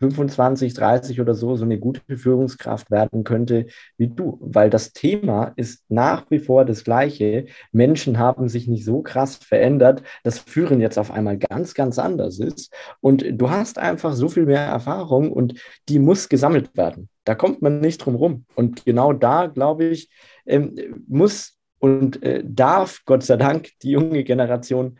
25, 0.00 0.72
30 0.72 1.20
oder 1.20 1.34
so, 1.34 1.56
so 1.56 1.64
eine 1.64 1.78
gute 1.78 2.00
Führungskraft 2.16 2.90
werden 2.90 3.22
könnte 3.24 3.66
wie 3.98 4.08
du. 4.08 4.38
Weil 4.40 4.70
das 4.70 4.94
Thema 4.94 5.52
ist 5.56 5.84
nach 5.90 6.30
wie 6.30 6.38
vor 6.38 6.64
das 6.64 6.84
gleiche. 6.84 7.46
Menschen 7.72 8.18
haben 8.18 8.48
sich 8.48 8.66
nicht 8.66 8.86
so 8.86 9.02
krass 9.02 9.36
verändert, 9.36 10.02
dass 10.22 10.38
Führen 10.38 10.80
jetzt 10.80 10.98
auf 10.98 11.10
einmal 11.10 11.36
ganz, 11.36 11.74
ganz 11.74 11.98
anders 11.98 12.38
ist. 12.38 12.72
Und 13.00 13.26
du 13.30 13.50
hast 13.50 13.78
einfach 13.78 14.14
so 14.14 14.30
viel 14.30 14.46
mehr 14.46 14.62
Erfahrung 14.62 15.30
und 15.30 15.60
die 15.90 15.98
muss 15.98 16.30
gesammelt 16.30 16.74
werden. 16.78 17.10
Da 17.24 17.34
kommt 17.34 17.60
man 17.60 17.80
nicht 17.80 17.98
drum 17.98 18.14
rum. 18.14 18.46
Und 18.54 18.86
genau 18.86 19.12
da, 19.12 19.48
glaube 19.48 19.84
ich, 19.84 20.08
ähm, 20.46 21.04
muss 21.06 21.57
und 21.78 22.22
äh, 22.22 22.42
darf 22.44 23.02
Gott 23.04 23.22
sei 23.22 23.36
Dank 23.36 23.70
die 23.82 23.90
junge 23.90 24.24
Generation 24.24 24.98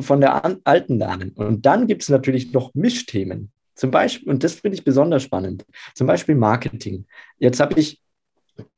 von 0.00 0.20
der 0.20 0.44
an, 0.44 0.58
alten 0.64 0.98
lernen. 0.98 1.30
Und 1.30 1.64
dann 1.64 1.86
gibt 1.86 2.02
es 2.02 2.08
natürlich 2.08 2.52
noch 2.52 2.74
Mischthemen. 2.74 3.50
Zum 3.74 3.90
Beispiel, 3.90 4.28
und 4.28 4.44
das 4.44 4.54
finde 4.54 4.76
ich 4.76 4.84
besonders 4.84 5.22
spannend, 5.22 5.64
zum 5.94 6.06
Beispiel 6.06 6.34
Marketing. 6.34 7.06
Jetzt 7.38 7.58
habe 7.58 7.80
ich 7.80 8.02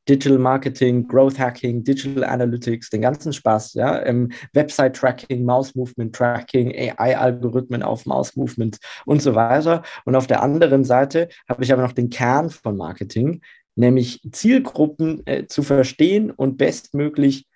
Digital 0.07 0.37
Marketing, 0.37 1.07
Growth 1.07 1.37
Hacking, 1.37 1.83
Digital 1.83 2.23
Analytics, 2.23 2.89
den 2.91 3.01
ganzen 3.01 3.33
Spaß, 3.33 3.73
ja, 3.73 4.05
ähm, 4.05 4.31
Website 4.53 4.95
Tracking, 4.95 5.43
Mouse 5.43 5.75
Movement 5.75 6.15
Tracking, 6.15 6.71
AI-Algorithmen 6.71 7.83
auf 7.83 8.05
Mouse 8.05 8.35
Movement 8.35 8.77
und 9.05 9.21
so 9.21 9.35
weiter. 9.35 9.83
Und 10.05 10.15
auf 10.15 10.27
der 10.27 10.41
anderen 10.41 10.83
Seite 10.83 11.27
habe 11.49 11.63
ich 11.63 11.73
aber 11.73 11.81
noch 11.81 11.91
den 11.91 12.09
Kern 12.09 12.49
von 12.49 12.77
Marketing, 12.77 13.41
nämlich 13.75 14.21
Zielgruppen 14.31 15.25
äh, 15.25 15.47
zu 15.47 15.63
verstehen 15.63 16.31
und 16.31 16.57
bestmöglich 16.57 17.47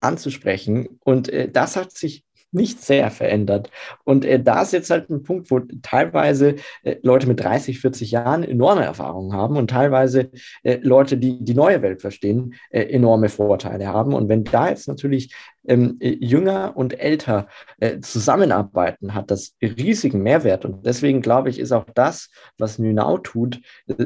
anzusprechen. 0.00 1.00
Und 1.00 1.28
äh, 1.28 1.50
das 1.50 1.76
hat 1.76 1.92
sich 1.92 2.24
nicht 2.52 2.82
sehr 2.82 3.10
verändert. 3.10 3.70
Und 4.04 4.24
äh, 4.24 4.40
da 4.40 4.62
ist 4.62 4.72
jetzt 4.72 4.90
halt 4.90 5.10
ein 5.10 5.22
Punkt, 5.22 5.50
wo 5.50 5.60
teilweise 5.82 6.56
äh, 6.82 6.96
Leute 7.02 7.26
mit 7.26 7.40
30, 7.40 7.80
40 7.80 8.10
Jahren 8.10 8.44
enorme 8.44 8.84
Erfahrungen 8.84 9.32
haben 9.32 9.56
und 9.56 9.70
teilweise 9.70 10.30
äh, 10.62 10.78
Leute, 10.82 11.16
die 11.16 11.42
die 11.42 11.54
neue 11.54 11.82
Welt 11.82 12.00
verstehen, 12.00 12.54
äh, 12.70 12.82
enorme 12.82 13.28
Vorteile 13.28 13.86
haben. 13.86 14.12
Und 14.12 14.28
wenn 14.28 14.44
da 14.44 14.68
jetzt 14.68 14.86
natürlich 14.86 15.34
ähm, 15.66 15.96
äh, 16.00 16.16
jünger 16.20 16.76
und 16.76 16.98
älter 16.98 17.46
äh, 17.80 18.00
zusammenarbeiten, 18.00 19.14
hat 19.14 19.30
das 19.30 19.54
riesigen 19.62 20.22
Mehrwert. 20.22 20.64
Und 20.64 20.84
deswegen 20.84 21.22
glaube 21.22 21.50
ich, 21.50 21.58
ist 21.58 21.72
auch 21.72 21.86
das, 21.94 22.30
was 22.58 22.78
Nünau 22.78 23.18
tut, 23.18 23.60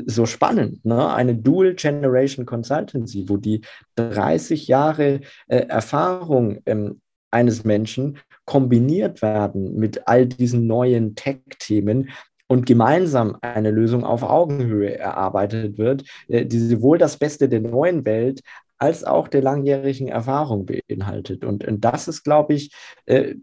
so 0.07 0.27
spannend. 0.27 0.85
Ne? 0.85 1.13
Eine 1.13 1.35
Dual 1.35 1.75
Generation 1.75 2.47
Consultancy, 2.47 3.29
wo 3.29 3.39
die 3.39 3.63
30 3.97 4.69
Jahre 4.69 5.21
Erfahrung 5.49 6.59
ähm, 6.67 7.01
eines 7.31 7.65
Menschen 7.65 8.19
kombiniert 8.45 9.23
werden 9.23 9.77
mit 9.77 10.07
all 10.07 10.27
diesen 10.27 10.67
neuen 10.67 11.15
Tech-Themen 11.15 12.11
und 12.49 12.67
gemeinsam 12.67 13.37
eine 13.41 13.71
Lösung 13.71 14.05
auf 14.05 14.23
Augenhöhe 14.23 14.97
erarbeitet 14.97 15.79
wird, 15.79 16.05
äh, 16.29 16.47
die 16.47 16.61
sowohl 16.61 16.99
das 16.99 17.17
Beste 17.17 17.49
der 17.49 17.61
neuen 17.61 18.05
Welt 18.05 18.41
als 18.79 19.05
auch 19.05 19.29
der 19.29 19.43
langjährigen 19.43 20.09
Erfahrung 20.09 20.67
beinhaltet. 20.67 21.45
Und, 21.45 21.67
und 21.67 21.85
das 21.85 22.09
ist, 22.09 22.25
glaube 22.25 22.55
ich, 22.55 22.73
äh, 23.07 23.35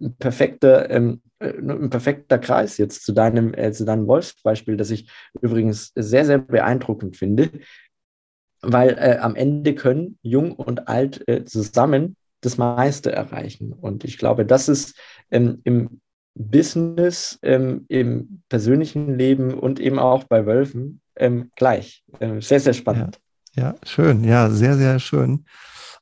ein, 0.00 0.16
perfekter, 0.18 0.90
ähm, 0.90 1.22
äh, 1.38 1.48
ein 1.48 1.90
perfekter 1.90 2.38
Kreis 2.38 2.76
jetzt 2.76 3.04
zu 3.04 3.12
deinem, 3.12 3.54
zu 3.72 3.84
deinem 3.84 4.06
Wolfsbeispiel, 4.06 4.76
das 4.76 4.90
ich 4.90 5.10
übrigens 5.40 5.92
sehr, 5.94 6.24
sehr 6.24 6.38
beeindruckend 6.38 7.16
finde, 7.16 7.50
weil 8.60 8.90
äh, 8.90 9.18
am 9.18 9.34
Ende 9.34 9.74
können 9.74 10.18
Jung 10.22 10.52
und 10.52 10.88
Alt 10.88 11.26
äh, 11.26 11.44
zusammen 11.44 12.16
das 12.42 12.58
meiste 12.58 13.12
erreichen. 13.12 13.72
Und 13.72 14.04
ich 14.04 14.18
glaube, 14.18 14.44
das 14.44 14.68
ist 14.68 14.98
ähm, 15.30 15.60
im 15.64 16.00
Business, 16.34 17.38
ähm, 17.42 17.86
im 17.88 18.42
persönlichen 18.48 19.16
Leben 19.18 19.54
und 19.54 19.80
eben 19.80 19.98
auch 19.98 20.24
bei 20.24 20.44
Wölfen 20.46 21.00
ähm, 21.16 21.50
gleich. 21.56 22.04
Ähm, 22.20 22.40
sehr, 22.40 22.60
sehr 22.60 22.74
spannend. 22.74 23.20
Ja, 23.54 23.62
ja, 23.62 23.74
schön. 23.84 24.24
Ja, 24.24 24.50
sehr, 24.50 24.76
sehr 24.76 24.98
schön. 24.98 25.44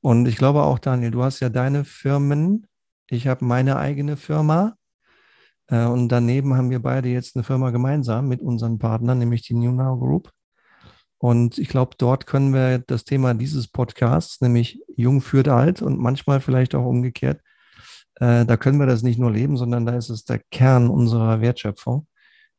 Und 0.01 0.27
ich 0.27 0.37
glaube 0.37 0.63
auch, 0.63 0.79
Daniel, 0.79 1.11
du 1.11 1.23
hast 1.23 1.41
ja 1.41 1.49
deine 1.49 1.85
Firmen. 1.85 2.67
Ich 3.09 3.27
habe 3.27 3.45
meine 3.45 3.77
eigene 3.77 4.17
Firma. 4.17 4.77
Äh, 5.67 5.85
und 5.87 6.09
daneben 6.09 6.55
haben 6.55 6.71
wir 6.71 6.81
beide 6.81 7.09
jetzt 7.09 7.37
eine 7.37 7.45
Firma 7.45 7.71
gemeinsam 7.71 8.29
mit 8.29 8.41
unseren 8.41 8.79
Partnern, 8.79 9.19
nämlich 9.19 9.43
die 9.43 9.55
New 9.55 9.73
Now 9.73 9.99
Group. 9.99 10.31
Und 11.21 11.59
ich 11.59 11.69
glaube, 11.69 11.97
dort 11.99 12.27
können 12.27 12.55
wir 12.55 12.79
das 12.79 13.05
Thema 13.05 13.35
dieses 13.35 13.69
Podcasts, 13.69 14.41
nämlich 14.41 14.83
Jung 14.97 15.21
führt 15.21 15.49
alt 15.49 15.83
und 15.83 15.99
manchmal 15.99 16.41
vielleicht 16.41 16.75
auch 16.75 16.87
umgekehrt, 16.87 17.43
äh, 18.15 18.47
da 18.47 18.57
können 18.57 18.79
wir 18.79 18.87
das 18.87 19.03
nicht 19.03 19.19
nur 19.19 19.31
leben, 19.31 19.59
sondern 19.59 19.85
da 19.85 19.95
ist 19.97 20.09
es 20.09 20.25
der 20.25 20.39
Kern 20.39 20.89
unserer 20.89 21.43
Wertschöpfung. 21.43 22.07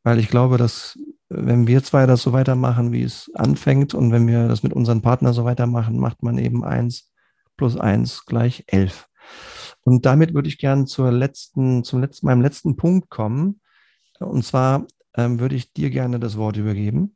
Weil 0.04 0.20
ich 0.20 0.28
glaube, 0.28 0.58
dass 0.58 1.00
wenn 1.28 1.66
wir 1.66 1.84
zwei 1.84 2.06
das 2.06 2.22
so 2.22 2.34
weitermachen, 2.34 2.92
wie 2.92 3.02
es 3.02 3.32
anfängt 3.34 3.96
und 3.96 4.12
wenn 4.12 4.28
wir 4.28 4.48
das 4.48 4.62
mit 4.62 4.74
unseren 4.74 5.02
Partnern 5.02 5.34
so 5.34 5.44
weitermachen, 5.44 5.98
macht 5.98 6.22
man 6.22 6.38
eben 6.38 6.64
eins 6.64 7.12
plus 7.58 7.78
eins 7.78 8.26
gleich 8.28 8.66
elf. 8.68 9.08
Und 9.84 10.06
damit 10.06 10.36
würde 10.36 10.50
ich 10.50 10.60
gerne 10.60 10.86
zur 10.86 11.12
letzten, 11.12 11.84
zum 11.84 12.00
letzten, 12.00 12.28
meinem 12.28 12.42
letzten 12.42 12.76
Punkt 12.76 13.10
kommen. 13.10 13.60
Und 14.20 14.46
zwar 14.46 14.86
ähm, 15.16 15.40
würde 15.40 15.56
ich 15.56 15.74
dir 15.74 15.90
gerne 15.90 16.20
das 16.20 16.38
Wort 16.38 16.58
übergeben 16.58 17.16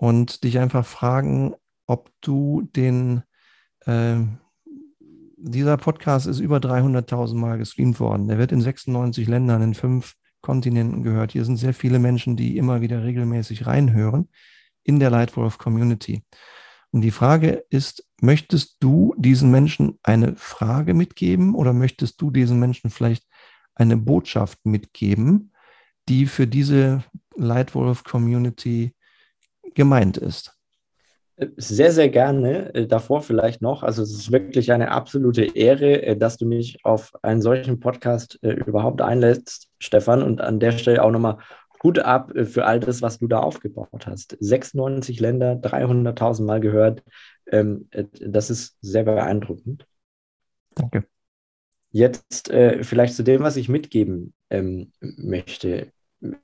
und 0.00 0.44
dich 0.44 0.58
einfach 0.58 0.86
fragen, 0.86 1.54
ob 1.86 2.10
du 2.22 2.62
den, 2.74 3.22
äh, 3.84 4.16
dieser 5.36 5.76
Podcast 5.76 6.26
ist 6.26 6.40
über 6.40 6.58
300.000 6.58 7.34
Mal 7.34 7.58
gestreamt 7.58 8.00
worden. 8.00 8.26
Der 8.26 8.38
wird 8.38 8.50
in 8.50 8.62
96 8.62 9.28
Ländern, 9.28 9.60
in 9.60 9.74
fünf 9.74 10.14
Kontinenten 10.40 11.02
gehört. 11.02 11.32
Hier 11.32 11.44
sind 11.44 11.58
sehr 11.58 11.74
viele 11.74 11.98
Menschen, 11.98 12.34
die 12.34 12.56
immer 12.56 12.80
wieder 12.80 13.04
regelmäßig 13.04 13.66
reinhören 13.66 14.30
in 14.84 15.00
der 15.00 15.10
Lightwolf 15.10 15.58
Community. 15.58 16.24
Und 16.92 17.02
die 17.02 17.10
Frage 17.10 17.62
ist, 17.68 18.08
möchtest 18.22 18.76
du 18.80 19.14
diesen 19.18 19.50
Menschen 19.50 19.98
eine 20.02 20.34
Frage 20.34 20.94
mitgeben 20.94 21.54
oder 21.54 21.74
möchtest 21.74 22.22
du 22.22 22.30
diesen 22.30 22.58
Menschen 22.58 22.88
vielleicht 22.88 23.26
eine 23.74 23.98
Botschaft 23.98 24.64
mitgeben, 24.64 25.52
die 26.08 26.24
für 26.24 26.46
diese 26.46 27.04
Lightwolf 27.36 28.02
Community 28.02 28.94
gemeint 29.74 30.16
ist. 30.16 30.56
Sehr, 31.56 31.90
sehr 31.90 32.10
gerne. 32.10 32.74
Äh, 32.74 32.86
davor 32.86 33.22
vielleicht 33.22 33.62
noch. 33.62 33.82
Also 33.82 34.02
es 34.02 34.12
ist 34.12 34.32
wirklich 34.32 34.72
eine 34.72 34.90
absolute 34.90 35.56
Ehre, 35.56 36.02
äh, 36.02 36.16
dass 36.16 36.36
du 36.36 36.44
mich 36.44 36.84
auf 36.84 37.12
einen 37.22 37.40
solchen 37.40 37.80
Podcast 37.80 38.38
äh, 38.42 38.52
überhaupt 38.52 39.00
einlädst, 39.00 39.68
Stefan. 39.78 40.22
Und 40.22 40.40
an 40.42 40.60
der 40.60 40.72
Stelle 40.72 41.02
auch 41.02 41.10
nochmal 41.10 41.38
Hut 41.82 41.98
ab 41.98 42.32
für 42.44 42.66
all 42.66 42.78
das, 42.78 43.00
was 43.00 43.18
du 43.18 43.26
da 43.26 43.40
aufgebaut 43.40 44.06
hast. 44.06 44.36
96 44.38 45.18
Länder, 45.18 45.52
300.000 45.54 46.44
Mal 46.44 46.60
gehört. 46.60 47.02
Ähm, 47.46 47.88
das 47.90 48.50
ist 48.50 48.76
sehr 48.82 49.04
beeindruckend. 49.04 49.86
Danke. 50.74 51.06
Jetzt 51.90 52.52
vielleicht 52.82 53.14
zu 53.14 53.24
dem, 53.24 53.42
was 53.42 53.56
ich 53.56 53.68
mitgeben 53.68 54.32
ähm, 54.50 54.92
möchte 55.00 55.90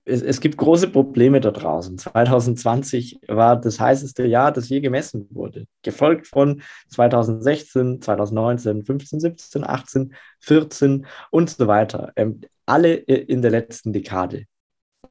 es, 0.05 0.23
es, 0.23 0.41
gibt 0.41 0.57
große 0.57 0.89
Probleme 0.89 1.41
da 1.41 1.51
draußen. 1.51 1.99
2020 1.99 3.21
war 3.29 3.61
das 3.61 3.79
heißeste 3.79 4.25
Jahr, 4.25 4.53
das 4.53 4.69
je 4.69 4.81
gemessen 4.81 5.29
wurde, 5.31 5.67
gefolgt 5.83 6.27
von 6.27 6.63
2016, 6.89 8.01
2019, 8.01 8.85
15, 8.85 9.21
17, 9.21 9.65
18, 9.65 10.15
14 10.41 11.07
und 11.31 11.51
so 11.51 11.67
weiter. 11.67 12.13
Ähm, 12.17 12.41
alle 12.65 12.95
in 12.95 13.43
der 13.43 13.51
letzten 13.51 13.93
Dekade. 13.93 14.45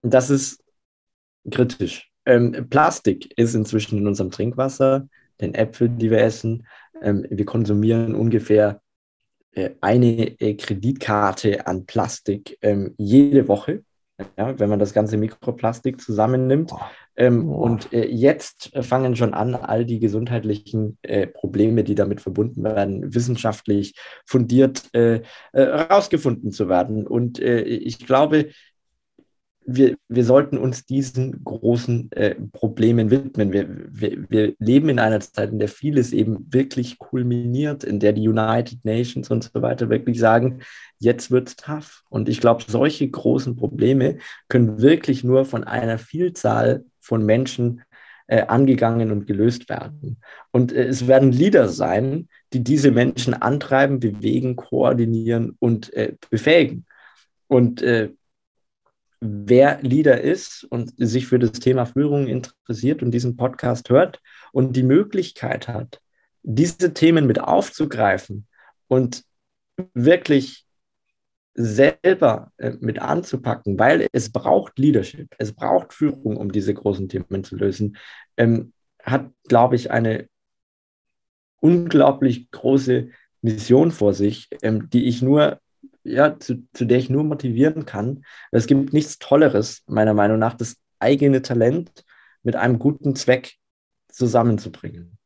Das 0.01 0.29
ist 0.29 0.63
kritisch. 1.49 2.11
Ähm, 2.25 2.67
Plastik 2.69 3.37
ist 3.37 3.53
inzwischen 3.53 3.99
in 3.99 4.07
unserem 4.07 4.31
Trinkwasser, 4.31 5.07
den 5.41 5.53
Äpfeln, 5.53 5.97
die 5.97 6.09
wir 6.09 6.21
essen. 6.21 6.65
Ähm, 7.01 7.25
wir 7.29 7.45
konsumieren 7.45 8.15
ungefähr 8.15 8.81
äh, 9.51 9.71
eine 9.79 10.39
äh, 10.39 10.55
Kreditkarte 10.55 11.67
an 11.67 11.85
Plastik 11.85 12.57
ähm, 12.61 12.95
jede 12.97 13.47
Woche 13.47 13.83
ja, 14.37 14.57
wenn 14.59 14.69
man 14.69 14.79
das 14.79 14.93
ganze 14.93 15.17
Mikroplastik 15.17 15.99
zusammennimmt. 15.99 16.71
Ähm, 17.17 17.49
und 17.49 17.93
äh, 17.93 18.07
jetzt 18.07 18.71
fangen 18.81 19.15
schon 19.15 19.33
an, 19.33 19.55
all 19.55 19.85
die 19.85 19.99
gesundheitlichen 19.99 20.97
äh, 21.01 21.27
Probleme, 21.27 21.83
die 21.83 21.95
damit 21.95 22.21
verbunden 22.21 22.63
werden, 22.63 23.13
wissenschaftlich 23.13 23.95
fundiert 24.25 24.93
äh, 24.93 25.21
herausgefunden 25.53 26.49
äh, 26.49 26.53
zu 26.53 26.69
werden. 26.69 27.07
Und 27.07 27.39
äh, 27.39 27.61
ich 27.61 28.05
glaube, 28.05 28.49
wir, 29.65 29.97
wir 30.07 30.23
sollten 30.23 30.57
uns 30.57 30.85
diesen 30.85 31.43
großen 31.43 32.11
äh, 32.11 32.35
Problemen 32.53 33.09
widmen. 33.09 33.51
Wir, 33.51 33.67
wir, 33.67 34.29
wir 34.29 34.53
leben 34.59 34.89
in 34.89 34.99
einer 34.99 35.19
Zeit, 35.19 35.51
in 35.51 35.59
der 35.59 35.69
vieles 35.69 36.13
eben 36.13 36.45
wirklich 36.53 36.99
kulminiert, 36.99 37.83
in 37.83 37.99
der 37.99 38.13
die 38.13 38.27
United 38.27 38.85
Nations 38.85 39.29
und 39.31 39.43
so 39.43 39.61
weiter 39.61 39.89
wirklich 39.89 40.19
sagen, 40.19 40.61
jetzt 40.99 41.31
wird 41.31 41.49
es 41.49 41.55
tough. 41.55 42.03
Und 42.09 42.29
ich 42.29 42.39
glaube, 42.39 42.63
solche 42.67 43.09
großen 43.09 43.55
Probleme 43.55 44.17
können 44.49 44.81
wirklich 44.81 45.23
nur 45.23 45.45
von 45.45 45.63
einer 45.63 45.97
Vielzahl 45.97 46.85
von 46.99 47.25
Menschen 47.25 47.81
äh, 48.27 48.43
angegangen 48.43 49.11
und 49.11 49.25
gelöst 49.27 49.69
werden. 49.69 50.17
Und 50.51 50.73
äh, 50.73 50.85
es 50.85 51.07
werden 51.07 51.31
Leader 51.31 51.69
sein, 51.69 52.27
die 52.53 52.63
diese 52.63 52.91
Menschen 52.91 53.33
antreiben, 53.33 53.99
bewegen, 53.99 54.55
koordinieren 54.55 55.55
und 55.59 55.91
äh, 55.93 56.13
befähigen. 56.29 56.85
Und 57.47 57.81
äh, 57.81 58.09
wer 59.19 59.81
Leader 59.81 60.21
ist 60.21 60.65
und 60.65 60.93
sich 60.97 61.27
für 61.27 61.39
das 61.39 61.53
Thema 61.53 61.85
Führung 61.85 62.27
interessiert 62.27 63.01
und 63.01 63.11
diesen 63.11 63.35
Podcast 63.35 63.89
hört 63.89 64.21
und 64.51 64.75
die 64.75 64.83
Möglichkeit 64.83 65.67
hat, 65.67 66.01
diese 66.43 66.93
Themen 66.93 67.25
mit 67.25 67.39
aufzugreifen 67.39 68.47
und 68.87 69.23
wirklich 69.93 70.65
selber 71.55 72.51
äh, 72.57 72.73
mit 72.79 72.99
anzupacken, 72.99 73.79
weil 73.79 74.07
es 74.11 74.31
braucht 74.31 74.77
Leadership, 74.77 75.33
es 75.37 75.53
braucht 75.53 75.93
Führung, 75.93 76.37
um 76.37 76.51
diese 76.51 76.73
großen 76.73 77.07
Themen 77.07 77.43
zu 77.43 77.55
lösen, 77.55 77.97
ähm, 78.37 78.73
hat, 79.01 79.31
glaube 79.47 79.75
ich, 79.75 79.91
eine 79.91 80.27
unglaublich 81.61 82.51
große 82.51 83.09
Mission 83.41 83.91
vor 83.91 84.13
sich, 84.13 84.49
ähm, 84.61 84.89
die 84.89 85.05
ich 85.05 85.21
nur 85.21 85.59
ja, 86.05 86.39
zu, 86.39 86.67
zu 86.73 86.85
der 86.85 86.99
ich 86.99 87.09
nur 87.09 87.23
motivieren 87.23 87.85
kann. 87.85 88.23
Es 88.51 88.67
gibt 88.67 88.93
nichts 88.93 89.19
Tolleres, 89.19 89.83
meiner 89.87 90.13
Meinung 90.13 90.39
nach, 90.39 90.53
das 90.53 90.77
eigene 90.99 91.41
Talent 91.41 92.05
mit 92.43 92.55
einem 92.55 92.79
guten 92.79 93.15
Zweck 93.15 93.55
zusammenzubringen. 94.07 95.17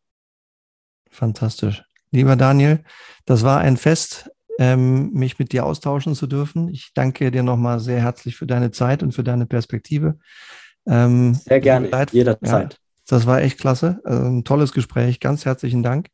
Fantastisch. 1.12 1.84
Lieber 2.12 2.36
Daniel, 2.36 2.84
das 3.26 3.44
war 3.44 3.60
ein 3.60 3.78
Fest, 3.78 4.32
ähm, 4.58 5.12
mich 5.12 5.38
mit 5.38 5.52
dir 5.52 5.66
austauschen 5.66 6.16
zu 6.16 6.28
dürfen. 6.28 6.70
Ich 6.70 6.92
danke 6.94 7.30
dir 7.30 7.44
nochmal 7.44 7.80
sehr 7.80 8.02
herzlich 8.02 8.36
für 8.36 8.48
deine 8.48 8.72
Zeit 8.72 9.04
und 9.04 9.14
für 9.14 9.24
deine 9.24 9.46
Perspektive. 9.46 10.18
Ähm, 10.88 11.36
sehr 11.36 11.60
gerne, 11.60 11.90
jederzeit. 12.12 12.74
Ja, 12.74 12.80
das 13.08 13.26
war 13.26 13.42
echt 13.42 13.60
klasse. 13.60 14.00
Also 14.04 14.24
ein 14.24 14.44
tolles 14.44 14.72
Gespräch. 14.72 15.20
Ganz 15.20 15.46
herzlichen 15.46 15.84
Dank. 15.84 16.08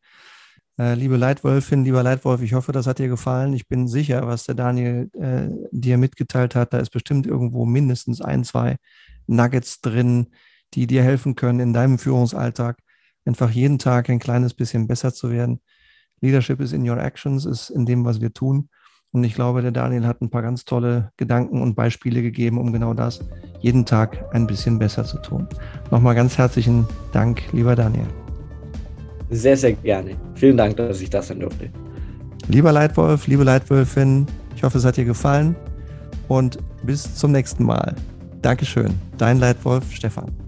Äh, 0.77 0.95
liebe 0.95 1.15
Leitwölfin, 1.15 1.85
lieber 1.85 2.03
Leitwolf, 2.03 2.41
ich 2.41 2.53
hoffe, 2.53 2.71
das 2.71 2.85
hat 2.85 2.99
dir 2.99 3.07
gefallen. 3.07 3.53
Ich 3.53 3.67
bin 3.67 3.87
sicher, 3.87 4.27
was 4.27 4.43
der 4.43 4.55
Daniel 4.55 5.09
äh, 5.13 5.47
dir 5.71 5.97
mitgeteilt 5.97 6.53
hat. 6.55 6.73
Da 6.73 6.79
ist 6.79 6.89
bestimmt 6.89 7.25
irgendwo 7.25 7.65
mindestens 7.65 8.21
ein, 8.21 8.43
zwei 8.43 8.75
Nuggets 9.27 9.79
drin, 9.81 10.27
die 10.73 10.87
dir 10.87 11.03
helfen 11.03 11.35
können, 11.35 11.59
in 11.61 11.73
deinem 11.73 11.97
Führungsalltag 11.97 12.77
einfach 13.23 13.49
jeden 13.49 13.79
Tag 13.79 14.09
ein 14.09 14.19
kleines 14.19 14.53
bisschen 14.53 14.87
besser 14.87 15.13
zu 15.13 15.31
werden. 15.31 15.61
Leadership 16.21 16.59
is 16.59 16.73
in 16.73 16.87
your 16.87 16.97
actions, 16.97 17.45
ist 17.45 17.69
in 17.69 17.85
dem, 17.85 18.03
was 18.05 18.19
wir 18.19 18.33
tun. 18.33 18.69
Und 19.11 19.23
ich 19.23 19.33
glaube, 19.33 19.61
der 19.61 19.71
Daniel 19.71 20.05
hat 20.05 20.21
ein 20.21 20.29
paar 20.29 20.41
ganz 20.41 20.65
tolle 20.65 21.11
Gedanken 21.15 21.61
und 21.61 21.75
Beispiele 21.75 22.21
gegeben, 22.21 22.57
um 22.57 22.73
genau 22.73 22.93
das 22.93 23.21
jeden 23.61 23.85
Tag 23.85 24.25
ein 24.33 24.45
bisschen 24.45 24.77
besser 24.77 25.05
zu 25.05 25.19
tun. 25.19 25.47
Nochmal 25.89 26.15
ganz 26.15 26.37
herzlichen 26.37 26.85
Dank, 27.13 27.41
lieber 27.53 27.77
Daniel. 27.77 28.07
Sehr, 29.29 29.57
sehr 29.57 29.73
gerne. 29.73 30.11
Vielen 30.35 30.57
Dank, 30.57 30.77
dass 30.77 31.01
ich 31.01 31.09
das 31.09 31.27
sein 31.27 31.39
durfte. 31.39 31.69
Lieber 32.47 32.71
Leitwolf, 32.71 33.27
liebe 33.27 33.43
Leitwölfin, 33.43 34.27
ich 34.55 34.63
hoffe, 34.63 34.77
es 34.77 34.85
hat 34.85 34.97
dir 34.97 35.05
gefallen 35.05 35.55
und 36.27 36.59
bis 36.83 37.15
zum 37.15 37.31
nächsten 37.31 37.63
Mal. 37.63 37.95
Dankeschön. 38.41 38.93
Dein 39.17 39.39
Leitwolf 39.39 39.91
Stefan. 39.91 40.44